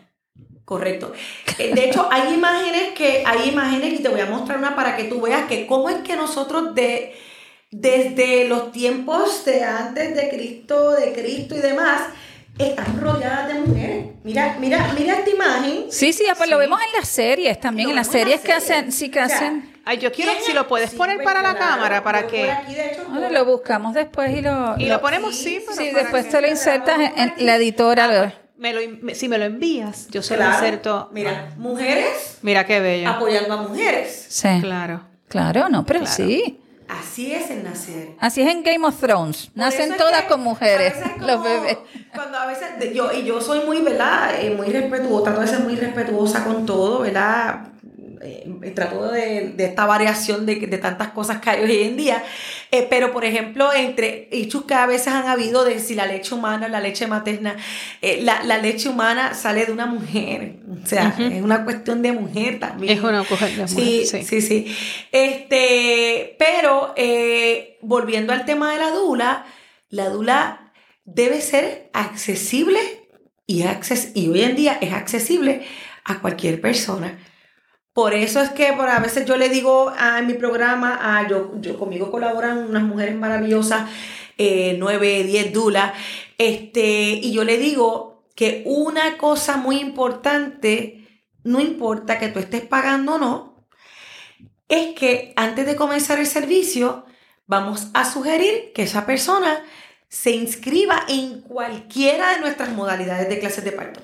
Correcto. 0.65 1.13
Eh, 1.59 1.75
de 1.75 1.89
hecho, 1.89 2.07
hay 2.11 2.33
imágenes 2.33 2.93
que, 2.95 3.23
hay 3.23 3.49
imágenes 3.49 3.99
y 3.99 4.01
te 4.01 4.09
voy 4.09 4.21
a 4.21 4.25
mostrar 4.25 4.57
una 4.57 4.75
para 4.75 4.97
que 4.97 5.03
tú 5.03 5.21
veas 5.21 5.45
que 5.45 5.67
cómo 5.67 5.89
es 5.89 5.97
que 5.97 6.15
nosotros 6.15 6.73
de 6.73 7.13
desde 7.71 8.47
los 8.47 8.71
tiempos 8.73 9.45
de 9.45 9.63
antes 9.63 10.15
de 10.15 10.29
Cristo, 10.29 10.91
de 10.91 11.13
Cristo 11.13 11.55
y 11.55 11.61
demás, 11.61 12.01
están 12.57 12.99
rodeadas 12.99 13.47
de 13.47 13.53
mujeres. 13.61 14.05
Mira, 14.23 14.57
mira, 14.59 14.93
mira 14.97 15.15
esta 15.15 15.29
imagen. 15.29 15.85
Sí, 15.89 16.11
sí, 16.13 16.25
pues 16.37 16.49
lo 16.49 16.57
vemos 16.57 16.79
en 16.81 16.99
las 16.99 17.07
series 17.07 17.59
también, 17.59 17.89
en 17.89 17.95
las 17.95 18.07
series 18.07 18.41
que 18.41 18.51
hacen, 18.51 18.91
sí 18.91 19.09
que 19.09 19.21
hacen. 19.21 19.71
Ay, 19.83 19.97
yo 19.97 20.11
quiero, 20.11 20.33
si 20.45 20.53
lo 20.53 20.67
puedes 20.67 20.91
poner 20.91 21.23
para 21.23 21.41
la 21.41 21.55
cámara, 21.55 22.03
para 22.03 22.27
que... 22.27 22.53
Lo 23.31 23.45
buscamos 23.45 23.95
después 23.95 24.37
y 24.37 24.41
lo... 24.41 24.77
Y 24.77 24.85
lo, 24.85 25.01
ponemos, 25.01 25.35
sí, 25.35 25.63
Sí, 25.75 25.91
después 25.91 26.29
te 26.29 26.41
lo 26.41 26.47
insertas 26.47 26.99
en, 27.15 27.33
la 27.45 27.55
editora. 27.55 28.05
Ah, 28.05 28.19
pues, 28.19 28.33
me 28.57 28.73
lo, 28.73 29.15
si 29.15 29.27
me 29.27 29.39
lo 29.39 29.45
envías, 29.45 30.07
yo 30.09 30.21
se 30.21 30.37
lo 30.37 30.45
inserto. 30.45 31.09
Mira, 31.13 31.53
mujeres. 31.57 32.37
Mira 32.43 32.65
qué 32.65 32.79
bello. 32.79 33.09
Apoyando 33.09 33.53
a 33.53 33.57
mujeres. 33.57 34.27
Sí. 34.29 34.49
Claro. 34.61 35.01
Claro, 35.27 35.69
no, 35.69 35.85
pero 35.85 36.05
sí. 36.05 36.60
Así 36.99 37.31
es 37.33 37.49
el 37.49 37.63
nacer. 37.63 38.09
Así 38.19 38.41
es 38.41 38.49
en 38.49 38.63
Game 38.63 38.85
of 38.85 38.99
Thrones. 38.99 39.49
Nacen 39.55 39.95
todas 39.95 40.23
con 40.23 40.41
mujeres, 40.41 40.93
los 41.19 41.41
bebés. 41.41 41.77
Cuando 42.13 42.37
a 42.37 42.45
veces, 42.45 42.93
yo, 42.93 43.11
y 43.13 43.23
yo 43.23 43.39
soy 43.39 43.65
muy, 43.65 43.81
¿verdad? 43.81 44.35
Eh, 44.41 44.53
muy 44.55 44.67
respetuosa, 44.67 45.23
trato 45.23 45.41
de 45.41 45.47
ser 45.47 45.59
muy 45.61 45.75
respetuosa 45.75 46.43
con 46.43 46.65
todo, 46.65 46.99
¿verdad? 46.99 47.70
Eh, 48.23 48.71
trato 48.75 49.11
de, 49.11 49.53
de, 49.55 49.65
esta 49.65 49.85
variación 49.85 50.45
de, 50.45 50.55
de, 50.55 50.77
tantas 50.77 51.09
cosas 51.09 51.39
que 51.39 51.49
hay 51.49 51.63
hoy 51.63 51.83
en 51.83 51.97
día, 51.97 52.23
eh, 52.71 52.87
pero 52.89 53.11
por 53.11 53.25
ejemplo, 53.25 53.73
entre 53.73 54.27
hechos 54.31 54.65
que 54.65 54.73
a 54.73 54.85
veces 54.85 55.07
han 55.07 55.27
habido 55.27 55.63
de 55.63 55.79
si 55.79 55.95
la 55.95 56.05
leche 56.05 56.35
humana, 56.35 56.67
la 56.67 56.79
leche 56.79 57.07
materna, 57.07 57.55
eh, 58.01 58.19
la, 58.21 58.43
la, 58.43 58.57
leche 58.57 58.89
humana 58.89 59.33
sale 59.33 59.65
de 59.65 59.71
una 59.71 59.85
mujer, 59.85 60.57
o 60.83 60.87
sea, 60.87 61.15
es 61.17 61.41
una 61.41 61.63
cuestión 61.63 62.01
de 62.01 62.11
mujer 62.11 62.59
también. 62.59 62.97
Es 62.97 63.03
una 63.03 63.23
cuestión 63.23 63.67
de 63.67 63.73
mujer. 63.73 63.85
Sí, 63.85 64.05
sí, 64.05 64.23
sí. 64.23 64.41
sí. 64.41 64.77
Este, 65.11 66.35
pero 66.37 66.93
eh, 66.95 67.77
volviendo 67.81 68.33
al 68.33 68.45
tema 68.45 68.71
de 68.71 68.79
la 68.79 68.91
dula, 68.91 69.45
la 69.89 70.09
dula 70.09 70.73
debe 71.05 71.41
ser 71.41 71.89
accesible 71.93 72.79
y, 73.45 73.63
acces 73.63 74.11
y 74.13 74.29
hoy 74.29 74.43
en 74.43 74.55
día 74.55 74.77
es 74.79 74.93
accesible 74.93 75.63
a 76.03 76.19
cualquier 76.19 76.61
persona. 76.61 77.19
Por 77.93 78.13
eso 78.13 78.41
es 78.41 78.49
que 78.51 78.71
por 78.73 78.87
a 78.89 78.99
veces 78.99 79.25
yo 79.25 79.35
le 79.35 79.49
digo 79.49 79.91
a, 79.97 80.21
mi 80.21 80.33
programa, 80.33 80.99
a, 81.01 81.27
yo, 81.27 81.51
yo 81.59 81.77
conmigo 81.77 82.09
colaboran 82.09 82.57
unas 82.69 82.83
mujeres 82.83 83.15
maravillosas, 83.15 83.89
eh, 84.37 84.75
9, 84.79 85.23
10 85.23 85.53
dulas, 85.53 85.93
este, 86.37 87.19
y 87.21 87.33
yo 87.33 87.43
le 87.43 87.57
digo 87.57 88.23
que 88.35 88.63
una 88.65 89.17
cosa 89.17 89.57
muy 89.57 89.79
importante, 89.79 91.05
no 91.43 91.59
importa 91.59 92.17
que 92.17 92.29
tú 92.29 92.39
estés 92.39 92.61
pagando 92.61 93.15
o 93.15 93.17
no, 93.17 93.67
es 94.69 94.95
que 94.95 95.33
antes 95.35 95.65
de 95.65 95.75
comenzar 95.75 96.17
el 96.17 96.27
servicio, 96.27 97.05
vamos 97.45 97.89
a 97.93 98.09
sugerir 98.09 98.71
que 98.73 98.83
esa 98.83 99.05
persona 99.05 99.61
se 100.07 100.31
inscriba 100.31 101.05
en 101.09 101.41
cualquiera 101.41 102.31
de 102.31 102.39
nuestras 102.39 102.69
modalidades 102.69 103.27
de 103.27 103.39
clases 103.39 103.65
de 103.65 103.73
parto. 103.73 104.01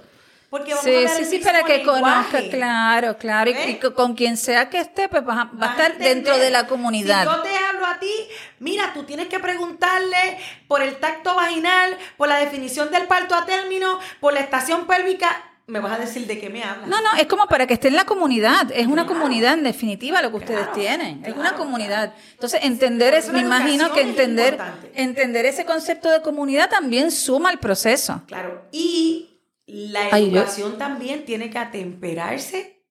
Porque 0.50 0.74
vamos 0.74 0.86
sí, 0.86 1.06
a 1.06 1.10
sí, 1.10 1.26
sí, 1.26 1.40
para 1.40 1.64
que 1.64 1.84
conozca, 1.84 2.42
claro, 2.50 3.18
claro. 3.18 3.52
Y, 3.52 3.76
con 3.76 4.16
quien 4.16 4.38
sea 4.38 4.70
que 4.70 4.80
esté, 4.80 5.10
pues 5.10 5.28
va, 5.28 5.52
a 5.60 5.66
estar 5.72 5.98
dentro 5.98 6.38
de 6.38 6.50
la 6.50 6.68
comunidad. 6.68 7.24
Si 7.24 7.36
yo 7.36 7.42
te 7.42 7.58
hablo 7.58 7.86
a 7.86 8.00
ti, 8.00 8.14
mira, 8.60 8.94
tú 8.94 9.04
tienes 9.04 9.28
que 9.28 9.40
preguntarle 9.40 10.40
por 10.70 10.82
el 10.82 10.98
tacto 11.00 11.36
vaginal, 11.36 11.98
por 12.16 12.30
la 12.30 12.38
definición 12.38 12.92
del 12.92 13.08
parto 13.08 13.36
a 13.36 13.46
término, 13.46 14.00
por 14.22 14.34
la 14.34 14.40
estación 14.40 14.88
pélvica. 14.88 15.44
Me 15.66 15.82
vas 15.82 15.92
a 15.92 15.98
decir 15.98 16.26
de 16.28 16.40
qué 16.40 16.50
me 16.50 16.64
hablas. 16.64 16.88
No, 16.88 17.02
no, 17.02 17.14
es 17.18 17.28
como 17.28 17.48
para 17.48 17.68
que 17.68 17.74
esté 17.74 17.90
en 17.90 17.98
la 17.98 18.06
comunidad. 18.06 18.72
Es 18.74 18.88
una 18.88 19.06
comunidad 19.06 19.56
en 19.56 19.66
definitiva 19.66 20.22
lo 20.22 20.32
que 20.32 20.38
ustedes 20.38 20.72
tienen. 20.72 21.26
es 21.26 21.36
una 21.36 21.56
comunidad. 21.56 22.14
Entonces, 22.32 22.62
entender 22.64 23.14
es, 23.14 23.28
me 23.34 23.42
imagino 23.42 23.92
que 23.92 24.00
entender, 24.00 24.58
entender 24.94 25.46
ese 25.46 25.66
concepto 25.66 26.10
de 26.10 26.22
comunidad 26.22 26.70
también 26.70 27.12
suma 27.12 27.50
al 27.50 27.60
proceso. 27.60 28.22
Claro. 28.28 28.64
Y 28.72 29.37
la 29.68 30.10
educación 30.18 30.78
también 30.78 31.26
tiene 31.26 31.50
que 31.50 31.58
atemperarse 31.58 32.86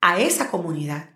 a 0.00 0.20
esa 0.20 0.50
comunidad. 0.50 1.10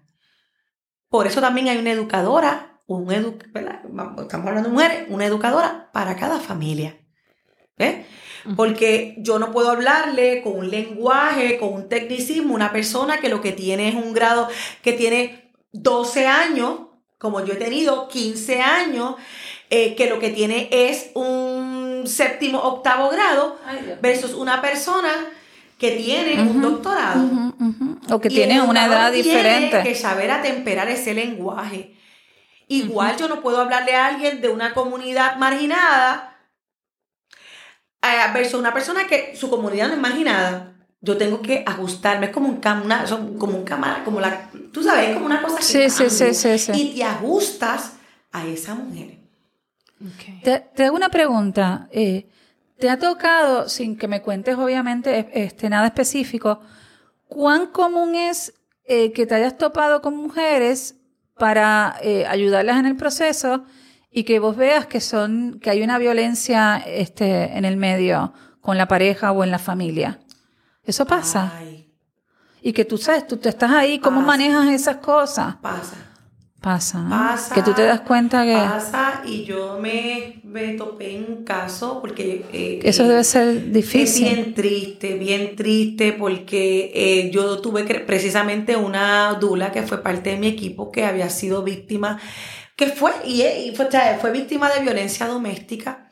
Por 1.09 1.27
eso 1.27 1.41
también 1.41 1.69
hay 1.69 1.79
una 1.79 1.93
educadora, 1.93 2.81
un 2.87 3.13
edu 3.13 3.39
estamos 3.43 4.47
hablando 4.47 4.69
de 4.69 4.75
mujeres, 4.75 5.07
una 5.09 5.27
educadora 5.27 5.91
para 5.93 6.17
cada 6.17 6.39
familia. 6.39 6.99
Porque 8.57 9.17
yo 9.19 9.39
no 9.39 9.51
puedo 9.51 9.71
hablarle 9.71 10.43
con 10.43 10.57
un 10.57 10.71
lenguaje, 10.71 11.59
con 11.59 11.73
un 11.73 11.89
tecnicismo, 11.89 12.55
una 12.55 12.73
persona 12.73 13.19
que 13.19 13.29
lo 13.29 13.41
que 13.41 13.53
tiene 13.53 13.89
es 13.89 13.95
un 13.95 14.13
grado 14.13 14.49
que 14.83 14.93
tiene 14.93 15.53
12 15.73 16.27
años, 16.27 16.81
como 17.19 17.45
yo 17.45 17.55
he 17.55 17.57
tenido 17.57 18.07
15 18.09 18.61
años, 18.61 19.17
eh, 19.71 19.97
que 19.97 20.09
lo 20.09 20.21
que 20.21 20.31
tiene 20.31 20.69
es 20.71 21.11
un 21.15 21.74
séptimo, 22.07 22.59
octavo 22.61 23.11
grado, 23.11 23.59
versus 24.01 24.35
una 24.35 24.61
persona 24.61 25.11
que 25.79 25.93
tienen 25.93 26.41
un 26.49 26.61
doctorado. 26.63 27.21
Ujú, 27.23 27.55
ujú. 27.59 27.99
O 28.15 28.21
que 28.21 28.29
Y 28.29 28.35
tienen 28.35 28.59
el 28.59 28.63
una 28.69 28.87
edad 28.87 29.09
educador 29.15 29.23
tiene 29.23 29.39
diferente. 29.41 29.83
que 29.83 29.95
saber 29.95 30.31
atemperar 30.31 30.89
ese 30.89 31.15
lenguaje. 31.15 31.97
Igual 32.69 33.17
yo 33.17 33.29
no 33.29 33.41
puedo 33.43 33.61
hablarle 33.61 33.95
a 33.95 34.07
alguien 34.07 34.41
de 34.41 34.49
una 34.49 34.73
comunidad 34.73 35.37
marginada 35.37 36.37
eh, 38.03 38.33
versus 38.33 38.59
una 38.61 38.73
persona 38.73 39.07
que 39.07 39.35
su 39.37 39.51
comunidad 39.51 39.89
no 39.89 39.95
es 39.95 40.01
marginada. 40.01 40.71
Yo 41.01 41.19
tengo 41.19 41.43
que 41.43 41.63
ajustarme, 41.67 42.27
es 42.27 42.33
como 42.33 42.49
un 42.49 42.57
cam, 42.61 42.83
una, 42.85 43.05
como 43.39 43.59
un 43.59 43.65
cámara, 43.65 44.03
como 44.05 44.21
la, 44.21 44.49
tú 44.73 44.83
sabes, 44.83 45.09
es 45.11 45.15
como 45.15 45.27
una 45.27 45.43
cosa 45.43 45.59
que 45.59 45.63
Sí, 45.63 45.91
sí, 45.91 46.09
sí, 46.09 46.19
cambia. 46.19 46.35
sí, 46.35 46.59
sí. 46.59 46.73
Y 46.75 46.95
te 46.97 47.05
ajustas 47.05 47.93
a 48.33 48.47
esa 48.47 48.75
mujer. 48.75 49.19
Te, 50.43 50.61
te 50.75 50.85
hago 50.85 50.97
una 50.97 51.09
pregunta. 51.09 51.89
eh, 51.93 52.27
¿Te 52.79 52.91
ha 52.91 52.99
tocado, 52.99 53.69
sin 53.69 53.97
que 53.97 54.09
me 54.09 54.21
cuentes 54.21 54.57
obviamente 54.57 55.31
este, 55.33 55.71
nada 55.71 55.87
específico, 55.87 56.61
cuán 57.29 57.69
común 57.69 58.15
es 58.17 58.53
eh, 58.85 59.13
que 59.13 59.27
te 59.27 59.35
hayas 59.37 59.57
topado 59.57 60.03
con 60.03 60.17
mujeres 60.17 60.97
para 61.39 61.97
eh, 62.03 62.27
ayudarlas 62.27 62.79
en 62.79 62.87
el 62.87 62.97
proceso 62.97 63.65
y 64.11 64.25
que 64.25 64.39
vos 64.41 64.57
veas 64.57 64.87
que 64.87 65.01
son 65.01 65.59
que 65.61 65.71
hay 65.71 65.83
una 65.83 65.99
violencia 65.99 66.77
este, 66.85 67.57
en 67.57 67.65
el 67.65 67.77
medio 67.77 68.33
con 68.61 68.77
la 68.77 68.87
pareja 68.89 69.31
o 69.33 69.45
en 69.45 69.51
la 69.53 69.59
familia? 69.59 70.19
¿Eso 70.85 71.07
pasa? 71.07 71.53
Ay, 71.57 71.91
Y 72.61 72.73
que 72.73 72.85
tú 72.85 72.99
sabes, 72.99 73.27
tú, 73.27 73.37
tú 73.37 73.49
estás 73.49 73.71
ahí, 73.71 73.99
¿cómo 74.01 74.19
Pasa. 74.21 74.27
manejas 74.27 74.69
esas 74.69 74.97
cosas? 74.97 75.57
pasa. 75.63 75.97
Pasa. 76.65 77.05
Pasa. 77.11 77.55
Que 77.55 77.61
tú 77.63 77.75
te 77.75 77.83
das 77.85 78.01
cuenta 78.01 78.43
que 78.45 78.55
Pasa 78.55 79.21
y 79.27 79.45
yo 79.45 79.79
me, 79.79 80.41
me 80.45 80.73
topé 80.73 81.15
en 81.17 81.27
un 81.31 81.45
caso 81.45 82.01
porque... 82.01 82.47
eh, 82.55 82.81
eso 82.83 83.05
eh, 83.05 83.09
debe 83.09 83.23
ser 83.25 83.49
Es 83.49 83.73
difícil. 83.73 84.25
bien 84.25 84.55
triste, 84.55 85.19
bien 85.19 85.57
triste 85.57 86.15
porque 86.15 86.91
eh, 86.95 87.31
yo 87.31 87.61
tuve 87.61 87.85
que- 87.85 88.01
precisamente 88.01 88.77
una 88.77 89.35
dula 89.35 89.73
que 89.73 89.83
fue 89.83 90.03
parte 90.03 90.31
de 90.31 90.39
mi 90.39 90.47
equipo 90.47 90.91
que 90.91 91.05
había 91.05 91.29
sido 91.29 91.63
víctima, 91.63 92.19
que 92.77 92.87
fue, 92.87 93.13
y, 93.27 93.43
y 93.43 93.75
fue, 93.77 93.85
o 93.85 93.91
sea, 93.91 94.17
fue 94.19 94.33
víctima 94.33 94.71
de 94.73 94.81
violencia 94.81 95.27
doméstica. 95.27 96.11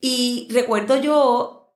Y 0.00 0.48
recuerdo 0.50 0.98
yo 1.00 1.74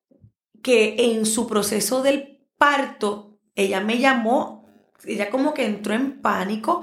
que 0.63 0.95
en 1.13 1.27
su 1.27 1.47
proceso 1.47 2.03
del 2.03 2.39
parto, 2.57 3.39
ella 3.55 3.81
me 3.81 3.99
llamó, 3.99 4.67
ella 5.05 5.29
como 5.29 5.53
que 5.53 5.67
entró 5.67 5.93
en 5.95 6.23
pánico 6.23 6.83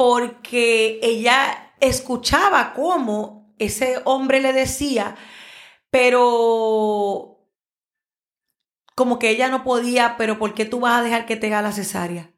porque 0.00 0.98
ella 1.02 1.74
escuchaba 1.78 2.72
cómo 2.72 3.52
ese 3.58 4.00
hombre 4.06 4.40
le 4.40 4.54
decía, 4.54 5.14
pero 5.90 7.46
como 8.94 9.18
que 9.18 9.28
ella 9.28 9.48
no 9.48 9.62
podía, 9.62 10.16
pero 10.16 10.38
¿por 10.38 10.54
qué 10.54 10.64
tú 10.64 10.80
vas 10.80 10.98
a 10.98 11.02
dejar 11.02 11.26
que 11.26 11.36
te 11.36 11.48
haga 11.48 11.60
la 11.60 11.72
cesárea? 11.72 12.30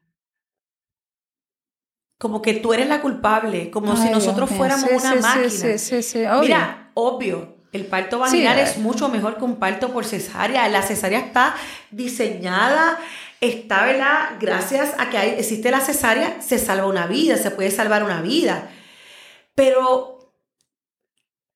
Como 2.19 2.41
que 2.41 2.55
tú 2.55 2.73
eres 2.73 2.89
la 2.89 2.99
culpable, 2.99 3.71
como 3.71 3.95
si 3.95 4.09
nosotros 4.09 4.49
Dios 4.49 4.57
fuéramos 4.57 4.89
Sí, 4.89 4.95
una 4.97 5.13
sí, 5.13 5.19
máquina. 5.21 5.77
Sí, 5.77 6.25
obvio. 6.25 6.41
Mira, 6.41 6.91
obvio, 6.95 7.63
el 7.71 7.85
parto 7.85 8.19
vaginal 8.19 8.59
es 8.59 8.77
mucho 8.77 9.07
mejor 9.07 9.37
que 9.37 9.45
un 9.45 9.55
parto 9.55 9.93
por 9.93 10.03
cesárea. 10.03 10.67
La 10.67 10.83
cesárea 10.83 11.19
está 11.19 11.55
diseñada, 11.91 12.99
está, 13.47 13.85
¿verdad? 13.85 14.29
Gracias 14.39 14.93
a 14.97 15.09
que 15.09 15.17
hay- 15.17 15.35
existe 15.37 15.71
la 15.71 15.79
cesárea, 15.81 16.41
se 16.41 16.57
salva 16.59 16.85
una 16.87 17.07
vida, 17.07 17.37
se 17.37 17.51
puede 17.51 17.71
salvar 17.71 18.03
una 18.03 18.21
vida. 18.21 18.69
Pero 19.55 20.33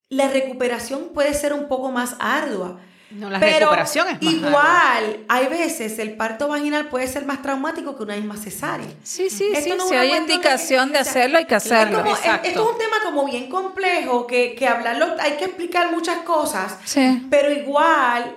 la 0.09 0.27
recuperación 0.29 1.09
puede 1.13 1.33
ser 1.33 1.53
un 1.53 1.67
poco 1.67 1.91
más 1.91 2.15
ardua. 2.19 2.79
No, 3.09 3.29
la 3.29 3.39
Pero 3.39 3.59
recuperación 3.59 4.07
es 4.09 4.21
más 4.21 4.33
igual, 4.33 4.53
ardua. 4.55 5.25
hay 5.29 5.47
veces 5.47 5.97
el 5.99 6.17
parto 6.17 6.49
vaginal 6.49 6.89
puede 6.89 7.07
ser 7.07 7.25
más 7.25 7.41
traumático 7.41 7.95
que 7.95 8.03
una 8.03 8.15
misma 8.17 8.35
cesárea. 8.35 8.87
Sí, 9.01 9.29
sí, 9.29 9.49
Esto 9.53 9.63
sí. 9.71 9.75
no 9.77 9.87
si 9.87 9.95
hay 9.95 10.11
de- 10.11 10.17
indicación 10.17 10.91
de 10.91 10.99
hacerlo, 10.99 11.37
hay 11.37 11.45
que 11.45 11.55
Es 11.55 11.65
hacerlo. 11.65 11.99
como- 11.99 12.11
es- 12.13 12.19
Exacto. 12.19 12.47
esto 12.49 12.63
es 12.65 12.69
un 12.73 12.77
tema 12.77 12.97
como 13.05 13.25
bien 13.25 13.49
complejo, 13.49 14.27
que, 14.27 14.55
que 14.55 14.67
hablarlo, 14.67 15.15
hay 15.21 15.37
que 15.37 15.45
explicar 15.45 15.89
muchas 15.91 16.17
cosas, 16.19 16.77
Sí. 16.83 17.25
pero 17.29 17.49
igual, 17.49 18.35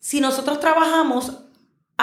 si 0.00 0.20
nosotros 0.20 0.58
trabajamos 0.58 1.41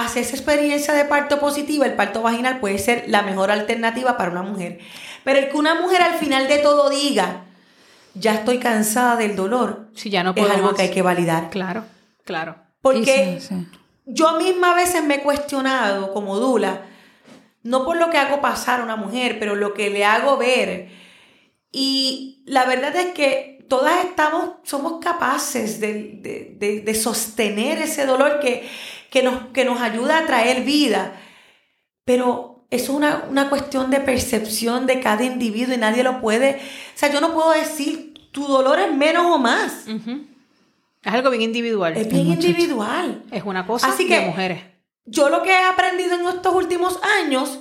hacia 0.03 0.21
esa 0.21 0.35
experiencia 0.35 0.93
de 0.93 1.05
parto 1.05 1.39
positiva, 1.39 1.85
el 1.85 1.93
parto 1.93 2.21
vaginal 2.21 2.59
puede 2.59 2.77
ser 2.77 3.05
la 3.07 3.21
mejor 3.21 3.51
alternativa 3.51 4.17
para 4.17 4.31
una 4.31 4.43
mujer. 4.43 4.79
Pero 5.23 5.39
el 5.39 5.49
que 5.49 5.57
una 5.57 5.75
mujer 5.81 6.01
al 6.01 6.15
final 6.15 6.47
de 6.47 6.59
todo 6.59 6.89
diga, 6.89 7.43
ya 8.13 8.33
estoy 8.35 8.59
cansada 8.59 9.15
del 9.15 9.35
dolor, 9.35 9.87
Si 9.95 10.09
ya 10.09 10.23
no 10.23 10.31
es 10.31 10.37
puedo 10.37 10.51
algo 10.53 10.67
más. 10.67 10.75
que 10.75 10.81
hay 10.83 10.91
que 10.91 11.01
validar. 11.01 11.49
Claro, 11.49 11.83
claro. 12.25 12.55
Porque 12.81 13.37
Sí, 13.41 13.47
sí, 13.47 13.55
sí. 13.55 13.67
yo 14.05 14.37
misma 14.37 14.71
a 14.71 14.75
veces 14.75 15.03
me 15.03 15.15
he 15.15 15.21
cuestionado 15.21 16.13
como 16.13 16.37
Dula, 16.37 16.81
no 17.63 17.83
por 17.85 17.97
lo 17.97 18.09
que 18.09 18.17
hago 18.17 18.39
pasar 18.41 18.79
a 18.79 18.83
una 18.83 18.95
mujer, 18.95 19.37
pero 19.39 19.55
lo 19.55 19.73
que 19.73 19.89
le 19.89 20.05
hago 20.05 20.37
ver. 20.37 20.89
Y 21.71 22.41
la 22.45 22.65
verdad 22.65 22.95
es 22.95 23.07
que 23.13 23.65
todas 23.69 24.03
estamos, 24.05 24.51
somos 24.63 24.99
capaces 24.99 25.79
de, 25.79 25.93
de- 26.23 26.55
de- 26.57 26.81
de 26.81 26.95
sostener 26.95 27.79
ese 27.79 28.05
dolor 28.05 28.39
que, 28.39 28.67
que, 29.09 29.23
nos, 29.23 29.47
que 29.53 29.65
nos 29.65 29.79
ayuda 29.81 30.19
a 30.19 30.25
traer 30.25 30.63
vida. 30.63 31.13
Pero 32.05 32.65
eso 32.69 32.83
es 32.85 32.89
una, 32.97 33.25
una 33.29 33.49
cuestión 33.49 33.89
de 33.91 33.99
percepción 33.99 34.85
de 34.85 34.99
cada 34.99 35.23
individuo 35.23 35.73
y 35.73 35.77
nadie 35.77 36.03
lo 36.03 36.21
puede. 36.21 36.55
O 36.55 36.97
sea, 36.97 37.11
yo 37.11 37.21
no 37.21 37.33
puedo 37.33 37.51
decir 37.51 38.13
tu 38.31 38.45
dolor 38.47 38.79
es 38.79 38.93
menos 38.93 39.25
o 39.25 39.37
más. 39.39 39.85
Es 39.87 41.13
algo 41.13 41.29
bien 41.29 41.43
individual. 41.43 41.95
Es 41.97 42.07
bien 42.09 42.27
muchacho. 42.27 42.47
individual. 42.47 43.23
Es 43.31 43.43
una 43.43 43.65
cosa 43.65 43.87
Así 43.87 44.03
de 44.05 44.09
que- 44.19 44.25
mujeres. 44.27 44.63
yo 45.05 45.29
lo 45.29 45.41
que 45.43 45.49
he 45.51 45.63
aprendido 45.63 46.15
en 46.15 46.27
estos 46.27 46.53
últimos 46.53 46.99
años, 47.23 47.59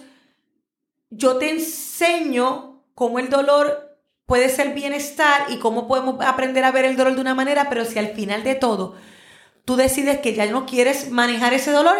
yo 1.11 1.36
te 1.38 1.51
enseño 1.51 2.82
cómo 2.94 3.18
el 3.18 3.30
dolor 3.30 3.96
puede 4.26 4.49
ser 4.51 4.74
bienestar 4.74 5.46
y 5.49 5.57
cómo 5.59 5.88
podemos 5.88 6.20
aprender 6.24 6.64
a 6.64 6.70
ver 6.72 6.84
el 6.84 6.96
dolor 6.96 7.14
de 7.14 7.20
una 7.22 7.34
manera, 7.34 7.68
pero 7.70 7.84
si 7.86 7.99
al 7.99 8.09
final 8.09 8.42
de 8.44 8.55
todo 8.57 8.94
tú 9.68 9.76
decides 9.76 10.20
que 10.20 10.32
ya 10.32 10.46
no 10.46 10.64
quieres 10.64 11.10
manejar 11.10 11.52
ese 11.52 11.72
dolor, 11.72 11.98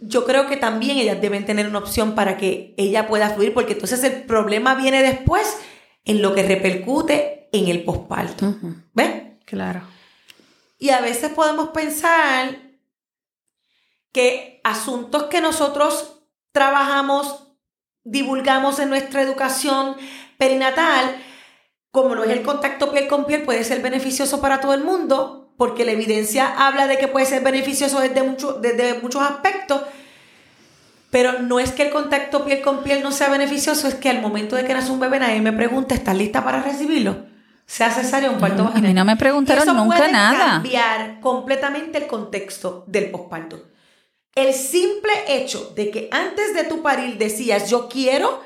yo 0.00 0.24
creo 0.24 0.48
que 0.48 0.56
también 0.56 0.98
ellas 0.98 1.20
deben 1.20 1.46
tener 1.46 1.68
una 1.68 1.78
opción 1.78 2.16
para 2.16 2.36
que 2.36 2.74
ella 2.76 3.06
pueda 3.06 3.30
fluir, 3.30 3.54
porque 3.54 3.74
entonces 3.74 4.02
el 4.02 4.24
problema 4.24 4.74
viene 4.74 5.00
después 5.00 5.58
en 6.04 6.20
lo 6.20 6.34
que 6.34 6.42
repercute 6.42 7.48
en 7.52 7.68
el 7.68 7.84
posparto. 7.84 8.46
Ujú. 8.46 8.74
¿Ves? 8.94 9.12
Claro. 9.44 9.82
Y 10.76 10.90
a 10.90 11.00
veces 11.00 11.30
podemos 11.30 11.68
pensar 11.68 12.62
que 14.10 14.60
asuntos 14.64 15.26
que 15.26 15.40
nosotros 15.40 16.24
trabajamos, 16.50 17.52
divulgamos 18.02 18.80
en 18.80 18.88
nuestra 18.88 19.22
educación 19.22 19.94
perinatal, 20.36 21.22
como 21.92 22.16
no 22.16 22.24
es 22.24 22.30
el 22.30 22.42
contacto 22.42 22.90
piel 22.90 23.06
con 23.06 23.24
piel, 23.24 23.44
puede 23.44 23.62
ser 23.62 23.80
beneficioso 23.82 24.40
para 24.40 24.60
todo 24.60 24.74
el 24.74 24.82
mundo, 24.82 25.47
porque 25.58 25.84
la 25.84 25.92
evidencia 25.92 26.54
habla 26.66 26.86
de 26.86 26.96
que 26.96 27.08
puede 27.08 27.26
ser 27.26 27.42
beneficioso 27.42 28.00
desde, 28.00 28.22
mucho- 28.22 28.54
desde 28.54 28.94
muchos 29.02 29.20
aspectos, 29.20 29.82
pero 31.10 31.40
no 31.40 31.58
es 31.58 31.72
que 31.72 31.82
el 31.82 31.90
contacto 31.90 32.44
piel 32.44 32.60
con 32.60 32.82
piel 32.82 33.02
no 33.02 33.12
sea 33.12 33.28
beneficioso, 33.28 33.88
es 33.88 33.94
que 33.94 34.08
al 34.10 34.20
momento 34.20 34.56
de 34.56 34.64
que 34.64 34.74
nace 34.74 34.90
un 34.92 35.00
bebé 35.00 35.18
nadie 35.18 35.40
me 35.40 35.52
pregunta, 35.52 35.94
¿estás 35.94 36.16
lista 36.16 36.44
para 36.44 36.62
recibirlo? 36.62 37.26
Sea 37.66 37.90
cesárea 37.90 38.30
o 38.30 38.34
un 38.34 38.38
parto 38.40 38.56
No, 38.62 38.62
a 38.64 38.68
vaginal. 38.70 38.88
mí 38.88 38.94
no 38.94 39.04
me 39.04 39.16
preguntaron 39.16 39.62
eso 39.62 39.74
nunca 39.74 39.96
puede 39.98 40.12
nada. 40.12 40.38
cambiar 40.38 41.20
completamente 41.20 41.98
el 41.98 42.06
contexto 42.06 42.84
del 42.86 43.10
posparto. 43.10 43.66
El 44.34 44.54
simple 44.54 45.12
hecho 45.28 45.72
de 45.74 45.90
que 45.90 46.08
antes 46.12 46.54
de 46.54 46.64
tu 46.64 46.80
parir 46.82 47.18
decías 47.18 47.68
yo 47.68 47.88
quiero 47.88 48.42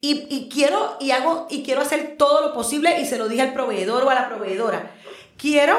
y, 0.00 0.26
y 0.28 0.48
quiero 0.52 0.96
y 1.00 1.12
hago 1.12 1.46
y 1.48 1.62
quiero 1.62 1.80
hacer 1.80 2.16
todo 2.18 2.40
lo 2.46 2.52
posible 2.52 3.00
y 3.00 3.06
se 3.06 3.16
lo 3.16 3.28
dije 3.28 3.42
al 3.42 3.52
proveedor 3.54 4.02
o 4.04 4.10
a 4.10 4.14
la 4.14 4.28
proveedora. 4.28 4.90
Quiero 5.38 5.78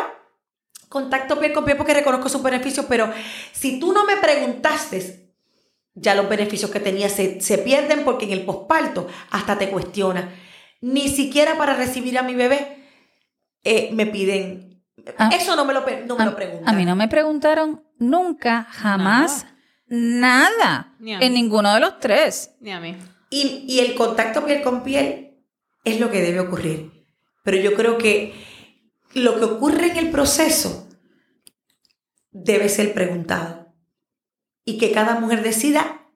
contacto 0.89 1.39
piel 1.39 1.53
con 1.53 1.65
piel 1.65 1.77
porque 1.77 1.93
reconozco 1.93 2.29
sus 2.29 2.41
beneficios, 2.43 2.85
pero 2.88 3.11
si 3.51 3.79
tú 3.79 3.91
no 3.93 4.05
me 4.05 4.17
preguntaste, 4.17 5.33
ya 5.95 6.13
los 6.15 6.29
beneficios 6.29 6.69
que 6.71 6.79
tenía 6.79 7.09
se, 7.09 7.41
se 7.41 7.57
pierden 7.57 8.03
porque 8.03 8.25
en 8.25 8.31
el 8.31 8.45
posparto 8.45 9.07
hasta 9.31 9.57
te 9.57 9.69
cuestiona. 9.69 10.29
Ni 10.81 11.09
siquiera 11.09 11.57
para 11.57 11.73
recibir 11.73 12.17
a 12.17 12.23
mi 12.23 12.35
bebé 12.35 12.85
eh, 13.63 13.89
me 13.93 14.05
piden. 14.05 14.83
Ah. 15.17 15.29
Eso 15.33 15.55
no 15.55 15.65
me 15.65 15.73
lo, 15.73 15.83
no 16.05 16.15
me 16.15 16.23
A, 16.23 16.25
lo 16.27 16.35
preguntan. 16.35 16.69
a 16.69 16.77
mí 16.77 16.85
no 16.85 16.95
me 16.95 17.07
preguntaron 17.07 17.83
nunca, 17.97 18.67
jamás, 18.69 19.45
nada, 19.88 20.93
Ni 20.99 21.13
a 21.13 21.19
mí. 21.19 21.25
en 21.25 21.33
ninguno 21.33 21.73
de 21.73 21.79
los 21.79 21.99
tres. 21.99 22.51
Ni 22.59 22.71
a 22.71 22.79
mí. 22.79 22.95
Y, 23.29 23.65
y 23.67 23.79
el 23.79 23.95
contacto 23.95 24.45
piel 24.45 24.61
con 24.61 24.83
piel 24.83 25.39
es 25.83 25.99
lo 25.99 26.11
que 26.11 26.21
debe 26.21 26.39
ocurrir. 26.41 26.91
Pero 27.43 27.57
yo 27.57 27.73
creo 27.75 27.97
que 27.97 28.33
lo 29.18 29.38
que 29.38 29.45
ocurre 29.45 29.88
en 29.88 29.97
el 29.97 30.11
proceso 30.11 30.88
debe 32.32 32.70
ser 32.70 32.93
preguntado. 32.93 33.74
Y 34.65 34.78
que 34.78 34.91
cada 34.91 35.20
mujer 35.20 35.43
decida, 35.43 36.09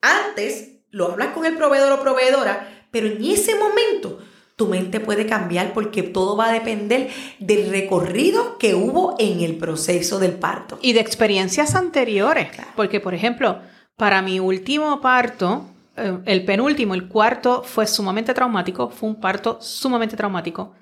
antes 0.00 0.80
lo 0.90 1.12
hablas 1.12 1.28
con 1.28 1.46
el 1.46 1.56
proveedor 1.56 1.92
o 1.92 2.02
proveedora, 2.02 2.86
pero 2.90 3.06
en 3.06 3.24
ese 3.24 3.54
momento 3.56 4.20
tu 4.56 4.68
mente 4.68 5.00
puede 5.00 5.26
cambiar 5.26 5.72
porque 5.72 6.02
todo 6.02 6.36
va 6.36 6.46
a 6.48 6.52
depender 6.52 7.10
del 7.40 7.70
recorrido 7.70 8.58
que 8.58 8.74
hubo 8.74 9.16
en 9.18 9.40
el 9.40 9.56
proceso 9.56 10.20
del 10.20 10.32
parto. 10.32 10.78
Y 10.80 10.92
de 10.92 11.00
experiencias 11.00 11.74
anteriores. 11.74 12.48
Porque, 12.76 13.00
por 13.00 13.14
ejemplo, 13.14 13.60
para 13.96 14.22
mi 14.22 14.38
último 14.38 15.00
parto, 15.00 15.66
eh, 15.96 16.18
el 16.26 16.44
penúltimo, 16.44 16.94
el 16.94 17.08
cuarto, 17.08 17.62
fue 17.64 17.86
sumamente 17.86 18.32
traumático. 18.32 18.90
Fue 18.90 19.08
un 19.08 19.20
parto 19.20 19.58
sumamente 19.60 20.16
traumático. 20.16 20.74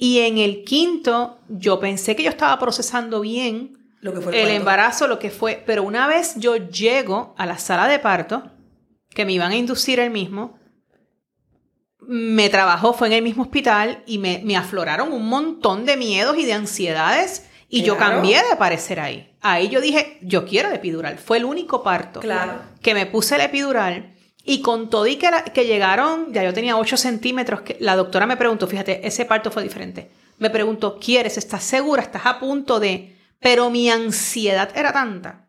Y 0.00 0.20
en 0.20 0.38
el 0.38 0.62
quinto, 0.62 1.40
yo 1.48 1.80
pensé 1.80 2.14
que 2.14 2.22
yo 2.22 2.30
estaba 2.30 2.56
procesando 2.60 3.20
bien 3.20 3.76
Lo 4.00 4.14
que 4.14 4.20
fue 4.20 4.40
el 4.40 4.50
embarazo, 4.50 5.08
lo 5.08 5.18
que 5.18 5.28
fue. 5.28 5.60
Pero 5.66 5.82
una 5.82 6.06
vez 6.06 6.34
yo 6.36 6.54
llego 6.56 7.34
a 7.36 7.46
la 7.46 7.58
sala 7.58 7.88
de 7.88 7.98
parto, 7.98 8.44
que 9.10 9.24
me 9.24 9.32
iban 9.32 9.50
a 9.50 9.56
inducir 9.56 9.98
el 9.98 10.10
mismo, 10.10 10.56
me 12.00 12.48
trabajó, 12.48 12.92
fue 12.92 13.08
en 13.08 13.14
el 13.14 13.22
mismo 13.22 13.42
hospital 13.42 14.04
y 14.06 14.18
me, 14.18 14.40
me 14.44 14.56
afloraron 14.56 15.12
un 15.12 15.28
montón 15.28 15.84
de 15.84 15.96
miedos 15.96 16.38
y 16.38 16.44
de 16.44 16.52
ansiedades 16.52 17.46
y 17.68 17.82
yo 17.82 17.98
cambié 17.98 18.40
de 18.48 18.56
parecer 18.56 19.00
ahí. 19.00 19.34
Ahí 19.40 19.68
yo 19.68 19.80
dije, 19.80 20.18
yo 20.22 20.46
quiero 20.46 20.68
el 20.68 20.76
epidural. 20.76 21.18
Fue 21.18 21.38
el 21.38 21.44
único 21.44 21.82
parto 21.82 22.20
Claro. 22.20 22.60
que 22.80 22.94
me 22.94 23.06
puse 23.06 23.34
el 23.34 23.40
epidural 23.42 24.14
y 24.48 24.62
con 24.62 24.88
todo 24.90 25.06
y 25.06 25.16
que, 25.16 25.30
la- 25.30 25.44
que 25.44 25.66
llegaron, 25.66 26.32
ya 26.32 26.42
yo 26.42 26.52
tenía 26.54 26.76
8 26.76 26.96
centímetros, 26.96 27.60
que 27.60 27.76
la 27.80 27.94
doctora 27.96 28.26
me 28.26 28.36
preguntó, 28.36 28.66
fíjate, 28.66 29.06
ese 29.06 29.24
parto 29.26 29.50
fue 29.50 29.62
diferente. 29.62 30.10
Me 30.38 30.50
preguntó, 30.50 30.98
¿quieres? 30.98 31.36
¿Estás 31.36 31.62
segura? 31.64 32.02
¿Estás 32.02 32.26
a 32.26 32.38
punto 32.40 32.80
de...? 32.80 33.16
Pero 33.40 33.70
mi 33.70 33.88
ansiedad 33.90 34.70
era 34.74 34.92
tanta 34.92 35.48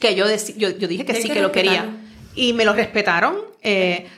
que 0.00 0.14
yo, 0.16 0.24
yo, 0.56 0.70
yo 0.70 0.88
dije 0.88 1.04
que 1.04 1.14
sí, 1.14 1.28
que 1.28 1.34
que 1.34 1.40
lo 1.42 1.52
quería. 1.52 1.86
Y 2.34 2.52
me 2.54 2.64
lo 2.64 2.72
respetaron. 2.72 3.36
eh, 3.62 4.08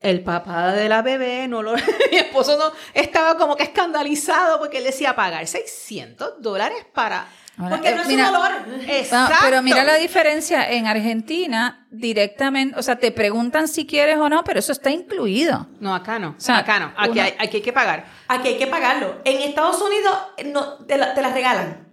el 0.00 0.20
papá 0.24 0.72
de 0.72 0.88
la 0.88 1.00
bebé, 1.02 1.46
no 1.46 1.62
lo, 1.62 1.74
mi 2.10 2.16
esposo 2.16 2.58
no, 2.58 2.72
estaba 2.92 3.36
como 3.36 3.54
que 3.56 3.62
escandalizado 3.62 4.58
porque 4.58 4.78
él 4.78 4.84
decía 4.84 5.14
pagar 5.14 5.46
600 5.46 6.42
dólares 6.42 6.78
para... 6.92 7.28
Ahora, 7.58 7.76
Porque 7.76 7.90
eh, 7.90 7.94
no 7.94 8.02
es 8.02 8.08
mira, 8.08 8.26
un 8.28 8.32
dolor. 8.32 8.50
Exacto. 8.88 9.34
No, 9.34 9.40
pero 9.42 9.62
mira 9.62 9.84
la 9.84 9.94
diferencia 9.96 10.70
en 10.70 10.86
Argentina 10.86 11.86
directamente, 11.90 12.78
o 12.78 12.82
sea, 12.82 12.96
te 12.96 13.12
preguntan 13.12 13.68
si 13.68 13.86
quieres 13.86 14.16
o 14.16 14.28
no, 14.30 14.42
pero 14.42 14.58
eso 14.58 14.72
está 14.72 14.90
incluido. 14.90 15.66
No, 15.78 15.94
acá 15.94 16.18
no. 16.18 16.34
sea, 16.38 16.58
acá 16.58 16.78
no. 16.80 16.92
Aquí, 16.96 17.10
uno- 17.10 17.22
hay, 17.22 17.34
aquí 17.38 17.56
hay 17.58 17.62
que 17.62 17.72
pagar. 17.72 18.06
Aquí 18.28 18.48
hay 18.48 18.56
que 18.58 18.66
pagarlo. 18.66 19.20
En 19.24 19.42
Estados 19.42 19.80
Unidos 19.82 20.16
no, 20.46 20.78
te, 20.86 20.96
la, 20.96 21.12
te 21.14 21.20
las 21.20 21.34
regalan. 21.34 21.88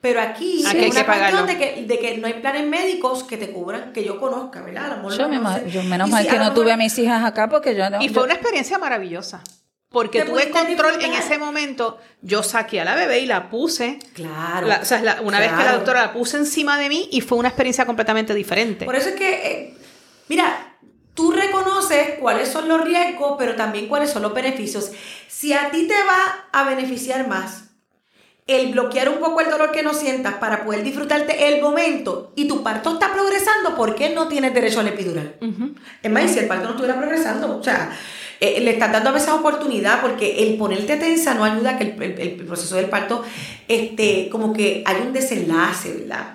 Pero 0.00 0.20
aquí 0.20 0.64
Aquí 0.66 0.78
es 0.78 0.84
hay 0.84 0.90
una 0.90 1.00
que 1.00 1.06
cuestión 1.06 1.46
de 1.46 1.58
que, 1.58 1.84
de 1.86 1.98
que 1.98 2.18
no 2.18 2.26
hay 2.26 2.34
planes 2.34 2.66
médicos 2.66 3.22
que 3.24 3.36
te 3.36 3.50
cubran, 3.52 3.92
que 3.92 4.04
yo 4.04 4.18
conozca, 4.18 4.60
¿verdad? 4.60 5.00
Yo, 5.16 5.28
me 5.28 5.70
yo 5.70 5.82
menos 5.84 6.08
Y 6.08 6.10
mal 6.12 6.24
si 6.24 6.28
que 6.30 6.38
no 6.38 6.52
tuve 6.54 6.72
a 6.72 6.76
mis 6.76 6.98
hijas 6.98 7.24
acá 7.24 7.48
porque 7.48 7.76
yo 7.76 7.88
no. 7.88 8.00
Y 8.02 8.08
yo- 8.08 8.14
fue 8.14 8.24
una 8.24 8.34
experiencia 8.34 8.78
maravillosa. 8.78 9.42
Porque 9.92 10.24
tuve 10.24 10.50
control 10.50 11.02
en 11.02 11.12
ese 11.12 11.38
momento. 11.38 11.98
Yo 12.22 12.42
saqué 12.42 12.80
a 12.80 12.84
la 12.84 12.94
bebé 12.94 13.20
y 13.20 13.26
la 13.26 13.50
puse. 13.50 13.98
Claro. 14.14 14.66
La- 14.66 14.80
o 14.80 14.84
sea, 14.84 15.02
la- 15.02 15.20
una 15.20 15.38
vez 15.38 15.50
que 15.52 15.62
la 15.64 15.72
doctora 15.72 16.00
la 16.00 16.12
puso 16.12 16.36
encima 16.38 16.78
de 16.78 16.88
mí 16.88 17.08
y 17.12 17.20
fue 17.20 17.36
una 17.38 17.48
experiencia 17.48 17.84
completamente 17.86 18.34
diferente. 18.34 18.84
Por 18.86 18.96
eso 18.96 19.10
es 19.10 19.14
que, 19.16 19.30
eh, 19.46 19.74
mira, 20.28 20.76
tú 21.14 21.30
reconoces 21.32 22.18
cuáles 22.20 22.48
son 22.48 22.68
los 22.68 22.82
riesgos, 22.82 23.34
pero 23.38 23.54
también 23.54 23.86
cuáles 23.88 24.10
son 24.10 24.22
los 24.22 24.32
beneficios. 24.32 24.90
Si 25.28 25.52
a 25.52 25.70
ti 25.70 25.86
te 25.86 25.94
va 26.04 26.46
a 26.52 26.64
beneficiar 26.64 27.28
más 27.28 27.64
el 28.46 28.72
bloquear 28.72 29.08
un 29.08 29.18
poco 29.18 29.40
el 29.40 29.50
dolor 29.50 29.70
que 29.70 29.82
no 29.84 29.94
sientas 29.94 30.34
para 30.34 30.64
poder 30.64 30.82
disfrutarte 30.82 31.48
el 31.48 31.62
momento 31.62 32.32
y 32.34 32.48
tu 32.48 32.62
parto 32.62 32.94
está 32.94 33.12
progresando, 33.12 33.76
¿por 33.76 33.94
qué 33.94 34.10
no 34.10 34.26
tienes 34.28 34.52
derecho 34.52 34.80
al 34.80 34.88
epidural? 34.88 35.36
Ujú. 35.40 35.74
Es 36.02 36.10
más, 36.10 36.30
si 36.30 36.40
el 36.40 36.46
parto 36.48 36.64
no 36.64 36.70
estuviera 36.70 36.98
progresando, 36.98 37.56
o 37.58 37.62
sea, 37.62 37.96
eh, 38.44 38.60
le 38.60 38.72
estás 38.72 38.90
dando 38.92 39.10
a 39.10 39.12
veces 39.12 39.28
oportunidad 39.30 40.00
porque 40.02 40.42
el 40.48 40.56
ponerte 40.56 40.96
tensa 40.96 41.34
no 41.34 41.44
ayuda 41.44 41.70
a 41.70 41.78
que 41.78 41.84
el, 41.84 42.02
el- 42.02 42.18
el 42.20 42.46
proceso 42.46 42.74
del 42.76 42.86
parto, 42.86 43.22
este, 43.68 44.28
como 44.30 44.52
que 44.52 44.82
hay 44.84 44.96
un 45.06 45.12
desenlace, 45.12 45.92
¿verdad? 45.92 46.34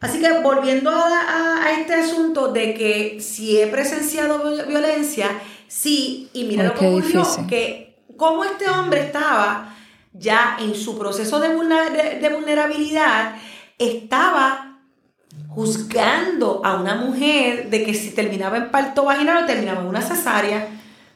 Así 0.00 0.18
que 0.18 0.30
volviendo 0.40 0.90
a, 0.90 1.04
a- 1.06 1.64
a 1.64 1.70
este 1.80 1.94
asunto 1.94 2.48
de 2.48 2.74
que 2.74 3.20
si 3.20 3.60
he 3.60 3.68
presenciado 3.68 4.42
viol- 4.42 4.66
violencia, 4.66 5.28
sí, 5.68 6.28
y 6.32 6.44
mira 6.44 6.62
Ay, 6.64 6.68
lo 6.70 6.74
que 6.74 6.86
ocurrió, 6.88 7.20
difícil. 7.20 7.46
que 7.46 7.94
como 8.16 8.44
este 8.44 8.68
hombre 8.68 9.00
estaba 9.00 9.74
ya 10.12 10.56
en 10.60 10.74
su 10.74 10.98
proceso 10.98 11.38
de- 11.40 11.48
de 12.20 12.28
vulnerabilidad, 12.34 13.36
estaba 13.78 14.78
juzgando 15.48 16.60
a 16.64 16.80
una 16.80 16.94
mujer 16.96 17.70
de 17.70 17.84
que 17.84 17.94
si 17.94 18.10
terminaba 18.10 18.56
en 18.56 18.70
parto 18.70 19.04
vaginal 19.04 19.44
o 19.44 19.46
terminaba 19.46 19.80
en 19.82 19.86
una 19.86 20.02
cesárea. 20.02 20.68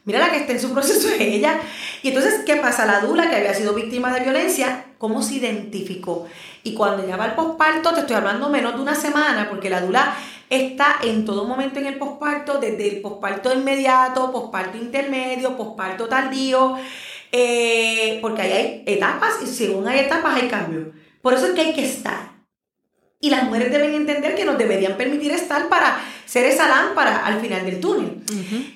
Mira 0.07 0.19
la 0.19 0.31
que 0.31 0.37
está 0.37 0.53
en 0.53 0.61
su 0.61 0.71
proceso 0.71 1.09
es 1.09 1.19
ella. 1.19 1.59
Y 2.01 2.07
entonces, 2.07 2.39
¿qué 2.45 2.55
pasa? 2.55 2.85
La 2.85 3.01
dula 3.01 3.29
que 3.29 3.35
había 3.35 3.53
sido 3.53 3.73
víctima 3.73 4.13
de 4.13 4.21
violencia, 4.21 4.85
¿cómo 4.97 5.21
se 5.21 5.35
identificó? 5.35 6.27
Y 6.63 6.73
cuando 6.73 7.05
ya 7.05 7.17
va 7.17 7.25
al 7.25 7.35
posparto, 7.35 7.93
te 7.93 7.99
estoy 7.99 8.15
hablando 8.15 8.47
menos 8.47 8.75
de 8.75 8.81
una 8.81 8.95
semana, 8.95 9.49
porque 9.49 9.69
la 9.69 9.81
dula 9.81 10.15
está 10.49 10.99
en 11.03 11.25
todo 11.25 11.43
momento 11.43 11.79
en 11.79 11.87
el 11.87 11.97
posparto, 11.97 12.57
desde 12.57 12.87
el 12.87 13.01
posparto 13.01 13.53
inmediato, 13.53 14.31
posparto 14.31 14.77
intermedio, 14.77 15.57
posparto 15.57 16.07
tardío, 16.07 16.77
eh, 17.33 18.19
porque 18.21 18.43
ahí 18.43 18.51
hay 18.53 18.83
etapas 18.85 19.33
y 19.43 19.47
según 19.47 19.89
hay 19.89 19.99
etapas 19.99 20.41
hay 20.41 20.47
cambios. 20.47 20.87
Por 21.21 21.33
eso 21.33 21.47
es 21.47 21.51
que 21.51 21.61
hay 21.61 21.73
que 21.73 21.83
estar. 21.83 22.31
Y 23.19 23.29
las 23.29 23.43
mujeres 23.43 23.73
deben 23.73 23.93
entender 23.93 24.35
que 24.35 24.45
nos 24.45 24.57
deberían 24.57 24.95
permitir 24.95 25.33
estar 25.33 25.67
para 25.67 25.99
ser 26.25 26.45
esa 26.45 26.69
lámpara 26.69 27.25
al 27.25 27.41
final 27.41 27.65
del 27.65 27.81
túnel. 27.81 28.21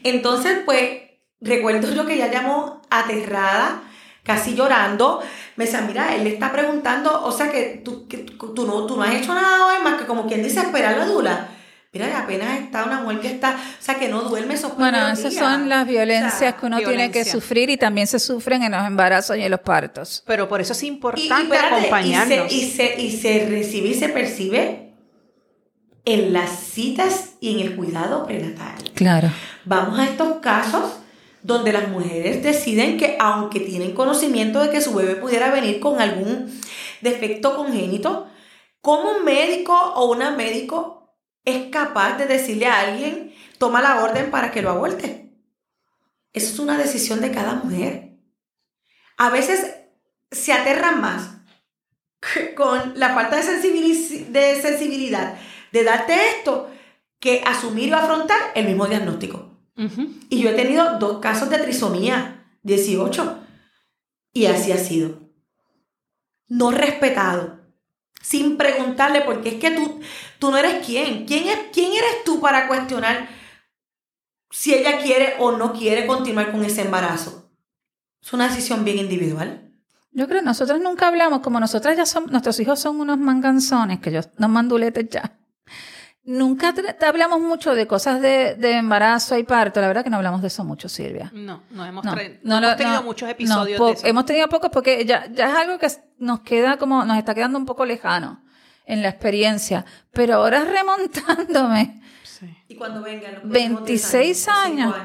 Entonces, 0.03 0.57
pues, 0.65 1.10
recuerdo 1.41 1.91
yo 1.93 2.05
que 2.05 2.13
ella 2.13 2.31
llamó 2.31 2.81
aterrada, 2.89 3.81
casi 4.23 4.55
llorando. 4.55 5.21
Me 5.55 5.65
decía, 5.65 5.81
mira, 5.81 6.15
él 6.15 6.23
le 6.23 6.33
está 6.33 6.51
preguntando, 6.51 7.23
o 7.23 7.31
sea 7.31 7.51
que 7.51 7.81
tú, 7.83 8.07
que 8.07 8.19
tú, 8.19 8.65
no, 8.65 8.85
tú 8.85 8.95
no 8.95 9.03
has 9.03 9.15
hecho 9.15 9.33
nada 9.33 9.65
hoy 9.67 9.83
más 9.83 9.99
que 9.99 10.05
como 10.05 10.27
quien 10.27 10.43
dice 10.43 10.59
esperar 10.59 10.97
la 10.97 11.05
dula. 11.05 11.47
Mira, 11.93 12.19
apenas 12.19 12.57
está 12.61 12.85
una 12.85 13.01
mujer 13.01 13.19
que 13.19 13.27
está, 13.31 13.49
o 13.57 13.83
sea 13.83 13.95
que 13.95 14.07
no 14.07 14.21
duerme 14.21 14.53
esos 14.53 14.77
Bueno, 14.77 14.97
esas 15.09 15.31
días. 15.31 15.43
son 15.43 15.67
las 15.67 15.83
O 15.83 15.89
violencias 15.89 16.35
sea, 16.39 16.53
que 16.55 16.65
uno 16.65 16.77
tiene 16.77 17.11
que 17.11 17.25
sufrir 17.25 17.69
y 17.69 17.75
también 17.75 18.07
se 18.07 18.17
sufren 18.17 18.63
en 18.63 18.71
los 18.71 18.85
embarazos 18.87 19.35
y 19.35 19.41
en 19.41 19.51
los 19.51 19.59
partos. 19.59 20.23
Pero 20.25 20.47
por 20.47 20.61
eso 20.61 20.71
es 20.71 20.81
Y- 20.83 20.85
y 20.85 20.89
importante 20.89 21.41
espérate, 21.43 21.75
acompañarnos. 21.75 22.49
Y 22.53 22.71
se, 22.71 22.95
y, 23.01 23.01
se, 23.01 23.01
y 23.01 23.11
se 23.17 23.45
recibe 23.49 23.89
y 23.89 23.93
se 23.95 24.07
percibe 24.07 24.93
en 26.05 26.31
las 26.31 26.49
citas 26.59 27.31
y 27.41 27.59
en 27.59 27.67
el 27.67 27.75
cuidado 27.75 28.25
prenatal. 28.25 28.75
Claro. 28.95 29.29
Vamos 29.65 29.99
a 29.99 30.05
estos 30.05 30.37
casos 30.41 30.93
donde 31.43 31.73
las 31.73 31.87
mujeres 31.89 32.43
deciden 32.43 32.97
que 32.97 33.17
aunque 33.19 33.59
tienen 33.59 33.93
conocimiento 33.93 34.59
de 34.59 34.69
que 34.69 34.81
su 34.81 34.93
bebé 34.93 35.15
pudiera 35.15 35.51
venir 35.51 35.79
con 35.79 35.99
algún 35.99 36.61
defecto 37.01 37.55
congénito, 37.55 38.27
¿cómo 38.81 39.17
un 39.17 39.25
médico 39.25 39.73
o 39.73 40.11
una 40.11 40.31
médico 40.31 41.15
es 41.43 41.69
capaz 41.71 42.17
de 42.17 42.27
decirle 42.27 42.67
a 42.67 42.81
alguien, 42.81 43.33
toma 43.57 43.81
la 43.81 44.03
orden 44.03 44.29
para 44.31 44.51
que 44.51 44.61
lo 44.61 44.69
aborte? 44.69 45.31
Eso 46.33 46.53
es 46.53 46.59
una 46.59 46.77
decisión 46.77 47.21
de 47.21 47.31
cada 47.31 47.55
mujer. 47.55 48.17
A 49.17 49.29
veces 49.29 49.75
se 50.31 50.53
aterran 50.53 51.01
más 51.01 51.37
con 52.55 52.93
la 52.99 53.13
falta 53.13 53.35
de, 53.35 53.43
de 53.43 54.61
sensibilidad 54.61 55.37
de 55.71 55.83
darte 55.83 56.13
esto 56.37 56.69
que 57.19 57.43
asumir 57.45 57.93
o 57.93 57.97
afrontar 57.97 58.39
el 58.55 58.65
mismo 58.65 58.87
diagnóstico. 58.87 59.50
Y 59.75 60.41
yo 60.41 60.49
he 60.49 60.53
tenido 60.53 60.99
dos 60.99 61.19
casos 61.19 61.49
de 61.49 61.57
trisomía 61.57 62.45
18 62.63 63.39
y 64.33 64.45
así 64.45 64.71
ha 64.71 64.77
sido. 64.77 65.19
No 66.47 66.71
respetado, 66.71 67.59
sin 68.21 68.57
preguntarle 68.57 69.21
porque 69.21 69.49
es 69.49 69.55
que 69.55 69.71
tú, 69.71 70.01
tú 70.39 70.51
no 70.51 70.57
eres 70.57 70.85
quién. 70.85 71.25
¿Quién, 71.25 71.47
es, 71.47 71.57
¿Quién 71.73 71.93
eres 71.93 72.23
tú 72.25 72.39
para 72.39 72.67
cuestionar 72.67 73.29
si 74.49 74.73
ella 74.73 75.01
quiere 75.01 75.35
o 75.39 75.53
no 75.53 75.73
quiere 75.73 76.05
continuar 76.05 76.51
con 76.51 76.63
ese 76.63 76.81
embarazo? 76.81 77.51
Es 78.21 78.33
una 78.33 78.47
decisión 78.47 78.83
bien 78.83 78.99
individual. 78.99 79.71
Yo 80.11 80.27
creo 80.27 80.41
que 80.41 80.45
nosotros 80.45 80.79
nunca 80.81 81.07
hablamos, 81.07 81.39
como 81.39 81.59
nosotras 81.59 81.95
ya 81.95 82.05
son, 82.05 82.25
nuestros 82.27 82.59
hijos 82.59 82.79
son 82.79 82.99
unos 82.99 83.17
manganzones, 83.17 83.99
que 83.99 84.11
yo, 84.11 84.19
unos 84.37 84.49
manduletes 84.49 85.09
ya. 85.09 85.39
Nunca 86.23 86.73
hablamos 87.07 87.39
mucho 87.41 87.73
de 87.73 87.87
cosas 87.87 88.21
de, 88.21 88.53
de 88.55 88.73
embarazo 88.77 89.37
y 89.37 89.43
parto. 89.43 89.81
La 89.81 89.87
verdad 89.87 90.03
que 90.03 90.11
no 90.11 90.17
hablamos 90.17 90.41
de 90.41 90.47
eso 90.47 90.63
mucho, 90.63 90.87
Silvia. 90.87 91.31
No, 91.33 91.63
no 91.71 91.83
hemos, 91.85 92.05
No, 92.05 92.15
no, 92.15 92.57
hemos 92.67 92.77
tenido 92.77 92.97
no, 92.97 93.03
muchos 93.03 93.27
episodios 93.29 93.79
de 93.79 93.91
eso. 93.91 94.05
Hemos 94.07 94.25
tenido 94.25 94.47
pocos 94.47 94.69
porque 94.71 95.03
ya, 95.03 95.25
ya 95.31 95.49
es 95.49 95.55
algo 95.55 95.79
que 95.79 95.87
nos 96.19 96.41
queda 96.41 96.77
como, 96.77 97.03
nos 97.05 97.17
está 97.17 97.33
quedando 97.33 97.57
un 97.57 97.65
poco 97.65 97.85
lejano 97.85 98.43
en 98.85 99.01
la 99.01 99.09
experiencia. 99.09 99.83
Pero 100.11 100.35
ahora 100.35 100.63
remontándome, 100.65 102.01
Sí. 102.23 102.47
Y 102.69 102.75
cuando 102.75 103.03
vengan 103.03 103.35
los 103.35 103.47
26 103.49 104.09
próximos 104.11 104.25
10 104.25 104.47
años. 104.47 104.95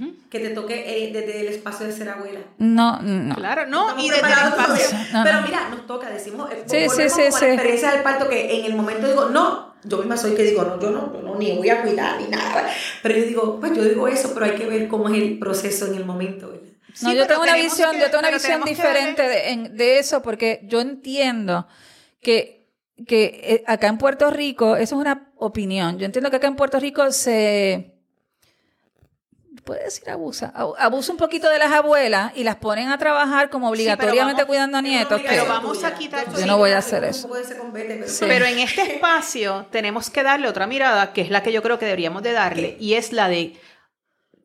Ujú. 0.00 0.14
que 0.30 0.38
te 0.38 0.48
toque 0.50 1.04
eh, 1.04 1.12
desde 1.12 1.40
el 1.42 1.48
espacio 1.48 1.86
de 1.86 1.92
ser 1.92 2.08
abuela. 2.08 2.40
no, 2.58 3.02
no. 3.02 3.34
Claro, 3.34 3.66
no, 3.66 3.88
Estamos 3.90 4.04
y 4.04 4.08
desde 4.08 4.26
el 4.26 4.48
espacio. 4.48 4.98
No, 5.12 5.24
Pero 5.24 5.42
mira, 5.42 5.68
nos 5.68 5.86
toca, 5.86 6.08
decimos, 6.08 6.50
eh, 6.50 6.64
Sí, 6.66 6.76
sí, 6.80 6.86
volvemos 6.86 7.12
sí, 7.12 7.22
sí. 7.32 7.44
la 7.44 7.52
experiencia 7.52 7.90
del 7.92 8.02
parto 8.02 8.28
que 8.30 8.60
en 8.60 8.64
el 8.64 8.74
momento 8.74 9.06
digo, 9.08 9.26
no, 9.28 9.74
yo 9.88 9.98
misma 9.98 10.16
soy 10.16 10.34
que 10.34 10.42
digo, 10.42 10.62
no, 10.64 10.80
yo 10.80 10.90
no, 10.90 11.12
yo 11.14 11.22
no, 11.22 11.36
ni 11.38 11.52
voy 11.56 11.68
a 11.70 11.82
cuidar 11.82 12.20
ni 12.20 12.28
nada. 12.28 12.68
Pero 13.02 13.16
yo 13.18 13.24
digo, 13.24 13.60
pues 13.60 13.72
yo 13.76 13.84
digo 13.84 14.08
eso, 14.08 14.32
pero 14.34 14.46
hay 14.46 14.52
que 14.52 14.66
ver 14.66 14.88
cómo 14.88 15.08
es 15.08 15.14
el 15.20 15.38
proceso 15.38 15.86
en 15.86 15.94
el 15.94 16.04
momento, 16.04 16.48
¿verdad? 16.48 16.62
No, 17.02 17.10
Sí, 17.10 17.16
yo 17.16 17.26
tengo 17.26 17.42
una 17.42 17.56
visión, 17.56 17.92
que- 17.92 18.00
yo 18.00 18.06
tengo 18.06 18.18
una 18.20 18.30
visión 18.30 18.60
diferente 18.64 19.22
de, 19.22 19.68
de 19.70 19.98
eso 19.98 20.22
porque 20.22 20.60
yo 20.64 20.80
entiendo 20.80 21.66
que, 22.22 22.66
que 23.06 23.40
eh, 23.42 23.64
acá 23.66 23.88
en 23.88 23.98
Puerto 23.98 24.30
Rico, 24.30 24.76
eso 24.76 24.94
es 24.94 25.00
una 25.00 25.30
opinión, 25.36 25.98
yo 25.98 26.06
entiendo 26.06 26.30
que 26.30 26.36
acá 26.36 26.46
en 26.46 26.56
Puerto 26.56 26.80
Rico 26.80 27.10
se... 27.12 27.95
Puede 29.66 29.82
decir 29.82 30.08
abusa, 30.08 30.52
abu- 30.54 30.76
abusa 30.78 31.10
un 31.10 31.18
poquito 31.18 31.50
de 31.50 31.58
las 31.58 31.72
abuelas 31.72 32.30
y 32.36 32.44
las 32.44 32.54
ponen 32.54 32.88
a 32.88 32.98
trabajar 32.98 33.50
como 33.50 33.68
obligatoriamente 33.68 34.42
vamos- 34.42 34.46
cuidando 34.46 34.78
a 34.78 34.82
nietos. 34.82 35.20
pero 35.28 35.42
que- 35.42 35.48
vamos 35.48 35.82
a 35.82 35.92
quitar- 35.92 36.24
Yo 36.38 36.46
no 36.46 36.56
voy 36.56 36.70
a 36.70 36.78
hacer 36.78 37.02
eso. 37.02 37.26
Sí. 38.06 38.24
Pero 38.28 38.44
en 38.46 38.60
este 38.60 38.82
espacio 38.82 39.66
tenemos 39.72 40.08
que 40.08 40.22
darle 40.22 40.48
otra 40.48 40.68
mirada, 40.68 41.12
que 41.12 41.20
es 41.22 41.30
la 41.30 41.42
que 41.42 41.50
yo 41.50 41.64
creo 41.64 41.80
que 41.80 41.84
deberíamos 41.84 42.22
de 42.22 42.30
darle, 42.30 42.76
y 42.78 42.94
es 42.94 43.12
la 43.12 43.28
de 43.28 43.54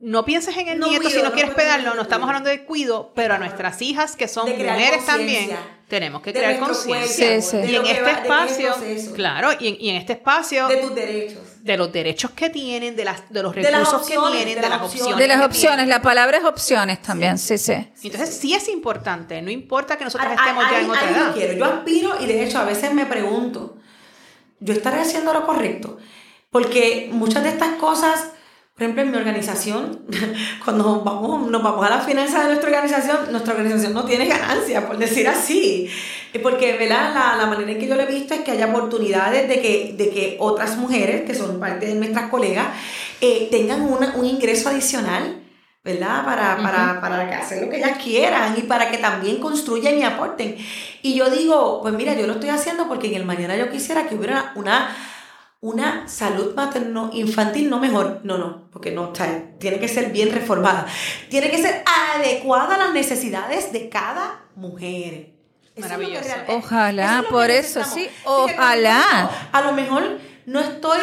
no 0.01 0.25
pienses 0.25 0.57
en 0.57 0.67
el 0.67 0.79
No 0.79 0.87
nieto 0.89 1.09
si 1.09 1.17
no 1.17 1.23
no 1.25 1.31
quieres 1.31 1.53
cuido, 1.53 1.63
pedarlo, 1.67 1.93
no 1.95 2.01
estamos 2.01 2.27
hablando 2.27 2.49
de 2.49 2.63
cuido, 2.65 3.11
pero 3.15 3.35
a 3.35 3.37
nuestras 3.37 3.81
hijas 3.81 4.15
que 4.15 4.27
son 4.27 4.49
mujeres 4.49 5.05
también, 5.05 5.51
tenemos 5.87 6.21
que 6.21 6.33
crear 6.33 6.57
conciencia. 6.59 7.41
Sí, 7.41 7.47
sí. 7.51 7.57
de 7.57 7.71
Y 7.71 7.75
en 7.75 7.85
este 7.85 8.01
va- 8.01 8.11
espacio, 8.11 8.75
claro, 9.13 9.49
y 9.59 9.67
en, 9.67 9.77
y 9.79 9.89
en 9.89 9.95
este 9.97 10.13
espacio 10.13 10.67
de 10.67 10.77
tus 10.77 10.95
derechos. 10.95 11.39
de 11.63 11.77
los 11.77 11.91
derechos 11.91 12.31
que 12.31 12.49
tienen, 12.49 12.95
de, 12.95 13.05
las, 13.05 13.29
de 13.31 13.43
los 13.43 13.53
De 13.53 13.61
las 13.61 13.71
recursos 13.71 14.01
opciones, 14.01 14.31
que 14.31 14.37
tienen, 14.45 14.55
de 14.55 14.61
de, 14.61 14.69
las 14.69 14.81
opciones. 14.81 15.17
de 15.17 15.27
las 15.27 15.41
opciones, 15.45 15.87
la 15.87 16.01
palabra 16.01 16.37
es 16.37 16.43
opciones 16.45 17.01
también, 17.01 17.37
sí, 17.37 17.57
sí. 17.57 17.73
Entonces 18.03 18.35
sí 18.35 18.53
es 18.55 18.69
importante, 18.69 19.41
no 19.41 19.51
importa 19.51 19.97
que 19.97 20.05
nosotros 20.05 20.31
estemos 20.31 20.63
ya 20.71 20.79
en 20.79 20.89
otra 20.89 21.01
ahí 21.01 21.13
yo 21.13 21.21
edad. 21.21 21.33
quiero. 21.33 21.53
Yo 21.53 21.65
aspiro 21.65 22.15
y 22.21 22.25
de 22.25 22.43
hecho 22.43 22.57
a 22.59 22.63
veces 22.63 22.93
me 22.93 23.05
pregunto, 23.05 23.77
¿yo 24.59 24.73
estaré 24.73 25.01
haciendo 25.01 25.33
lo 25.33 25.45
correcto? 25.45 25.97
Porque 26.49 27.09
muchas 27.11 27.43
de 27.43 27.49
estas 27.49 27.75
cosas, 27.75 28.29
por 28.81 28.85
ejemplo, 28.99 29.03
en 29.03 29.11
mi 29.11 29.17
organización, 29.17 29.99
cuando 30.65 31.01
vamos, 31.03 31.49
nos 31.51 31.61
vamos 31.61 31.85
a 31.85 31.89
las 31.91 32.05
finanzas 32.05 32.41
de 32.43 32.47
nuestra 32.47 32.69
organización, 32.71 33.31
nuestra 33.31 33.53
organización 33.53 33.93
no 33.93 34.05
tiene 34.05 34.25
ganancias, 34.25 34.83
por 34.85 34.97
decir 34.97 35.27
así. 35.27 35.87
Eh, 36.33 36.39
Porque 36.39 36.77
¿verdad? 36.77 37.13
La, 37.13 37.35
la 37.37 37.45
manera 37.45 37.71
en 37.71 37.77
que 37.79 37.87
yo 37.87 37.95
lo 37.95 38.01
he 38.01 38.05
visto 38.07 38.33
es 38.33 38.39
que 38.41 38.51
haya 38.51 38.65
oportunidades 38.67 39.47
de 39.47 39.61
que, 39.61 39.93
de 39.95 40.09
que 40.09 40.37
otras 40.39 40.77
mujeres, 40.77 41.21
que 41.23 41.35
son 41.35 41.59
parte 41.59 41.85
de 41.85 41.93
nuestras 41.95 42.29
colegas, 42.31 42.67
eh, 43.21 43.47
tengan 43.51 43.81
una- 43.81 44.13
un 44.15 44.25
ingreso 44.25 44.69
adicional. 44.69 45.37
¿verdad? 45.83 46.23
Para, 46.23 46.57
para, 46.61 47.01
para 47.01 47.39
hacer 47.39 47.63
lo 47.63 47.67
que 47.71 47.77
ellas 47.77 47.97
quieran 47.97 48.53
y 48.55 48.61
para 48.61 48.91
que 48.91 48.99
también 48.99 49.37
construyan 49.39 49.97
y 49.97 50.03
aporten. 50.03 50.55
Y 51.01 51.15
yo 51.15 51.27
digo, 51.31 51.81
pues 51.81 51.95
mira, 51.95 52.13
yo 52.13 52.27
lo 52.27 52.33
estoy 52.33 52.49
haciendo 52.49 52.87
porque 52.87 53.07
en 53.07 53.15
el 53.15 53.25
mañana 53.25 53.55
yo 53.57 53.71
quisiera 53.71 54.07
que 54.07 54.13
hubiera 54.13 54.51
una, 54.53 54.55
una 54.55 54.95
salud 56.07 56.55
materno-infantil, 56.55 57.69
no 57.69 57.79
mejor, 57.79 58.21
no, 58.23 58.37
no, 58.39 58.69
porque 58.71 58.91
no, 58.91 59.13
sea, 59.13 59.51
tiene 59.59 59.79
que 59.79 59.87
ser 59.87 60.11
bien 60.11 60.31
reformada, 60.31 60.87
tiene 61.29 61.51
que 61.51 61.61
ser 61.61 61.83
adecuada 62.15 62.75
a 62.75 62.77
las 62.79 62.93
necesidades 62.93 63.71
de 63.71 63.87
cada 63.87 64.45
mujer. 64.55 65.33
Eso 65.75 65.87
Maravilloso. 65.87 66.29
Ojalá, 66.47 67.13
eso 67.13 67.21
es 67.21 67.27
por 67.29 67.49
eso, 67.51 67.79
necesitamos. 67.79 67.93
sí, 67.93 68.09
ojalá. 68.25 69.29
A 69.51 69.61
lo 69.61 69.73
mejor 69.73 70.19
no 70.47 70.59
estoy 70.59 70.99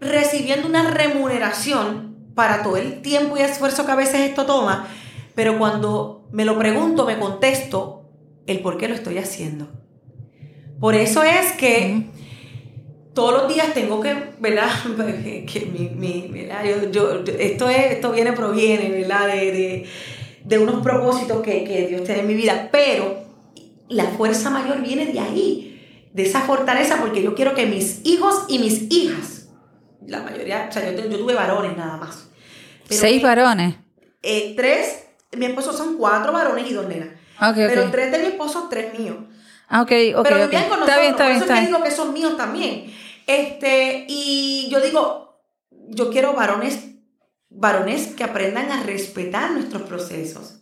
recibiendo 0.00 0.68
una 0.68 0.90
remuneración 0.90 2.14
para 2.34 2.62
todo 2.62 2.76
el 2.76 3.00
tiempo 3.00 3.38
y 3.38 3.40
esfuerzo 3.40 3.86
que 3.86 3.92
a 3.92 3.96
veces 3.96 4.20
esto 4.20 4.44
toma, 4.44 4.86
pero 5.34 5.58
cuando 5.58 6.28
me 6.30 6.44
lo 6.44 6.58
pregunto, 6.58 7.06
me 7.06 7.18
contesto 7.18 8.02
el 8.46 8.60
por 8.60 8.76
qué 8.76 8.86
lo 8.86 8.94
estoy 8.94 9.16
haciendo. 9.16 9.68
Por 10.78 10.94
eso 10.94 11.22
es 11.22 11.52
que 11.52 12.10
todos 13.14 13.32
los 13.42 13.54
días 13.54 13.72
tengo 13.74 14.00
que, 14.00 14.14
¿verdad? 14.40 14.68
que 14.96 15.68
mi, 15.72 15.88
mi- 15.90 16.28
¿verdad? 16.28 16.64
Yo, 16.64 16.90
yo- 16.90 17.24
esto, 17.38 17.68
es, 17.68 17.92
esto 17.92 18.12
viene, 18.12 18.32
proviene, 18.32 18.90
¿verdad? 18.90 19.26
De, 19.28 19.52
de, 19.52 19.86
de 20.44 20.58
unos 20.58 20.82
propósitos 20.82 21.40
que, 21.42 21.64
que 21.64 21.86
Dios 21.86 22.04
tiene 22.04 22.20
en 22.22 22.26
mi 22.26 22.34
vida, 22.34 22.68
pero 22.72 23.24
la 23.88 24.04
fuerza 24.04 24.50
mayor 24.50 24.82
viene 24.82 25.06
de 25.06 25.20
ahí, 25.20 26.08
de 26.12 26.22
esa 26.24 26.40
fortaleza, 26.40 26.98
porque 27.00 27.22
yo 27.22 27.34
quiero 27.34 27.54
que 27.54 27.66
mis 27.66 28.00
hijos 28.04 28.44
y 28.48 28.58
mis 28.58 28.90
hijas, 28.92 29.48
la 30.06 30.20
mayoría, 30.22 30.66
o 30.68 30.72
sea, 30.72 30.90
yo, 30.92 31.08
yo 31.08 31.18
tuve 31.18 31.34
varones 31.34 31.76
nada 31.76 31.96
más. 31.96 32.28
pero 32.88 33.00
Seis 33.00 33.20
que- 33.20 33.26
varones. 33.26 33.74
eh, 34.22 34.54
tres, 34.56 35.04
mi 35.36 35.46
esposo 35.46 35.72
son 35.72 35.96
cuatro 35.96 36.32
varones 36.32 36.70
y 36.70 36.74
dos 36.74 36.86
nenas. 36.88 37.08
Ok, 37.40 37.54
Pero 37.56 37.90
tres 37.90 38.12
de 38.12 38.18
mi 38.18 38.26
esposo, 38.26 38.66
tres 38.70 38.98
míos. 38.98 39.16
Ah, 39.68 39.82
ok, 39.82 39.90
ok, 40.16 40.22
pero 40.22 40.36
ok. 40.36 40.42
vivían 40.42 40.68
con 40.68 40.80
Está 40.80 40.98
bien, 41.00 41.10
está 41.12 41.24
bien, 41.26 41.26
nosotros, 41.26 41.26
por 41.26 41.30
eso 41.30 41.40
está 41.40 41.44
es 41.44 41.48
que 41.48 41.60
bien. 41.60 41.66
digo 41.66 41.82
que 41.82 41.90
son 41.90 42.12
míos 42.12 42.36
también. 42.36 42.94
Este, 43.26 44.04
y 44.08 44.68
yo 44.70 44.80
digo, 44.80 45.40
yo 45.88 46.10
quiero 46.10 46.32
varones, 46.34 46.78
varones 47.48 48.08
que 48.08 48.24
aprendan 48.24 48.70
a 48.70 48.82
respetar 48.82 49.50
nuestros 49.52 49.82
procesos. 49.82 50.60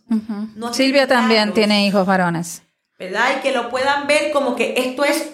No 0.55 0.73
Silvia 0.73 1.07
también 1.07 1.53
tiene 1.53 1.85
hijos 1.87 2.05
varones. 2.05 2.61
¿verdad? 2.99 3.37
Y 3.37 3.41
que 3.41 3.51
lo 3.51 3.69
puedan 3.69 4.07
ver 4.07 4.31
como 4.31 4.55
que 4.55 4.75
esto 4.77 5.03
es, 5.03 5.33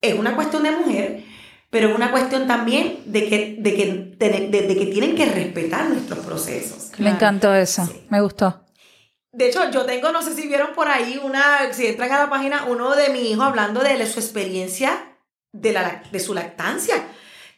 es 0.00 0.14
una 0.18 0.34
cuestión 0.34 0.62
de 0.64 0.72
mujer, 0.72 1.24
pero 1.70 1.90
es 1.90 1.94
una 1.94 2.10
cuestión 2.10 2.46
también 2.48 2.98
de 3.06 3.28
que, 3.28 3.56
de 3.60 3.74
que, 3.74 4.14
de, 4.16 4.48
de- 4.48 4.62
de 4.66 4.76
que 4.76 4.86
tienen 4.86 5.14
que 5.14 5.26
respetar 5.26 5.88
nuestros 5.88 6.24
procesos. 6.24 6.90
Me 6.98 7.10
encantó 7.10 7.54
eso, 7.54 7.86
Sí. 7.86 8.06
me 8.10 8.20
gustó. 8.20 8.62
De 9.32 9.48
hecho, 9.48 9.70
yo 9.70 9.84
tengo, 9.84 10.10
no 10.12 10.22
sé 10.22 10.34
si 10.34 10.48
vieron 10.48 10.68
por 10.74 10.88
ahí 10.88 11.20
una, 11.22 11.72
si 11.72 11.86
entran 11.86 12.10
a 12.10 12.18
la 12.18 12.30
página, 12.30 12.64
uno 12.64 12.96
de 12.96 13.10
mi 13.10 13.30
hijo 13.30 13.42
hablando 13.42 13.80
de 13.82 14.04
su 14.06 14.18
experiencia 14.18 15.15
de, 15.60 15.72
la, 15.72 16.02
de 16.10 16.20
su 16.20 16.34
lactancia. 16.34 17.06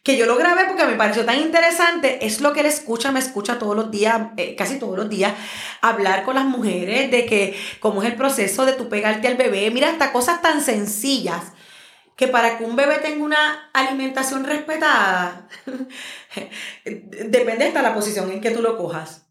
Que 0.02 0.16
yo 0.16 0.26
lo 0.26 0.36
grabé 0.36 0.64
porque 0.66 0.86
me 0.86 0.94
pareció 0.94 1.24
tan 1.24 1.38
interesante. 1.38 2.24
Es 2.24 2.40
lo 2.40 2.52
que 2.52 2.60
él 2.60 2.66
escucha, 2.66 3.12
me 3.12 3.18
escucha 3.20 3.58
todos 3.58 3.76
los 3.76 3.90
días, 3.90 4.28
eh, 4.36 4.54
casi 4.56 4.78
todos 4.78 4.96
los 4.96 5.10
días, 5.10 5.34
hablar 5.82 6.24
con 6.24 6.36
las 6.36 6.44
mujeres 6.44 7.10
de 7.10 7.26
que 7.26 7.58
cómo 7.80 8.02
es 8.02 8.08
el 8.08 8.16
proceso 8.16 8.64
de 8.64 8.72
tu 8.72 8.88
pegarte 8.88 9.28
al 9.28 9.36
bebé. 9.36 9.70
Mira, 9.70 9.90
hasta 9.90 10.12
cosas 10.12 10.40
tan 10.40 10.62
sencillas 10.62 11.52
que 12.16 12.26
para 12.26 12.58
que 12.58 12.64
un 12.64 12.74
bebé 12.74 12.98
tenga 12.98 13.24
una 13.24 13.70
alimentación 13.72 14.44
respetada, 14.44 15.46
depende 16.84 17.66
hasta 17.66 17.80
la 17.80 17.94
posición 17.94 18.30
en 18.32 18.40
que 18.40 18.50
tú 18.50 18.60
lo 18.60 18.76
cojas. 18.76 19.26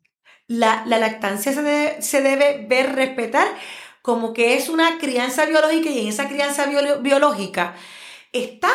La, 0.48 0.84
la 0.86 0.98
lactancia 0.98 1.52
se 1.52 1.62
debe, 1.62 2.02
se 2.02 2.22
debe 2.22 2.66
ver, 2.70 2.96
respetar 2.96 3.48
como 4.02 4.32
que 4.32 4.56
es 4.56 4.70
una 4.70 5.00
crianza 5.00 5.46
biológica 5.46 5.90
y 5.90 6.00
en 6.00 6.08
esa 6.08 6.30
crianza 6.30 6.68
biológica 7.02 7.76
está 8.34 8.70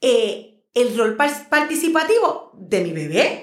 eh, 0.00 0.64
el 0.74 0.96
rol 0.96 1.16
par- 1.16 1.48
participativo 1.48 2.52
de 2.54 2.80
mi 2.82 2.92
bebé. 2.92 3.42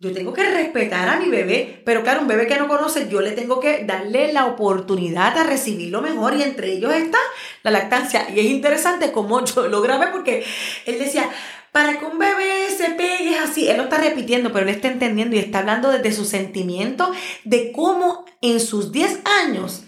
Yo 0.00 0.12
tengo 0.12 0.32
que 0.32 0.44
respetar 0.48 1.08
a 1.08 1.18
mi 1.18 1.28
bebé, 1.28 1.82
pero 1.84 2.04
claro, 2.04 2.20
un 2.20 2.28
bebé 2.28 2.46
que 2.46 2.56
no 2.56 2.68
conoce, 2.68 3.08
yo 3.08 3.20
le 3.20 3.32
tengo 3.32 3.58
que 3.58 3.84
darle 3.84 4.32
la 4.32 4.46
oportunidad 4.46 5.36
a 5.36 5.42
recibir 5.42 5.90
lo 5.90 6.00
mejor 6.02 6.36
y 6.36 6.42
entre 6.44 6.72
ellos 6.74 6.94
está 6.94 7.18
la 7.64 7.72
lactancia. 7.72 8.28
Y 8.32 8.38
es 8.38 8.46
interesante 8.46 9.10
cómo 9.10 9.44
yo 9.44 9.66
lo 9.66 9.80
grabé 9.82 10.06
porque 10.12 10.44
él 10.86 11.00
decía, 11.00 11.28
para 11.72 11.98
que 11.98 12.04
un 12.04 12.16
bebé 12.16 12.68
se 12.76 12.90
pegue 12.90 13.30
es 13.30 13.40
así, 13.40 13.68
él 13.68 13.76
lo 13.78 13.84
está 13.84 13.98
repitiendo, 13.98 14.52
pero 14.52 14.68
él 14.68 14.74
está 14.74 14.86
entendiendo 14.86 15.34
y 15.34 15.40
está 15.40 15.58
hablando 15.58 15.90
desde 15.90 16.12
su 16.12 16.24
sentimiento 16.24 17.10
de 17.42 17.72
cómo 17.72 18.24
en 18.40 18.60
sus 18.60 18.92
10 18.92 19.18
años 19.42 19.82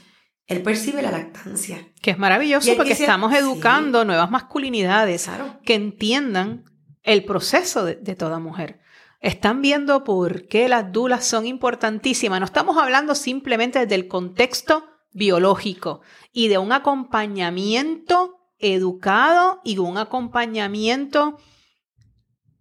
él 0.50 0.62
percibe 0.62 1.00
la 1.00 1.10
lactancia. 1.12 1.88
Que 2.02 2.10
es 2.10 2.18
maravilloso 2.18 2.76
porque 2.76 2.92
estamos 2.92 3.32
sí. 3.32 3.38
educando 3.38 4.04
nuevas 4.04 4.30
masculinidades 4.30 5.24
Claro. 5.24 5.60
que 5.64 5.74
entiendan 5.74 6.64
el 7.02 7.24
proceso 7.24 7.84
de, 7.84 7.94
de 7.94 8.14
toda 8.16 8.38
mujer. 8.38 8.80
Están 9.20 9.62
viendo 9.62 10.02
por 10.02 10.48
qué 10.48 10.68
las 10.68 10.90
dulas 10.92 11.24
son 11.24 11.46
importantísimas. 11.46 12.40
No 12.40 12.46
estamos 12.46 12.76
hablando 12.78 13.14
simplemente 13.14 13.86
del 13.86 14.08
contexto 14.08 14.86
biológico 15.12 16.00
y 16.32 16.48
de 16.48 16.58
un 16.58 16.72
acompañamiento 16.72 18.38
educado 18.58 19.60
y 19.64 19.78
un 19.78 19.98
acompañamiento 19.98 21.38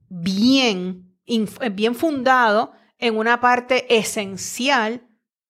bien, 0.09 1.15
bien 1.71 1.95
fundado 1.95 2.71
en 2.97 3.17
una 3.17 3.39
parte 3.39 3.97
esencial 3.97 5.08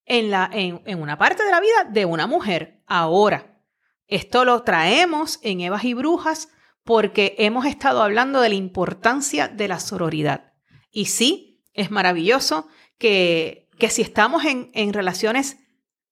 en, 0.10 0.30
la, 0.32 0.49
en, 0.51 0.82
en 0.86 1.01
una 1.01 1.18
parte 1.18 1.43
de 1.43 1.51
la 1.51 1.62
vida 1.62 1.86
de 1.89 2.03
una 2.03 2.28
mujer. 2.28 2.84
Ahora, 2.88 3.62
esto 4.07 4.43
lo 4.43 4.64
traemos 4.64 5.39
en 5.43 5.62
Evas 5.62 5.86
y 5.86 5.93
Brujas 5.93 6.49
porque 6.84 7.36
hemos 7.38 7.66
estado 7.66 8.03
hablando 8.03 8.41
de 8.41 8.49
la 8.49 8.55
importancia 8.55 9.47
de 9.47 9.68
la 9.70 9.80
sororidad. 9.80 10.53
Y 10.91 11.05
sí, 11.05 11.64
es 11.74 11.91
maravilloso 11.91 12.68
que, 12.97 13.70
que 13.78 13.89
si 13.89 14.01
estamos 14.01 14.43
en, 14.45 14.72
en 14.74 14.91
relaciones 14.93 15.57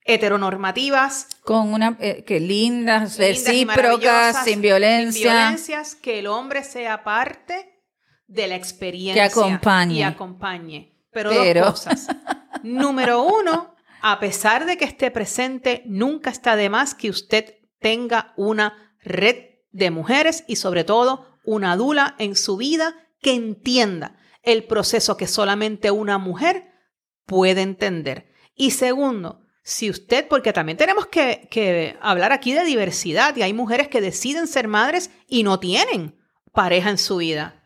heteronormativas, 0.06 1.28
Con 1.44 1.74
una, 1.74 1.98
eh, 2.00 2.24
que 2.26 2.40
lindas, 2.40 3.18
recíprocas, 3.18 4.44
sin 4.46 4.62
violencia. 4.62 5.32
violencias, 5.34 5.96
que 5.96 6.20
el 6.20 6.28
hombre 6.28 6.64
sea 6.64 7.04
parte 7.04 7.84
de 8.28 8.48
la 8.48 8.56
experiencia. 8.56 9.26
acompañe. 9.26 9.96
Y 9.96 10.04
acompañe. 10.04 10.94
Pero, 11.12 11.30
Pero- 11.32 11.66
dos 11.66 11.82
cosas. 11.82 12.08
Número 12.64 13.24
uno, 13.24 13.76
a 14.02 14.20
pesar 14.20 14.66
de 14.66 14.78
que 14.78 14.86
esté 14.86 15.12
presente, 15.12 15.84
nunca 15.86 16.30
está 16.30 16.56
de 16.56 16.70
más 16.70 16.96
que 16.96 17.10
usted 17.10 17.56
tenga 17.80 18.34
una 18.38 18.96
red 19.04 19.46
de 19.72 19.92
mujeres 19.92 20.44
y 20.48 20.58
sobre 20.58 20.84
todo 20.84 21.40
una 21.44 21.76
dula 21.76 22.16
en 22.20 22.36
su 22.36 22.58
vida 22.58 22.96
que 23.22 23.34
entienda 23.34 24.18
el 24.44 24.64
proceso 24.64 25.18
que 25.18 25.28
solamente 25.28 25.92
una 25.92 26.18
mujer 26.18 26.72
puede 27.26 27.62
entender. 27.62 28.32
Y 28.56 28.72
segundo, 28.72 29.42
si 29.64 29.90
usted, 29.90 30.28
porque 30.28 30.54
también 30.54 30.78
tenemos 30.78 31.08
que, 31.08 31.48
que 31.52 31.98
hablar 32.02 32.32
aquí 32.32 32.54
de 32.54 32.64
diversidad 32.64 33.36
y 33.36 33.42
hay 33.42 33.54
mujeres 33.54 33.88
que 33.88 34.02
deciden 34.02 34.48
ser 34.48 34.68
madres 34.68 35.12
y 35.28 35.44
no 35.44 35.60
tienen 35.60 36.18
pareja 36.54 36.90
en 36.90 36.98
su 36.98 37.18
vida. 37.18 37.57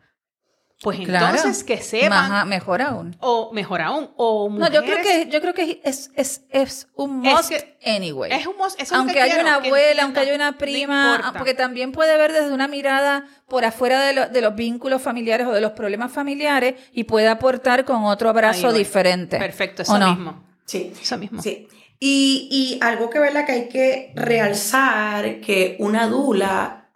Pues 0.82 0.98
Claro. 1.00 1.36
entonces 1.36 1.62
que 1.62 1.78
sepan, 1.80 2.08
Maja- 2.28 2.44
mejor 2.44 2.82
aún. 2.82 3.16
o 3.20 3.52
mejor 3.52 3.80
aún, 3.82 4.10
o 4.16 4.48
No, 4.50 4.56
mujeres... 4.66 4.74
yo 4.74 4.82
creo 4.82 4.96
que, 5.02 5.28
yo 5.30 5.40
creo 5.40 5.54
que 5.54 5.80
es, 5.84 6.10
es, 6.16 6.42
es 6.50 6.88
un 6.96 7.24
Es 7.24 7.34
must 7.34 7.50
que- 7.50 7.78
anyway. 7.86 8.32
Es 8.32 8.46
un 8.48 8.54
eso 8.78 8.94
lo 8.94 8.98
aunque 9.00 9.14
que 9.14 9.20
haya 9.22 9.40
una 9.40 9.54
abuela, 9.56 10.02
aunque 10.02 10.20
haya 10.20 10.34
una 10.34 10.50
no 10.50 10.58
prima, 10.58 11.32
porque 11.38 11.54
también 11.54 11.92
puede 11.92 12.16
ver 12.18 12.32
desde 12.32 12.52
una 12.52 12.66
mirada 12.66 13.26
por 13.48 13.64
afuera 13.64 14.00
de, 14.00 14.12
lo- 14.12 14.28
de 14.28 14.40
los 14.40 14.56
vínculos 14.56 15.00
familiares 15.00 15.46
o 15.46 15.52
de 15.52 15.60
los 15.60 15.70
problemas 15.72 16.10
familiares 16.10 16.74
y 16.92 17.04
puede 17.04 17.28
aportar 17.28 17.84
con 17.84 18.04
otro 18.04 18.28
abrazo 18.28 18.72
diferente. 18.72 19.38
Perfecto, 19.38 19.82
¿O 19.82 19.84
eso 19.84 19.98
no? 19.98 20.08
mismo. 20.10 20.44
Sí. 20.64 20.92
Eso 21.00 21.16
mismo. 21.16 21.40
Sí. 21.42 21.68
Y, 22.00 22.48
y 22.50 22.78
algo 22.84 23.08
que, 23.08 23.20
¿verdad? 23.20 23.46
que 23.46 23.52
hay 23.52 23.68
que 23.68 24.12
realzar, 24.16 25.40
que 25.40 25.76
una 25.78 26.08
dula, 26.08 26.90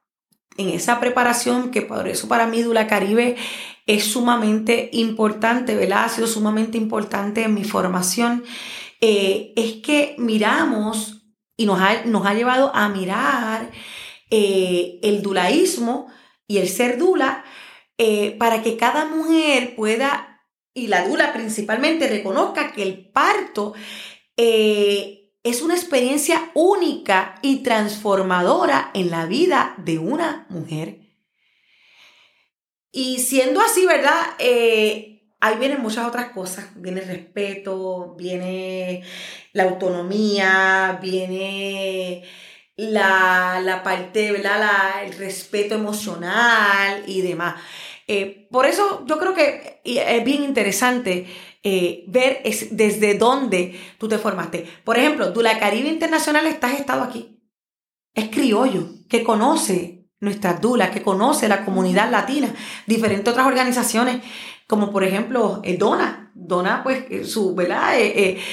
en 0.59 0.70
esa 0.70 0.99
preparación, 0.99 1.70
que 1.70 1.82
por 1.82 2.09
eso 2.09 2.28
para 2.28 2.47
mí 2.47 2.62
Dula 2.62 2.87
Caribe 2.87 3.37
es 3.87 4.05
sumamente 4.05 4.91
importante, 4.93 5.76
¿verdad? 5.76 6.05
Ha 6.05 6.09
sido 6.09 6.26
sumamente 6.26 6.76
importante 6.76 7.45
en 7.45 7.55
mi 7.55 7.64
formación, 7.64 8.45
eh, 9.01 9.53
es 9.57 9.74
que 9.74 10.16
miramos 10.18 11.22
y 11.57 11.66
nos 11.66 11.80
ha, 11.80 12.05
nos 12.05 12.26
ha 12.26 12.34
llevado 12.34 12.74
a 12.74 12.89
mirar 12.89 13.70
eh, 14.30 14.99
el 15.03 15.22
dulaísmo 15.22 16.09
y 16.49 16.59
el 16.59 16.68
ser 16.68 16.99
dula 16.99 17.45
eh, 17.99 18.37
para 18.39 18.62
que 18.62 18.76
cada 18.76 19.07
mujer 19.07 19.74
pueda, 19.76 20.43
y 20.74 20.89
la 20.89 21.07
dula 21.07 21.32
principalmente, 21.32 22.09
reconozca 22.09 22.72
que 22.72 22.82
el 22.82 23.11
parto 23.11 23.74
es 24.39 25.62
una 25.62 25.74
experiencia 25.74 26.51
única 26.53 27.37
y 27.41 27.62
transformadora 27.62 28.91
en 28.93 29.11
la 29.11 29.24
vida 29.24 29.74
de 29.78 29.99
una 29.99 30.47
mujer. 30.51 31.05
Y 32.97 33.18
siendo 33.18 33.61
así, 33.61 33.84
¿verdad? 33.86 34.14
Eh, 34.38 35.22
ahí 35.40 35.59
vienen 35.59 35.82
muchas 35.82 36.07
otras 36.07 36.30
cosas. 36.30 36.66
Viene 36.76 37.03
el 37.03 37.09
respeto, 37.09 38.14
viene 38.16 39.03
la 39.53 39.64
autonomía, 39.64 40.99
viene 41.03 42.22
la, 42.76 43.61
la 43.62 43.82
parte, 43.82 44.32
¿verdad? 44.32 44.61
La- 44.61 45.05
el 45.05 45.12
respeto 45.18 45.74
emocional 45.74 47.03
y 47.07 47.20
demás. 47.22 47.57
Eh, 48.09 48.49
por 48.51 48.66
eso 48.66 49.05
yo 49.07 49.18
creo 49.18 49.34
que 49.34 49.80
es 49.84 50.24
bien 50.24 50.42
interesante 50.44 51.26
eh, 51.62 52.05
ver 52.09 52.40
es 52.44 52.76
desde 52.76 53.14
dónde 53.18 53.78
tú 53.99 54.09
te 54.09 54.18
formaste. 54.18 54.66
Por 54.84 54.97
ejemplo, 54.99 55.32
Dula 55.32 55.59
Caribe 55.59 55.88
Internacional 55.88 56.47
estás 56.47 56.78
estado 56.80 57.03
aquí. 57.03 57.40
Es 58.14 58.28
criollo, 58.30 58.88
que 59.09 59.24
conoce 59.24 60.05
nuestras 60.21 60.61
dulas, 60.61 60.91
que 60.91 61.03
conoce 61.03 61.49
la 61.49 61.64
comunidad 61.64 62.11
latina, 62.11 62.49
diferentes 62.87 63.31
otras 63.31 63.47
organizaciones, 63.47 64.23
como 64.67 64.91
por 64.91 65.05
ejemplo 65.05 65.61
el 65.64 65.79
Dona. 65.79 66.31
Dona, 66.35 66.83
pues, 66.83 67.05
eh, 67.11 67.25
su, 67.25 67.55
¿verdad? 67.55 67.99
Eh, 67.99 68.12
eh, 68.17 68.45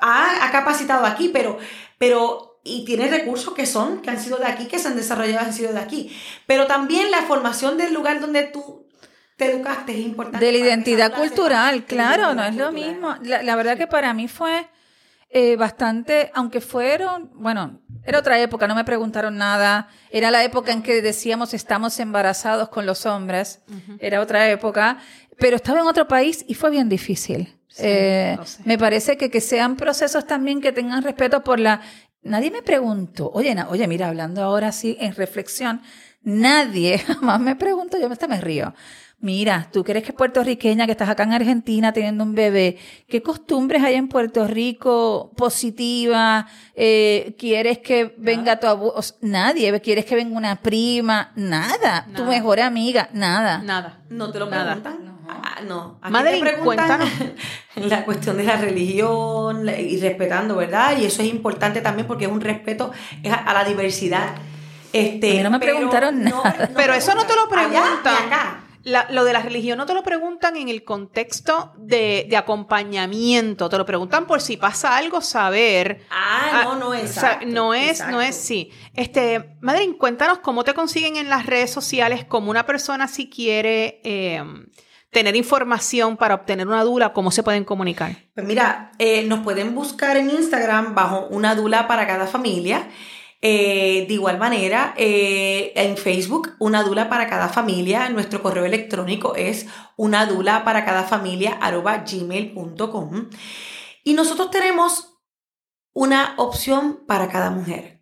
ha, 0.00 0.44
ha 0.44 0.50
capacitado 0.50 1.06
aquí, 1.06 1.28
pero, 1.28 1.58
pero, 1.98 2.60
y 2.64 2.84
tiene 2.84 3.08
recursos 3.08 3.54
que 3.54 3.66
son, 3.66 4.02
que 4.02 4.10
han 4.10 4.20
sido 4.20 4.38
de 4.38 4.46
aquí, 4.46 4.66
que 4.66 4.78
se 4.78 4.88
han 4.88 4.96
desarrollado, 4.96 5.46
han 5.46 5.52
sido 5.52 5.72
de 5.72 5.78
aquí. 5.78 6.14
Pero 6.46 6.66
también 6.66 7.10
la 7.10 7.22
formación 7.22 7.78
del 7.78 7.94
lugar 7.94 8.20
donde 8.20 8.44
tú 8.44 8.86
te 9.36 9.52
educaste 9.52 9.92
es 9.92 9.98
importante. 9.98 10.44
De 10.44 10.52
la 10.52 10.58
identidad 10.58 11.14
cultural, 11.14 11.84
claro, 11.84 12.28
la 12.28 12.34
no 12.34 12.44
es 12.44 12.56
lo 12.56 12.72
mismo. 12.72 13.14
La, 13.22 13.42
la 13.42 13.56
verdad 13.56 13.76
que 13.76 13.86
para 13.86 14.14
mí 14.14 14.28
fue 14.28 14.68
eh, 15.32 15.56
bastante, 15.56 16.30
aunque 16.34 16.60
fueron, 16.60 17.30
bueno, 17.34 17.80
era 18.04 18.18
otra 18.18 18.38
época, 18.40 18.66
no 18.68 18.74
me 18.74 18.84
preguntaron 18.84 19.36
nada. 19.38 19.88
Era 20.10 20.30
la 20.30 20.44
época 20.44 20.72
en 20.72 20.82
que 20.82 21.00
decíamos 21.02 21.54
estamos 21.54 21.98
embarazados 22.00 22.68
con 22.68 22.84
los 22.84 23.06
hombres. 23.06 23.62
Era 23.98 24.20
otra 24.20 24.48
época, 24.50 24.98
pero 25.38 25.56
estaba 25.56 25.80
en 25.80 25.86
otro 25.86 26.06
país 26.06 26.44
y 26.48 26.54
fue 26.54 26.70
bien 26.70 26.88
difícil. 26.88 27.58
Eh, 27.78 28.36
me 28.66 28.76
parece 28.76 29.16
que, 29.16 29.30
que 29.30 29.40
sean 29.40 29.76
procesos 29.76 30.26
también 30.26 30.60
que 30.60 30.72
tengan 30.72 31.02
respeto 31.02 31.42
por 31.42 31.58
la... 31.58 31.80
Nadie 32.22 32.50
me 32.50 32.62
preguntó, 32.62 33.30
oye, 33.32 33.54
na- 33.54 33.68
oye, 33.68 33.88
mira, 33.88 34.08
hablando 34.08 34.42
ahora 34.42 34.68
así 34.68 34.96
en 35.00 35.14
reflexión, 35.14 35.80
nadie 36.22 36.98
jamás 37.06 37.40
me 37.40 37.56
preguntó, 37.56 37.98
yo 37.98 38.10
hasta 38.10 38.28
me 38.28 38.40
río. 38.40 38.74
Mira, 39.22 39.68
tú 39.72 39.84
que 39.84 39.92
eres 39.92 40.02
que 40.02 40.10
es 40.10 40.16
puertorriqueña, 40.16 40.84
que 40.84 40.90
estás 40.92 41.08
acá 41.08 41.22
en 41.22 41.32
Argentina 41.32 41.92
teniendo 41.92 42.24
un 42.24 42.34
bebé, 42.34 42.76
¿qué 43.08 43.22
costumbres 43.22 43.80
hay 43.84 43.94
en 43.94 44.08
Puerto 44.08 44.48
Rico 44.48 45.30
positiva? 45.36 46.48
Eh, 46.74 47.36
¿Quieres 47.38 47.78
que 47.78 48.16
venga 48.18 48.58
tu 48.58 48.66
abuelo? 48.66 49.00
Nadie, 49.20 49.80
¿quieres 49.80 50.06
que 50.06 50.16
venga 50.16 50.36
una 50.36 50.56
prima? 50.56 51.30
Nada. 51.36 52.04
Tu 52.16 52.24
mejor 52.24 52.58
amiga, 52.58 53.10
nada. 53.12 53.58
Nada. 53.58 54.00
No 54.10 54.32
te 54.32 54.40
lo 54.40 54.50
preguntan. 54.50 55.12
Ah, 55.28 55.60
no. 55.66 56.00
Madeline, 56.10 56.44
te 56.44 56.52
preguntan 56.52 57.00
la 57.76 58.04
cuestión 58.04 58.36
de 58.36 58.42
la 58.42 58.56
religión 58.56 59.68
y 59.68 59.98
respetando, 59.98 60.56
¿verdad? 60.56 60.98
Y 60.98 61.04
eso 61.04 61.22
es 61.22 61.28
importante 61.28 61.80
también 61.80 62.08
porque 62.08 62.24
es 62.24 62.30
un 62.30 62.40
respeto 62.40 62.90
es 63.22 63.32
a, 63.32 63.36
a 63.36 63.54
la 63.54 63.64
diversidad. 63.64 64.34
Este, 64.92 65.30
A 65.30 65.34
mí 65.34 65.42
no 65.44 65.50
me 65.50 65.58
pero 65.60 65.74
preguntaron 65.76 66.22
nada. 66.22 66.70
Pero 66.76 66.92
eso 66.92 67.14
no 67.14 67.24
te 67.24 67.34
lo 67.34 67.42
Allá 67.56 67.68
y 67.68 67.70
preguntan. 67.70 68.26
acá. 68.26 68.61
La- 68.84 69.06
lo 69.10 69.24
de 69.24 69.32
la 69.32 69.40
religión 69.42 69.78
no 69.78 69.86
te 69.86 69.94
lo 69.94 70.02
preguntan 70.02 70.56
en 70.56 70.68
el 70.68 70.82
contexto 70.84 71.72
de, 71.78 72.26
de 72.28 72.36
acompañamiento, 72.36 73.68
te 73.68 73.78
lo 73.78 73.86
preguntan 73.86 74.26
por 74.26 74.40
si 74.40 74.56
pasa 74.56 74.96
algo, 74.96 75.20
saber. 75.20 76.04
Ah, 76.10 76.62
no, 76.64 76.74
no 76.76 76.94
es. 76.94 77.16
O 77.16 77.20
sea, 77.20 77.40
no 77.46 77.74
es, 77.74 78.04
no 78.08 78.20
es, 78.20 78.34
sí. 78.36 78.70
Este, 78.94 79.56
Madeline, 79.60 79.94
cuéntanos 79.96 80.38
cómo 80.38 80.64
te 80.64 80.74
consiguen 80.74 81.16
en 81.16 81.28
las 81.30 81.46
redes 81.46 81.70
sociales, 81.70 82.24
como 82.24 82.50
una 82.50 82.66
persona 82.66 83.08
si 83.08 83.30
quiere 83.30 84.00
eh, 84.04 84.42
tener 85.10 85.36
información 85.36 86.16
para 86.16 86.34
obtener 86.34 86.66
una 86.66 86.82
dula, 86.84 87.12
cómo 87.12 87.30
se 87.30 87.42
pueden 87.42 87.64
comunicar. 87.64 88.16
Pues 88.34 88.46
mira, 88.46 88.92
eh, 88.98 89.22
nos 89.24 89.40
pueden 89.40 89.74
buscar 89.74 90.16
en 90.16 90.30
Instagram 90.30 90.94
bajo 90.94 91.26
una 91.28 91.54
dula 91.54 91.86
para 91.86 92.06
cada 92.06 92.26
familia. 92.26 92.88
Eh, 93.44 94.04
de 94.06 94.14
igual 94.14 94.38
manera, 94.38 94.94
eh, 94.96 95.72
en 95.74 95.96
Facebook, 95.96 96.54
una 96.60 96.84
dula 96.84 97.08
para 97.08 97.28
cada 97.28 97.48
familia. 97.48 98.08
Nuestro 98.08 98.40
correo 98.40 98.64
electrónico 98.64 99.34
es 99.34 99.66
una 99.96 100.26
dula 100.26 100.62
para 100.62 100.84
cada 100.84 101.02
familia 101.02 101.58
gmail.com. 101.60 103.30
Y 104.04 104.14
nosotros 104.14 104.50
tenemos 104.52 105.18
una 105.92 106.34
opción 106.36 107.04
para 107.04 107.28
cada 107.28 107.50
mujer. 107.50 108.00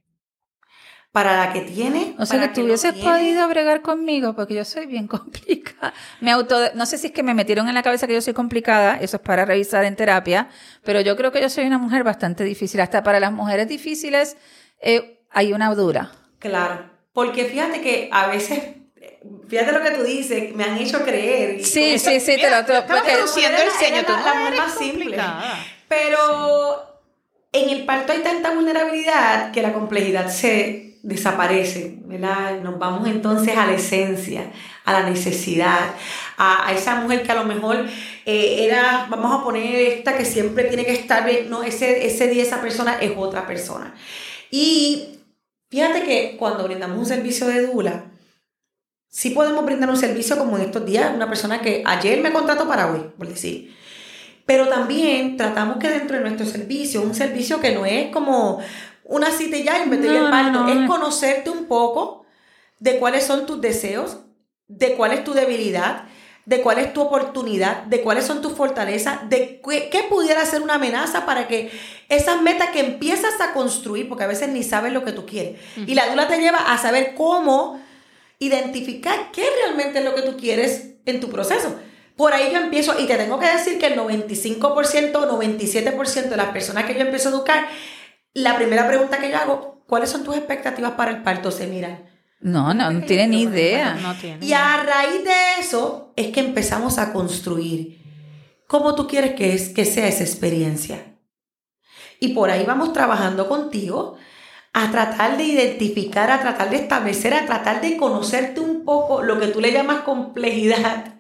Para 1.10 1.38
la 1.38 1.54
que 1.54 1.62
tiene. 1.62 2.14
O 2.18 2.26
sea 2.26 2.38
que 2.38 2.48
tú 2.48 2.60
no 2.60 2.66
hubieses 2.66 2.92
tiene. 2.92 3.08
podido 3.10 3.48
bregar 3.48 3.80
conmigo, 3.80 4.36
porque 4.36 4.54
yo 4.54 4.66
soy 4.66 4.84
bien 4.84 5.06
complicada. 5.08 5.94
Me 6.20 6.32
auto, 6.32 6.54
no 6.74 6.84
sé 6.84 6.98
si 6.98 7.06
es 7.06 7.12
que 7.14 7.22
me 7.22 7.32
metieron 7.32 7.66
en 7.66 7.74
la 7.74 7.82
cabeza 7.82 8.06
que 8.06 8.12
yo 8.12 8.20
soy 8.20 8.34
complicada, 8.34 8.96
eso 9.00 9.16
es 9.16 9.22
para 9.22 9.46
revisar 9.46 9.86
en 9.86 9.96
terapia, 9.96 10.50
pero 10.84 11.00
yo 11.00 11.16
creo 11.16 11.32
que 11.32 11.40
yo 11.40 11.48
soy 11.48 11.64
una 11.64 11.78
mujer 11.78 12.04
bastante 12.04 12.44
difícil. 12.44 12.82
Hasta 12.82 13.02
para 13.02 13.18
las 13.20 13.32
mujeres 13.32 13.66
difíciles 13.68 14.36
eh, 14.82 15.19
hay 15.30 15.52
una 15.52 15.74
dura. 15.74 16.12
Claro, 16.38 16.84
porque 17.12 17.44
fíjate 17.44 17.80
que 17.80 18.08
a 18.12 18.26
veces, 18.28 18.60
fíjate 19.48 19.72
lo 19.72 19.82
que 19.82 19.90
tú 19.92 20.02
dices, 20.02 20.54
me 20.54 20.64
han 20.64 20.78
hecho 20.78 21.02
creer. 21.04 21.64
Sí, 21.64 21.98
sí, 21.98 22.20
sí, 22.20 22.36
te 22.36 22.50
lo 22.50 22.64
porque- 22.86 23.12
produciendo 23.12 23.58
el 23.58 23.68
era 23.94 24.06
tú 24.06 24.12
la- 24.12 24.34
mujer 24.34 24.56
más 24.56 24.74
simple. 24.78 25.18
Pero 25.88 27.00
en 27.52 27.68
el 27.70 27.84
parto 27.84 28.12
hay 28.12 28.20
tanta 28.20 28.52
vulnerabilidad 28.54 29.50
que 29.52 29.62
la 29.62 29.72
complejidad 29.72 30.28
se 30.30 30.98
desaparece, 31.02 31.94
¿verdad? 32.04 32.60
Nos 32.60 32.78
vamos 32.78 33.08
entonces 33.08 33.56
a 33.56 33.66
la 33.66 33.72
esencia, 33.72 34.50
a 34.84 34.92
la 34.92 35.02
necesidad, 35.08 35.94
a, 36.36 36.68
a 36.68 36.72
esa 36.72 36.96
mujer 36.96 37.22
que 37.22 37.32
a 37.32 37.36
lo 37.36 37.44
mejor 37.44 37.86
eh, 38.26 38.64
era, 38.66 39.06
vamos 39.08 39.40
a 39.40 39.42
poner 39.42 39.74
esta 39.92 40.16
que 40.16 40.24
siempre 40.24 40.64
tiene 40.64 40.84
que 40.84 40.92
estar 40.92 41.24
bien, 41.24 41.48
no, 41.50 41.62
ese, 41.62 42.06
ese 42.06 42.28
día 42.28 42.42
esa 42.42 42.60
persona 42.60 42.98
es 43.00 43.12
otra 43.16 43.46
persona. 43.46 43.94
Y 44.50 45.19
fíjate 45.70 46.02
que 46.02 46.36
cuando 46.38 46.64
brindamos 46.64 46.98
un 46.98 47.06
servicio 47.06 47.46
de 47.46 47.66
dula, 47.66 48.10
sí 49.08 49.30
podemos 49.30 49.64
brindar 49.64 49.90
un 49.90 49.96
servicio 49.96 50.38
como 50.38 50.56
en 50.56 50.64
estos 50.64 50.84
días, 50.84 51.14
una 51.14 51.28
persona 51.28 51.60
que 51.60 51.82
ayer 51.86 52.20
me 52.20 52.32
contrató 52.32 52.66
para 52.68 52.90
hoy, 52.92 53.10
por 53.16 53.28
decir. 53.28 53.74
Pero 54.46 54.68
también 54.68 55.36
tratamos 55.36 55.78
que 55.78 55.88
dentro 55.88 56.16
de 56.16 56.22
nuestro 56.22 56.46
servicio, 56.46 57.02
un 57.02 57.14
servicio 57.14 57.60
que 57.60 57.72
no 57.74 57.86
es 57.86 58.10
como 58.10 58.60
una 59.04 59.30
cita 59.30 59.56
y 59.56 59.64
ya 59.64 59.84
y 59.84 59.88
meterle 59.88 60.18
No, 60.18 60.26
el 60.26 60.30
parto, 60.30 60.60
no, 60.60 60.74
no. 60.74 60.82
es 60.82 60.88
conocerte 60.88 61.50
un 61.50 61.66
poco 61.66 62.24
de 62.78 62.98
cuáles 62.98 63.24
son 63.24 63.46
tus 63.46 63.60
deseos, 63.60 64.18
de 64.66 64.94
cuál 64.94 65.12
es 65.12 65.24
tu 65.24 65.32
debilidad, 65.34 66.04
de 66.46 66.62
cuál 66.62 66.78
es 66.78 66.92
tu 66.92 67.02
oportunidad, 67.02 67.84
de 67.84 68.00
cuáles 68.02 68.24
son 68.24 68.42
tus 68.42 68.54
fortalezas, 68.54 69.28
de 69.28 69.60
qué, 69.64 69.88
qué 69.90 70.04
pudiera 70.08 70.44
ser 70.44 70.62
una 70.62 70.74
amenaza 70.74 71.26
para 71.26 71.46
que 71.46 71.70
esas 72.08 72.42
metas 72.42 72.70
que 72.70 72.80
empiezas 72.80 73.40
a 73.40 73.52
construir, 73.52 74.08
porque 74.08 74.24
a 74.24 74.28
veces 74.28 74.48
ni 74.48 74.62
sabes 74.62 74.92
lo 74.92 75.04
que 75.04 75.12
tú 75.12 75.26
quieres. 75.26 75.60
Y 75.86 75.94
la 75.94 76.08
dula 76.08 76.26
te 76.26 76.40
lleva 76.40 76.58
a 76.58 76.78
saber 76.78 77.14
cómo 77.14 77.80
identificar 78.38 79.30
qué 79.32 79.46
realmente 79.62 79.98
es 79.98 80.04
lo 80.04 80.14
que 80.14 80.22
tú 80.22 80.36
quieres 80.36 80.94
en 81.04 81.20
tu 81.20 81.28
proceso. 81.30 81.76
Por 82.16 82.32
ahí 82.32 82.50
yo 82.52 82.58
empiezo, 82.58 82.98
y 82.98 83.06
te 83.06 83.16
tengo 83.16 83.38
que 83.38 83.46
decir 83.46 83.78
que 83.78 83.86
el 83.86 83.98
95% 83.98 85.14
o 85.16 85.40
97% 85.40 86.28
de 86.28 86.36
las 86.36 86.48
personas 86.48 86.84
que 86.84 86.94
yo 86.94 87.00
empiezo 87.00 87.28
a 87.28 87.32
educar, 87.32 87.68
la 88.34 88.56
primera 88.56 88.86
pregunta 88.86 89.18
que 89.18 89.30
yo 89.30 89.36
hago, 89.36 89.82
¿cuáles 89.86 90.10
son 90.10 90.24
tus 90.24 90.36
expectativas 90.36 90.92
para 90.92 91.12
el 91.12 91.22
parto? 91.22 91.50
Se 91.50 91.66
miran. 91.66 92.09
No, 92.40 92.72
no, 92.74 92.90
no 92.90 93.04
tiene 93.04 93.28
ni 93.28 93.42
idea. 93.42 93.94
No 94.00 94.14
tiene. 94.14 94.44
Y 94.44 94.52
a 94.52 94.82
raíz 94.82 95.24
de 95.24 95.60
eso 95.60 96.12
es 96.16 96.28
que 96.28 96.40
empezamos 96.40 96.98
a 96.98 97.12
construir 97.12 98.00
cómo 98.66 98.94
tú 98.94 99.06
quieres 99.06 99.34
que, 99.34 99.52
es, 99.54 99.68
que 99.70 99.84
sea 99.84 100.08
esa 100.08 100.22
experiencia. 100.24 101.16
Y 102.18 102.28
por 102.28 102.50
ahí 102.50 102.64
vamos 102.64 102.92
trabajando 102.92 103.48
contigo 103.48 104.16
a 104.72 104.90
tratar 104.90 105.36
de 105.36 105.44
identificar, 105.44 106.30
a 106.30 106.40
tratar 106.40 106.70
de 106.70 106.76
establecer, 106.76 107.34
a 107.34 107.44
tratar 107.46 107.80
de 107.80 107.96
conocerte 107.96 108.60
un 108.60 108.84
poco 108.84 109.22
lo 109.22 109.38
que 109.40 109.48
tú 109.48 109.60
le 109.60 109.72
llamas 109.72 110.00
complejidad. 110.02 111.14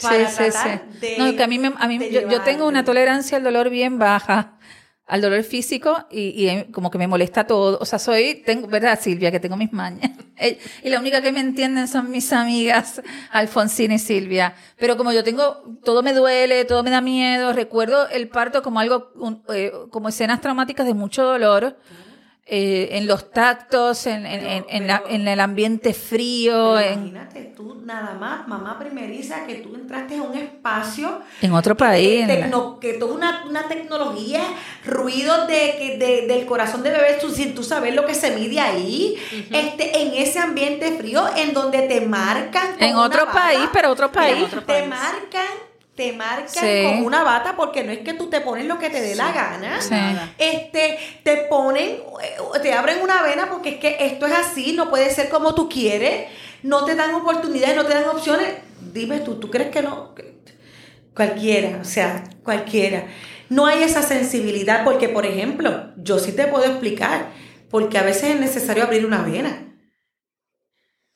Para 0.00 0.28
sí, 0.28 0.36
sí, 0.44 0.50
tratar 0.50 0.82
sí. 0.92 0.98
de- 1.00 1.16
no, 1.18 1.36
que 1.36 1.42
a 1.42 1.46
mí, 1.48 1.58
me- 1.58 1.74
a 1.76 1.86
mí 1.88 1.98
yo, 2.10 2.28
yo 2.28 2.40
tengo 2.42 2.66
una 2.66 2.84
tolerancia 2.84 3.36
al 3.36 3.44
dolor 3.44 3.68
bien 3.68 3.98
baja, 3.98 4.56
al 5.08 5.20
dolor 5.22 5.42
físico 5.42 6.06
y, 6.10 6.28
y 6.30 6.48
eh, 6.48 6.68
como 6.70 6.90
que 6.90 6.98
me 6.98 7.06
molesta 7.08 7.46
todo. 7.46 7.78
O 7.80 7.84
sea, 7.84 7.98
soy, 7.98 8.42
tengo, 8.44 8.68
¿verdad, 8.68 8.98
Silvia? 9.00 9.30
Que 9.30 9.40
tengo 9.40 9.56
mis 9.56 9.72
mañas. 9.72 10.10
Eh, 10.40 10.56
Y 10.84 10.88
la 10.90 11.00
única 11.00 11.20
que 11.20 11.32
me 11.32 11.40
entienden 11.40 11.88
son 11.88 12.12
mis 12.12 12.32
amigas, 12.32 13.02
Alfonsina 13.32 13.94
y 13.94 13.98
Silvia. 13.98 14.54
Pero 14.76 14.96
como 14.96 15.10
yo 15.10 15.24
tengo, 15.24 15.64
todo 15.82 16.00
me 16.04 16.12
duele, 16.12 16.64
todo 16.64 16.84
me 16.84 16.90
da 16.90 17.00
miedo, 17.00 17.52
recuerdo 17.52 18.08
el 18.08 18.28
parto 18.28 18.62
como 18.62 18.78
algo, 18.78 19.10
eh, 19.52 19.72
como 19.90 20.10
escenas 20.10 20.40
traumáticas 20.40 20.86
de 20.86 20.94
mucho 20.94 21.24
dolor. 21.24 21.76
Eh, 22.50 22.88
en 22.92 23.06
los 23.06 23.30
tactos, 23.30 24.06
en, 24.06 24.24
en, 24.24 24.64
en- 24.68 24.86
la- 24.86 25.02
pero- 25.02 25.14
en 25.14 25.28
el 25.28 25.38
ambiente 25.40 25.92
frío, 25.92 26.74
Pero 26.78 26.92
Imagínate 26.94 27.52
tú 27.56 27.82
nada 27.84 28.14
más, 28.14 28.48
mamá 28.48 28.78
primeriza, 28.78 29.44
que 29.46 29.56
tú 29.56 29.74
entraste 29.74 30.16
a 30.16 30.22
un 30.22 30.34
espacio 30.36 31.20
en 31.42 31.52
otro 31.52 31.76
país. 31.76 32.26
la- 32.26 32.34
tecno- 32.50 32.78
que 32.80 32.94
toda 32.94 33.14
una, 33.14 33.44
una 33.48 33.68
tecnología, 33.68 34.40
ruidos 34.84 35.46
de, 35.46 35.74
que- 35.78 35.96
de- 35.98 36.26
del 36.26 36.46
corazón 36.46 36.82
de 36.82 36.90
bebé, 36.90 37.18
tú, 37.20 37.30
sin 37.30 37.54
tú 37.54 37.62
saber 37.62 37.94
lo 37.94 38.06
que 38.06 38.14
se 38.14 38.30
mide 38.30 38.60
ahí, 38.60 39.16
este, 39.50 40.00
en 40.02 40.14
ese 40.14 40.38
ambiente 40.38 40.92
frío, 40.96 41.26
en 41.36 41.52
donde 41.52 41.82
te 41.82 42.00
marcan. 42.00 42.76
En 42.80 42.96
otro 42.96 43.26
país, 43.30 43.68
pero 43.72 43.90
otro 43.90 44.10
país. 44.10 44.42
otro 44.44 44.60
Te 44.62 44.66
país. 44.72 44.88
marcan, 44.88 45.46
te 45.98 46.12
marcan 46.12 46.48
Sí. 46.48 46.84
con 46.84 47.04
una 47.04 47.24
bata 47.24 47.56
porque 47.56 47.82
no 47.82 47.90
es 47.90 47.98
que 47.98 48.14
tú 48.14 48.30
te 48.30 48.40
pones 48.40 48.66
lo 48.66 48.78
que 48.78 48.88
te 48.88 49.00
dé 49.00 49.16
la 49.16 49.32
gana. 49.32 49.80
Sí. 49.82 49.96
Este, 50.38 50.96
te 51.24 51.38
ponen, 51.50 51.88
eh, 52.22 52.36
te 52.62 52.72
abren 52.72 53.02
una 53.02 53.20
vena 53.22 53.50
porque 53.50 53.70
es 53.70 53.76
que 53.78 53.96
esto 53.98 54.26
es 54.26 54.32
así, 54.32 54.74
no 54.74 54.90
puede 54.90 55.10
ser 55.10 55.28
como 55.28 55.56
tú 55.56 55.68
quieres, 55.68 56.30
no 56.62 56.84
te 56.84 56.94
dan 56.94 57.12
oportunidades, 57.16 57.74
no 57.74 57.84
te 57.84 57.94
dan 57.94 58.04
opciones. 58.04 58.46
Dime 58.80 59.18
tú, 59.18 59.40
¿tú 59.40 59.50
crees 59.50 59.70
que 59.70 59.82
no? 59.82 60.14
Cualquiera, 61.16 61.78
o 61.80 61.84
sea, 61.84 62.22
cualquiera. 62.44 63.08
No 63.48 63.66
hay 63.66 63.82
esa 63.82 64.02
sensibilidad 64.02 64.84
porque, 64.84 65.08
por 65.08 65.26
ejemplo, 65.26 65.90
yo 65.96 66.20
sí 66.20 66.30
te 66.30 66.46
puedo 66.46 66.64
explicar, 66.64 67.26
porque 67.70 67.98
a 67.98 68.02
veces 68.04 68.34
es 68.34 68.40
necesario 68.40 68.84
abrir 68.84 69.04
una 69.04 69.22
vena. 69.22 69.64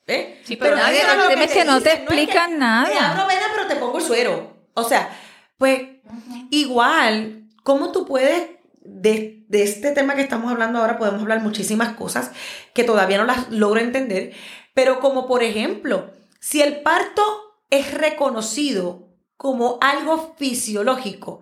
¿Eh? 0.07 0.41
Sí, 0.43 0.57
pero 0.57 0.75
nadie- 0.75 0.99
eso 0.99 1.29
es 1.29 1.51
que 1.53 1.63
no 1.63 1.79
te 1.79 1.93
explican 1.93 2.51
que 2.51 2.57
nada. 2.57 2.89
Te 2.89 2.97
abro 2.99 3.27
vena, 3.27 3.45
pero 3.55 3.67
te 3.67 3.75
pongo 3.77 3.99
el 3.99 4.03
suero. 4.03 4.51
O 4.73 4.83
sea, 4.83 5.09
pues 5.57 5.81
igual, 6.49 7.47
¿cómo 7.63 7.91
tú 7.91 8.05
puedes, 8.05 8.49
de, 8.81 9.45
de 9.47 9.63
este 9.63 9.91
tema 9.91 10.15
que 10.15 10.21
estamos 10.21 10.51
hablando 10.51 10.79
ahora, 10.79 10.97
podemos 10.97 11.21
hablar 11.21 11.41
muchísimas 11.41 11.95
cosas 11.95 12.31
que 12.73 12.83
todavía 12.83 13.17
no 13.17 13.25
las 13.25 13.49
logro 13.49 13.79
entender, 13.79 14.33
pero 14.73 14.99
como 14.99 15.27
por 15.27 15.43
ejemplo, 15.43 16.11
si 16.39 16.61
el 16.61 16.81
parto 16.81 17.21
es 17.69 17.93
reconocido 17.93 19.09
como 19.37 19.77
algo 19.81 20.35
fisiológico, 20.37 21.41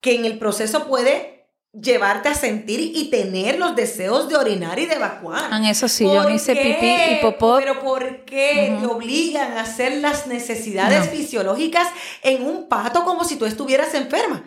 que 0.00 0.14
en 0.14 0.24
el 0.24 0.38
proceso 0.38 0.86
puede 0.88 1.41
llevarte 1.72 2.28
a 2.28 2.34
sentir 2.34 2.80
y 2.94 3.08
tener 3.08 3.58
los 3.58 3.74
deseos 3.74 4.28
de 4.28 4.36
orinar 4.36 4.78
y 4.78 4.86
de 4.86 4.94
evacuar. 4.96 5.48
Ah, 5.50 5.70
eso 5.70 5.88
sí, 5.88 6.04
yo 6.04 6.14
¿Por 6.22 6.26
me 6.28 6.34
hice 6.34 6.54
pipí 6.54 6.86
y 6.86 7.18
popó. 7.22 7.56
Pero 7.58 7.80
¿por 7.80 8.24
qué 8.26 8.76
te 8.78 8.86
obligan 8.86 9.52
a 9.56 9.62
hacer 9.62 9.96
las 9.98 10.26
necesidades 10.26 11.06
No. 11.06 11.10
fisiológicas 11.12 11.88
en 12.22 12.42
un 12.46 12.68
parto 12.68 13.04
como 13.04 13.24
si 13.24 13.36
tú 13.36 13.46
estuvieras 13.46 13.94
enferma? 13.94 14.44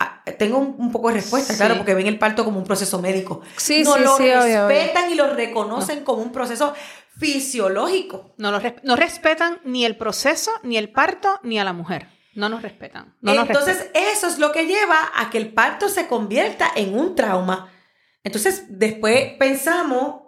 Ah, 0.00 0.22
tengo 0.38 0.58
un, 0.58 0.76
un 0.78 0.92
poco 0.92 1.08
de 1.08 1.14
respuesta, 1.14 1.54
Sí. 1.54 1.58
claro, 1.58 1.76
porque 1.76 1.94
ven 1.94 2.06
el 2.06 2.18
parto 2.18 2.44
como 2.44 2.58
un 2.58 2.64
proceso 2.64 3.00
médico. 3.00 3.40
Sí, 3.56 3.82
no 3.82 3.94
sí, 3.94 4.00
lo 4.02 4.16
sí, 4.16 4.22
obvio, 4.24 4.42
obvio. 4.42 4.68
respetan 4.68 5.10
y 5.10 5.14
lo 5.14 5.32
reconocen 5.34 6.04
como 6.04 6.22
un 6.22 6.30
proceso 6.30 6.74
fisiológico. 7.18 8.34
No, 8.36 8.50
los 8.52 8.62
res- 8.62 8.74
no 8.82 8.96
respetan 8.96 9.60
ni 9.64 9.84
el 9.84 9.96
proceso, 9.96 10.50
ni 10.62 10.76
el 10.76 10.90
parto, 10.90 11.40
ni 11.42 11.58
a 11.58 11.64
la 11.64 11.72
mujer. 11.72 12.06
No 12.38 12.48
nos 12.48 12.62
respetan. 12.62 13.16
No 13.20 13.34
nos 13.34 13.48
Entonces, 13.48 13.78
respetan. 13.78 14.02
eso 14.12 14.28
es 14.28 14.38
lo 14.38 14.52
que 14.52 14.64
lleva 14.66 15.10
a 15.16 15.28
que 15.28 15.38
el 15.38 15.52
parto 15.52 15.88
se 15.88 16.06
convierta 16.06 16.70
en 16.76 16.96
un 16.96 17.16
trauma. 17.16 17.72
Entonces, 18.22 18.66
después 18.68 19.32
pensamos 19.40 20.22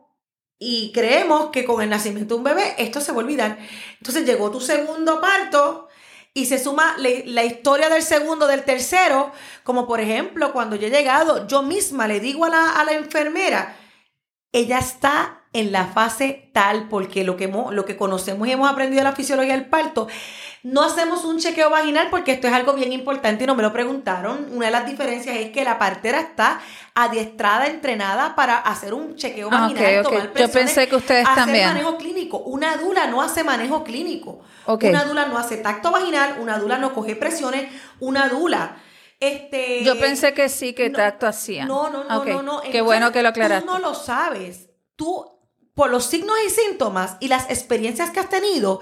y 0.59 0.91
creemos 0.93 1.51
que 1.51 1.65
con 1.65 1.81
el 1.81 1.89
nacimiento 1.89 2.35
de 2.35 2.39
un 2.39 2.45
bebé 2.45 2.75
esto 2.79 3.01
se 3.01 3.13
va 3.13 3.19
a 3.19 3.25
olvidar. 3.25 3.59
Entonces, 3.99 4.27
llegó 4.27 4.51
tu 4.51 4.61
segundo 4.61 5.21
parto 5.21 5.87
y 6.35 6.47
se 6.47 6.59
suma 6.59 6.97
la 6.99 7.45
historia 7.45 7.89
del 7.89 8.03
segundo, 8.03 8.49
del 8.49 8.65
tercero, 8.65 9.31
como 9.63 9.87
por 9.87 10.01
ejemplo, 10.01 10.53
cuando 10.53 10.75
yo 10.75 10.89
he 10.89 10.91
llegado, 10.91 11.47
yo 11.47 11.63
misma 11.63 12.09
le 12.09 12.19
digo 12.19 12.45
a 12.45 12.51
la, 12.51 12.71
a 12.81 12.85
la 12.85 12.93
enfermera, 12.95 13.77
ella 14.51 14.81
está 14.81 15.40
en 15.53 15.73
la 15.73 15.87
fase 15.87 16.49
tal, 16.53 16.89
porque 16.89 17.25
lo 17.25 17.37
que, 17.37 17.45
hemos- 17.45 17.75
lo 17.75 17.85
que 17.85 17.97
conocemos 17.97 18.47
y 18.47 18.53
hemos 18.53 18.71
aprendido 18.71 19.01
de 19.01 19.11
la 19.11 19.17
fisiología 19.17 19.53
del 19.55 19.67
parto, 19.67 20.07
no 20.63 20.83
hacemos 20.83 21.25
un 21.25 21.39
chequeo 21.39 21.71
vaginal 21.71 22.09
porque 22.11 22.31
esto 22.33 22.47
es 22.47 22.53
algo 22.53 22.75
bien 22.75 22.93
importante 22.93 23.43
y 23.45 23.47
no 23.49 23.55
me 23.57 23.63
lo 23.63 23.73
preguntaron. 23.73 24.47
Una 24.53 24.67
de 24.67 24.73
las 24.73 24.87
diferencias 24.87 25.35
es 25.37 25.51
que 25.51 25.65
la 25.65 25.79
partera 25.79 26.21
está 26.21 26.61
adiestrada, 26.95 27.67
entrenada 27.67 28.37
para 28.37 28.59
hacer 28.59 28.95
un 28.95 29.17
chequeo 29.17 29.49
Ah, 29.51 29.63
vaginal, 29.63 30.03
tomar 30.05 30.23
Yo 30.27 30.33
presiones, 30.33 30.51
pensé 30.53 30.89
que 30.89 30.97
ustedes 30.97 31.25
hacer 31.27 31.35
también. 31.45 31.67
manejo 31.67 31.97
clínico. 31.97 32.39
Una 32.39 32.77
dula 32.77 33.07
no 33.09 33.21
hace 33.23 33.43
manejo 33.43 33.83
clínico. 33.83 34.41
Una 34.67 35.03
dula 35.05 35.27
no 35.27 35.37
hace 35.39 35.57
tacto 35.57 35.91
vaginal, 35.91 36.37
una 36.41 36.59
dula 36.59 36.79
no 36.79 36.93
coge 36.95 37.17
presiones, 37.17 37.69
una 37.99 38.29
dula... 38.29 38.77
Este, 39.19 39.85
Yo 39.85 39.99
pensé 39.99 40.33
que 40.33 40.49
sí, 40.49 40.73
que 40.73 40.89
no, 40.89 40.97
tacto 40.97 41.27
hacía. 41.27 41.67
no, 41.67 41.91
no, 41.91 42.05
no, 42.05 42.25
no, 42.25 42.43
no. 42.43 42.61
Qué 42.63 42.81
bueno 42.81 43.13
que 43.13 43.23
lo 43.23 43.29
aclaraste. 43.31 43.67
Tú 43.67 43.73
no 43.75 43.79
lo 43.79 43.95
sabes. 43.95 44.69
Tú, 44.97 45.27
por 45.81 45.91
los 45.91 46.05
signos 46.05 46.37
y 46.47 46.51
síntomas 46.51 47.17
y 47.21 47.29
las 47.29 47.49
experiencias 47.49 48.11
que 48.11 48.21
has 48.21 48.29
tenido, 48.29 48.81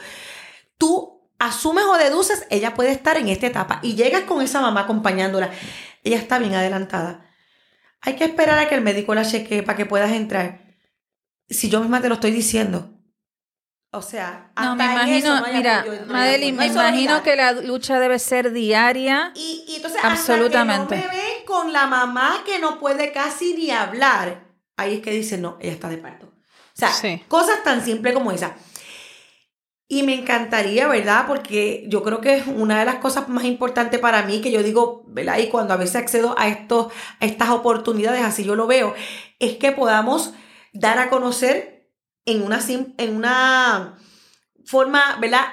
tú 0.79 1.31
asumes 1.39 1.85
o 1.85 1.97
deduces, 1.97 2.45
ella 2.51 2.75
puede 2.75 2.91
estar 2.91 3.17
en 3.17 3.29
esta 3.29 3.47
etapa. 3.47 3.79
Y 3.85 3.95
llegas 3.95 4.23
con 4.23 4.43
esa 4.43 4.61
mamá 4.61 4.81
acompañándola. 4.81 5.49
Ella 6.03 6.17
está 6.17 6.41
bien 6.41 6.57
adelantada. 6.57 7.25
Hay 8.01 8.17
que 8.17 8.25
esperar 8.25 8.59
a 8.59 8.69
que 8.69 8.75
el 8.75 8.81
médico 8.81 9.15
la 9.15 9.25
chequee 9.25 9.63
para 9.63 9.77
que 9.77 9.87
puedas 9.87 10.11
entrar. 10.11 10.75
Si 11.49 11.69
yo 11.71 11.79
misma 11.79 12.01
te 12.01 12.09
lo 12.09 12.15
estoy 12.15 12.33
diciendo. 12.33 12.91
O 13.93 14.03
sea, 14.03 14.51
No, 14.57 14.75
me 14.75 14.83
hasta 14.83 15.03
en 15.05 15.09
imagino, 15.09 15.37
eso 15.37 15.47
no 15.47 15.53
mira, 15.57 15.79
apoyo, 15.79 15.93
no 15.95 16.01
hay 16.01 16.09
Madeline, 16.09 16.57
me 16.57 16.67
imagino 16.67 17.23
que 17.23 17.37
la 17.37 17.53
lucha 17.53 18.01
debe 18.01 18.19
ser 18.19 18.51
diaria. 18.51 19.31
Y, 19.37 19.65
y 19.69 19.77
entonces, 19.77 20.01
Absolutamente. 20.03 20.97
hasta 20.97 21.09
que 21.13 21.17
no 21.17 21.23
me 21.23 21.29
ven 21.29 21.45
con 21.47 21.73
la 21.73 21.87
mamá 21.87 22.43
que 22.45 22.59
no 22.59 22.81
puede 22.81 23.13
casi 23.13 23.55
ni 23.55 23.71
hablar, 23.71 24.49
ahí 24.77 24.95
es 24.97 25.01
que 25.01 25.13
dicen, 25.13 25.43
no, 25.43 25.59
ella 25.61 25.75
está 25.75 25.89
de 25.89 25.99
parto. 25.99 26.28
O 26.79 26.81
sea, 26.81 26.93
Sí. 26.93 27.23
cosas 27.27 27.65
tan 27.65 27.85
simples 27.85 28.15
como 28.15 28.31
esa. 28.31 28.57
Y 29.89 30.05
me 30.05 30.15
encantaría, 30.15 30.87
¿verdad? 30.87 31.25
Porque 31.27 31.85
yo 31.89 32.05
creo 32.05 32.21
que 32.21 32.37
es 32.37 32.47
una 32.47 32.79
de 32.79 32.85
las 32.85 32.97
cosas 32.97 33.29
más 33.29 33.45
importantes 33.45 33.99
para 33.99 34.23
mí 34.23 34.41
que 34.41 34.53
yo 34.53 34.63
digo, 34.63 35.03
¿verdad? 35.09 35.39
Y 35.39 35.49
cuando 35.49 35.75
a 35.75 35.79
veces 35.79 35.97
accedo 35.97 36.39
a, 36.39 36.47
estos, 36.47 36.93
a 37.19 37.25
estas 37.25 37.51
oportunidades, 37.51 38.23
así 38.23 38.45
yo 38.45 38.55
lo 38.55 38.69
veo, 38.69 38.95
es 39.41 39.57
que 39.57 39.73
podamos 39.73 40.35
dar 40.73 40.99
a 41.01 41.11
conocer 41.11 41.91
en 42.27 42.43
una, 42.43 42.61
en 42.69 43.17
una 43.17 43.99
forma, 44.65 45.17
¿verdad? 45.21 45.47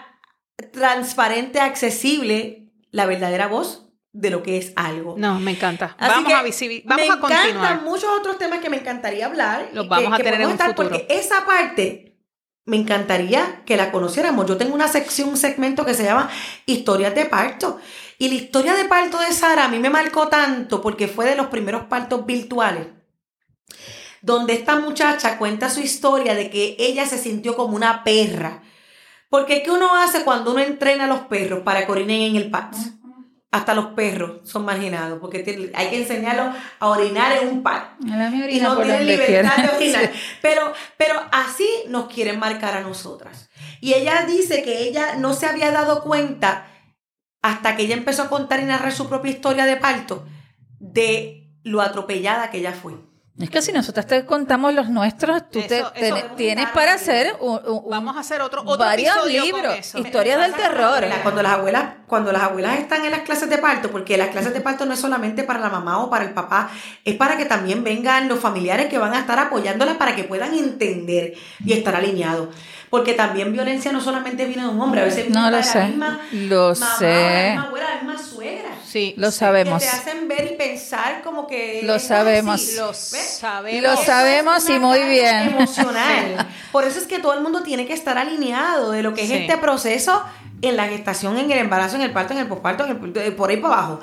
Transparente, 0.73 1.59
accesible, 1.59 2.71
la 2.91 3.05
verdadera 3.07 3.47
voz 3.47 3.84
de 4.17 4.29
lo 4.29 4.41
que 4.43 4.57
es 4.57 4.71
algo. 4.75 5.15
No, 5.17 5.39
me 5.39 5.51
encanta. 5.51 5.95
Así 5.99 6.23
vamos 6.23 6.33
a 6.33 6.43
visibil- 6.43 6.83
Vamos 6.85 7.05
me 7.07 7.13
a 7.13 7.19
continuar. 7.19 7.49
encantan 7.49 7.83
muchos 7.83 8.09
otros 8.17 8.37
temas 8.37 8.59
que 8.59 8.69
me 8.69 8.77
encantaría 8.77 9.25
hablar. 9.25 9.69
Los 9.73 9.87
vamos 9.89 10.15
que- 10.15 10.21
a 10.21 10.23
tener 10.25 10.41
en 10.41 10.47
un 10.47 10.57
futuro. 10.57 10.75
Porque 10.89 11.05
esa 11.09 11.45
parte 11.45 12.17
me 12.65 12.77
encantaría 12.77 13.63
que 13.65 13.75
la 13.77 13.91
conociéramos. 13.91 14.45
Yo 14.45 14.57
tengo 14.57 14.73
una 14.73 14.87
sección, 14.87 15.29
un 15.29 15.37
segmento 15.37 15.85
que 15.85 15.93
se 15.93 16.03
llama 16.03 16.29
Historias 16.65 17.13
de 17.13 17.25
parto. 17.25 17.77
Y 18.17 18.29
la 18.29 18.35
historia 18.35 18.73
de 18.73 18.85
parto 18.85 19.19
de 19.19 19.33
Sara 19.33 19.65
a 19.65 19.67
mí 19.67 19.79
me 19.79 19.89
marcó 19.89 20.27
tanto 20.29 20.81
porque 20.81 21.07
fue 21.09 21.25
de 21.25 21.35
los 21.35 21.47
primeros 21.47 21.83
partos 21.83 22.25
virtuales. 22.25 22.87
Donde 24.21 24.53
esta 24.53 24.77
muchacha 24.79 25.37
cuenta 25.37 25.69
su 25.69 25.81
historia 25.81 26.33
de 26.33 26.49
que 26.49 26.75
ella 26.79 27.05
se 27.05 27.17
sintió 27.17 27.55
como 27.55 27.75
una 27.75 28.03
perra. 28.03 28.63
Porque 29.29 29.61
¿qué 29.61 29.71
uno 29.71 29.95
hace 29.97 30.23
cuando 30.23 30.51
uno 30.51 30.61
entrena 30.61 31.03
a 31.03 31.07
los 31.07 31.21
perros 31.21 31.59
para 31.63 31.85
que 31.85 31.91
orinen 31.91 32.21
en 32.21 32.35
el 32.37 32.49
patio? 32.49 32.79
Hasta 33.55 33.73
los 33.73 33.85
perros 33.93 34.41
son 34.43 34.65
marginados, 34.65 35.17
porque 35.21 35.71
hay 35.73 35.89
que 35.89 36.01
enseñarlos 36.01 36.53
a 36.77 36.89
orinar 36.89 37.31
en 37.41 37.47
un 37.47 37.63
mía 37.63 38.49
y 38.49 38.59
no 38.59 38.75
tienen 38.81 39.07
libertad 39.07 39.55
de 39.55 39.69
orinar. 39.77 40.11
Pero, 40.41 40.73
pero 40.97 41.21
así 41.31 41.65
nos 41.87 42.07
quieren 42.07 42.37
marcar 42.37 42.75
a 42.75 42.81
nosotras. 42.81 43.49
Y 43.79 43.93
ella 43.93 44.25
dice 44.27 44.61
que 44.61 44.81
ella 44.81 45.15
no 45.15 45.33
se 45.33 45.45
había 45.45 45.71
dado 45.71 46.03
cuenta 46.03 46.67
hasta 47.41 47.77
que 47.77 47.83
ella 47.83 47.95
empezó 47.95 48.23
a 48.23 48.29
contar 48.29 48.59
y 48.59 48.65
narrar 48.65 48.91
su 48.91 49.07
propia 49.07 49.31
historia 49.31 49.63
de 49.63 49.77
parto, 49.77 50.27
de 50.79 51.49
lo 51.63 51.81
atropellada 51.81 52.51
que 52.51 52.57
ella 52.57 52.73
fue. 52.73 52.95
Es 53.37 53.49
que 53.49 53.61
si 53.61 53.73
nosotros 53.73 54.05
te 54.05 54.25
contamos 54.25 54.73
los 54.73 54.87
nuestros, 54.89 55.49
tú 55.49 55.59
te, 55.67 55.79
Eso- 55.79 55.91
te- 55.91 56.07
eso- 56.07 56.17
tienes 56.37 56.69
para 56.69 56.93
hacer 56.93 57.35
un- 57.41 57.59
un- 57.67 57.89
Vamos 57.89 58.15
a 58.15 58.21
hacer 58.21 58.39
otro, 58.41 58.61
otro 58.61 58.77
varios 58.77 59.13
libros, 59.27 59.75
eso. 59.77 59.97
historias 59.97 60.39
del 60.39 60.53
terror. 60.53 61.03
Cuando 61.21 61.43
las 61.43 61.51
abuelas, 61.51 61.83
cuando 62.07 62.31
las 62.31 62.43
abuelas 62.43 62.79
están 62.79 63.03
en 63.03 63.11
las 63.11 63.21
clases 63.21 63.49
de 63.49 63.57
parto, 63.57 63.91
porque 63.91 64.17
las 64.17 64.29
clases 64.29 64.53
de 64.53 64.61
parto 64.61 64.85
no 64.85 64.93
es 64.93 64.99
solamente 65.01 65.43
para 65.43 65.59
la 65.59 65.69
mamá 65.69 65.99
o 66.01 66.09
para 66.09 66.23
el 66.23 66.31
papá, 66.33 66.69
es 67.03 67.15
para 67.17 67.35
que 67.35 67.43
también 67.43 67.83
vengan 67.83 68.29
los 68.29 68.39
familiares 68.39 68.87
que 68.87 68.97
van 68.97 69.13
a 69.13 69.19
estar 69.19 69.37
apoyándolas 69.37 69.97
para 69.97 70.15
que 70.15 70.23
puedan 70.23 70.53
entender 70.53 71.33
y 71.65 71.73
estar 71.73 71.93
alineados. 71.93 72.55
Porque 72.95 73.13
también 73.13 73.51
violencia 73.51 73.91
no 73.91 73.99
solamente 73.99 74.45
viene 74.45 74.63
de 74.63 74.69
un 74.69 74.79
hombre, 74.79 75.01
a 75.01 75.03
veces 75.03 75.25
viene 75.25 75.39
No 75.41 75.51
lo 75.51 75.57
de 75.57 75.63
sé, 75.63 75.79
la 75.79 75.85
misma 75.87 76.19
lo 76.31 76.73
mamá, 76.73 76.95
sé. 76.97 77.05
la 77.05 77.47
misma 77.49 77.63
abuela, 77.67 77.87
la 77.95 78.01
misma 78.03 78.23
suegra. 78.23 78.69
Sí, 78.85 79.13
Lo 79.17 79.31
sabemos. 79.31 79.83
Que 79.83 79.89
te 79.89 79.95
hacen 79.95 80.27
ver 80.29 80.49
y 80.53 80.55
pensar 80.55 81.21
como 81.23 81.45
que 81.47 81.81
Lo 81.83 81.95
así. 81.95 82.07
sabemos. 82.07 82.73
Lo 82.77 82.93
sabemos. 82.93 83.81
Lo 83.83 83.97
sabemos 83.97 84.69
y 84.69 84.79
muy 84.79 85.03
bien. 85.03 85.49
Emocional. 85.49 86.47
Por 86.71 86.85
eso 86.85 86.99
es 86.99 87.05
que 87.07 87.19
todo 87.19 87.33
el 87.33 87.41
mundo 87.41 87.61
tiene 87.63 87.85
que 87.85 87.93
estar 87.93 88.17
alineado 88.17 88.91
de 88.91 89.03
lo 89.03 89.13
que 89.13 89.23
es 89.23 89.27
Sí. 89.27 89.33
este 89.35 89.57
proceso 89.57 90.23
en 90.61 90.77
la 90.77 90.85
gestación, 90.87 91.37
en 91.37 91.51
el 91.51 91.59
embarazo, 91.59 91.97
en 91.97 92.03
el 92.03 92.11
parto, 92.11 92.33
en 92.33 92.39
el 92.39 92.47
posparto, 92.47 92.85
en 92.85 93.13
el- 93.17 93.33
por 93.35 93.49
ahí 93.49 93.57
para 93.57 93.73
abajo. 93.73 93.99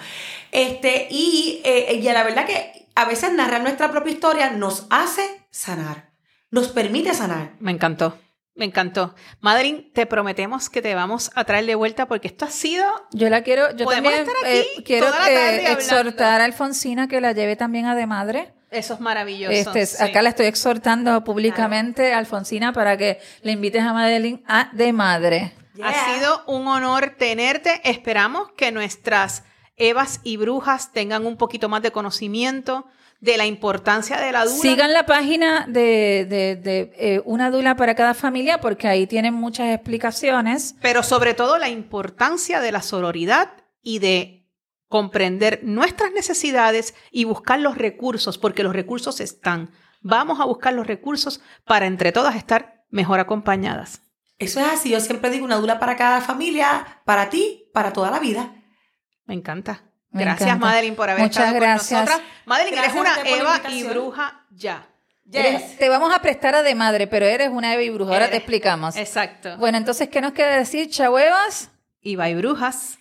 Este, 0.51 1.07
y, 1.11 1.61
eh, 1.65 1.95
y 1.95 2.03
la 2.03 2.23
verdad 2.25 2.45
que 2.45 2.87
a 2.95 3.07
veces 3.07 3.33
narrar 3.33 3.63
nuestra 3.63 3.91
propia 3.91 4.13
historia 4.13 4.51
nos 4.51 4.87
hace 4.91 5.23
sanar, 5.51 6.11
nos 6.51 6.69
permite 6.69 7.15
sanar. 7.15 7.53
Me 7.61 7.71
encantó. 7.73 8.19
Me 8.55 8.67
encantó. 8.67 9.15
Madeline, 9.41 9.91
te 9.95 10.05
prometemos 10.05 10.69
que 10.69 10.83
te 10.83 10.95
vamos 10.95 11.31
a 11.35 11.45
traer 11.45 11.65
de 11.65 11.75
vuelta 11.75 12.07
porque 12.07 12.29
esto 12.29 12.45
ha 12.45 12.51
sido 12.51 12.85
Yo 13.13 13.31
la 13.31 13.43
quiero, 13.43 13.75
yo 13.75 13.87
Podemos 13.87 14.13
también 14.13 14.29
estar 14.29 14.37
aquí 14.45 14.69
eh, 14.79 14.83
quiero 14.85 15.07
toda 15.07 15.19
la 15.21 15.25
tarde 15.25 15.65
eh, 15.65 15.73
exhortar 15.73 16.41
a 16.43 16.45
Alfonsina 16.45 17.09
que 17.09 17.21
la 17.21 17.33
lleve 17.33 17.57
también 17.57 17.87
a 17.87 17.95
de 17.95 18.07
madre. 18.07 18.53
Eso 18.71 18.95
es 18.95 19.01
maravilloso. 19.01 19.53
Este, 19.53 19.87
sí. 19.87 20.03
Acá 20.03 20.23
la 20.23 20.31
estoy 20.31 20.47
exhortando 20.47 21.25
públicamente, 21.25 22.15
Alfonsina, 22.15 22.73
para 22.73 22.97
que 22.97 23.21
le 23.43 23.53
invites 23.53 23.83
a 23.83 23.93
Madeline 23.93 24.43
a 24.47 24.71
de 24.73 24.93
madre. 24.93 25.53
Ha 25.83 26.15
sido 26.15 26.45
un 26.47 26.67
honor 26.69 27.15
tenerte. 27.19 27.81
Esperamos 27.85 28.51
que 28.57 28.73
nuestras 28.73 29.45
Evas 29.77 30.21
y 30.23 30.37
brujas 30.37 30.93
tengan 30.93 31.27
un 31.27 31.37
poquito 31.37 31.69
más 31.69 31.83
de 31.83 31.91
conocimiento 31.91 32.87
de 33.23 33.37
la 33.37 33.47
importancia 33.47 34.21
de 34.21 34.33
la 34.33 34.45
dula. 34.45 34.57
Sigan 34.61 34.93
la 34.93 35.07
página 35.07 35.65
de, 35.69 36.27
de- 36.29 36.57
de, 36.57 36.93
eh, 36.97 37.23
una 37.25 37.51
dula 37.53 37.77
para 37.77 37.95
cada 37.95 38.15
familia 38.15 38.61
porque 38.61 38.89
ahí 38.89 39.07
tienen 39.07 39.33
muchas 39.33 39.73
explicaciones. 39.73 40.75
pero 40.83 41.05
sobre 41.05 41.33
todo 41.33 41.57
la 41.57 41.69
importancia 41.69 42.61
de 42.61 42.73
la 42.73 42.83
sororidad 42.83 43.53
y 43.81 44.01
de 44.01 44.49
comprender 44.89 45.61
nuestras 45.63 46.11
necesidades 46.13 46.95
y 47.13 47.23
buscar 47.25 47.61
los 47.61 47.79
recursos, 47.79 48.39
porque 48.39 48.65
los 48.65 48.73
recursos 48.75 49.21
están. 49.21 49.71
Vamos 50.01 50.41
a 50.41 50.45
buscar 50.45 50.75
los 50.75 50.87
recursos 50.89 51.41
para 51.65 51.87
entre 51.87 52.11
todas 52.11 52.35
estar 52.35 52.85
mejor 52.91 53.21
acompañadas. 53.21 54.03
Eso 54.39 54.59
es 54.59 54.67
así, 54.67 54.91
yo 54.91 54.99
siempre 55.01 55.31
digo 55.31 55.45
una 55.45 55.57
dula 55.59 55.79
para 55.79 55.95
cada 55.97 56.21
familia, 56.21 57.01
para 57.05 57.31
ti, 57.31 57.71
para 57.73 57.93
toda 57.93 58.11
la 58.11 58.19
vida. 58.19 58.53
Me 59.27 59.35
encanta. 59.35 59.85
Me 60.13 60.23
gracias, 60.25 60.49
encanta. 60.49 60.67
Madeline, 60.67 60.95
por 60.95 61.11
haber 61.11 61.23
Muchas 61.23 61.45
estado 61.45 61.61
gracias. 61.61 61.89
con 61.89 61.99
nosotras. 62.11 62.31
Madeline, 62.45 62.77
Gracias 62.77 62.95
eres 62.97 63.11
una 63.25 63.31
Eva 63.31 63.61
y 63.71 63.83
bruja 63.85 64.45
ya. 64.51 64.87
Eres- 65.33 65.79
te 65.79 65.89
vamos 65.89 66.15
a 66.15 66.21
prestar 66.21 66.55
a 66.55 66.63
de 66.63 66.75
madre, 66.75 67.07
pero 67.07 67.25
eres 67.25 67.49
una 67.51 67.73
Eva 67.73 67.83
y 67.83 67.91
bruja. 67.91 68.13
Ahora 68.13 68.29
te 68.29 68.37
explicamos. 68.37 68.97
Exacto. 68.97 69.57
Bueno, 69.57 69.79
entonces, 69.79 70.09
¿qué 70.11 70.21
nos 70.21 70.33
queda 70.33 70.57
decir, 70.57 70.91
chahuevas? 70.91 71.71
Y 72.03 72.17
va 72.17 72.29
y 72.29 72.35
brujas. 72.35 72.99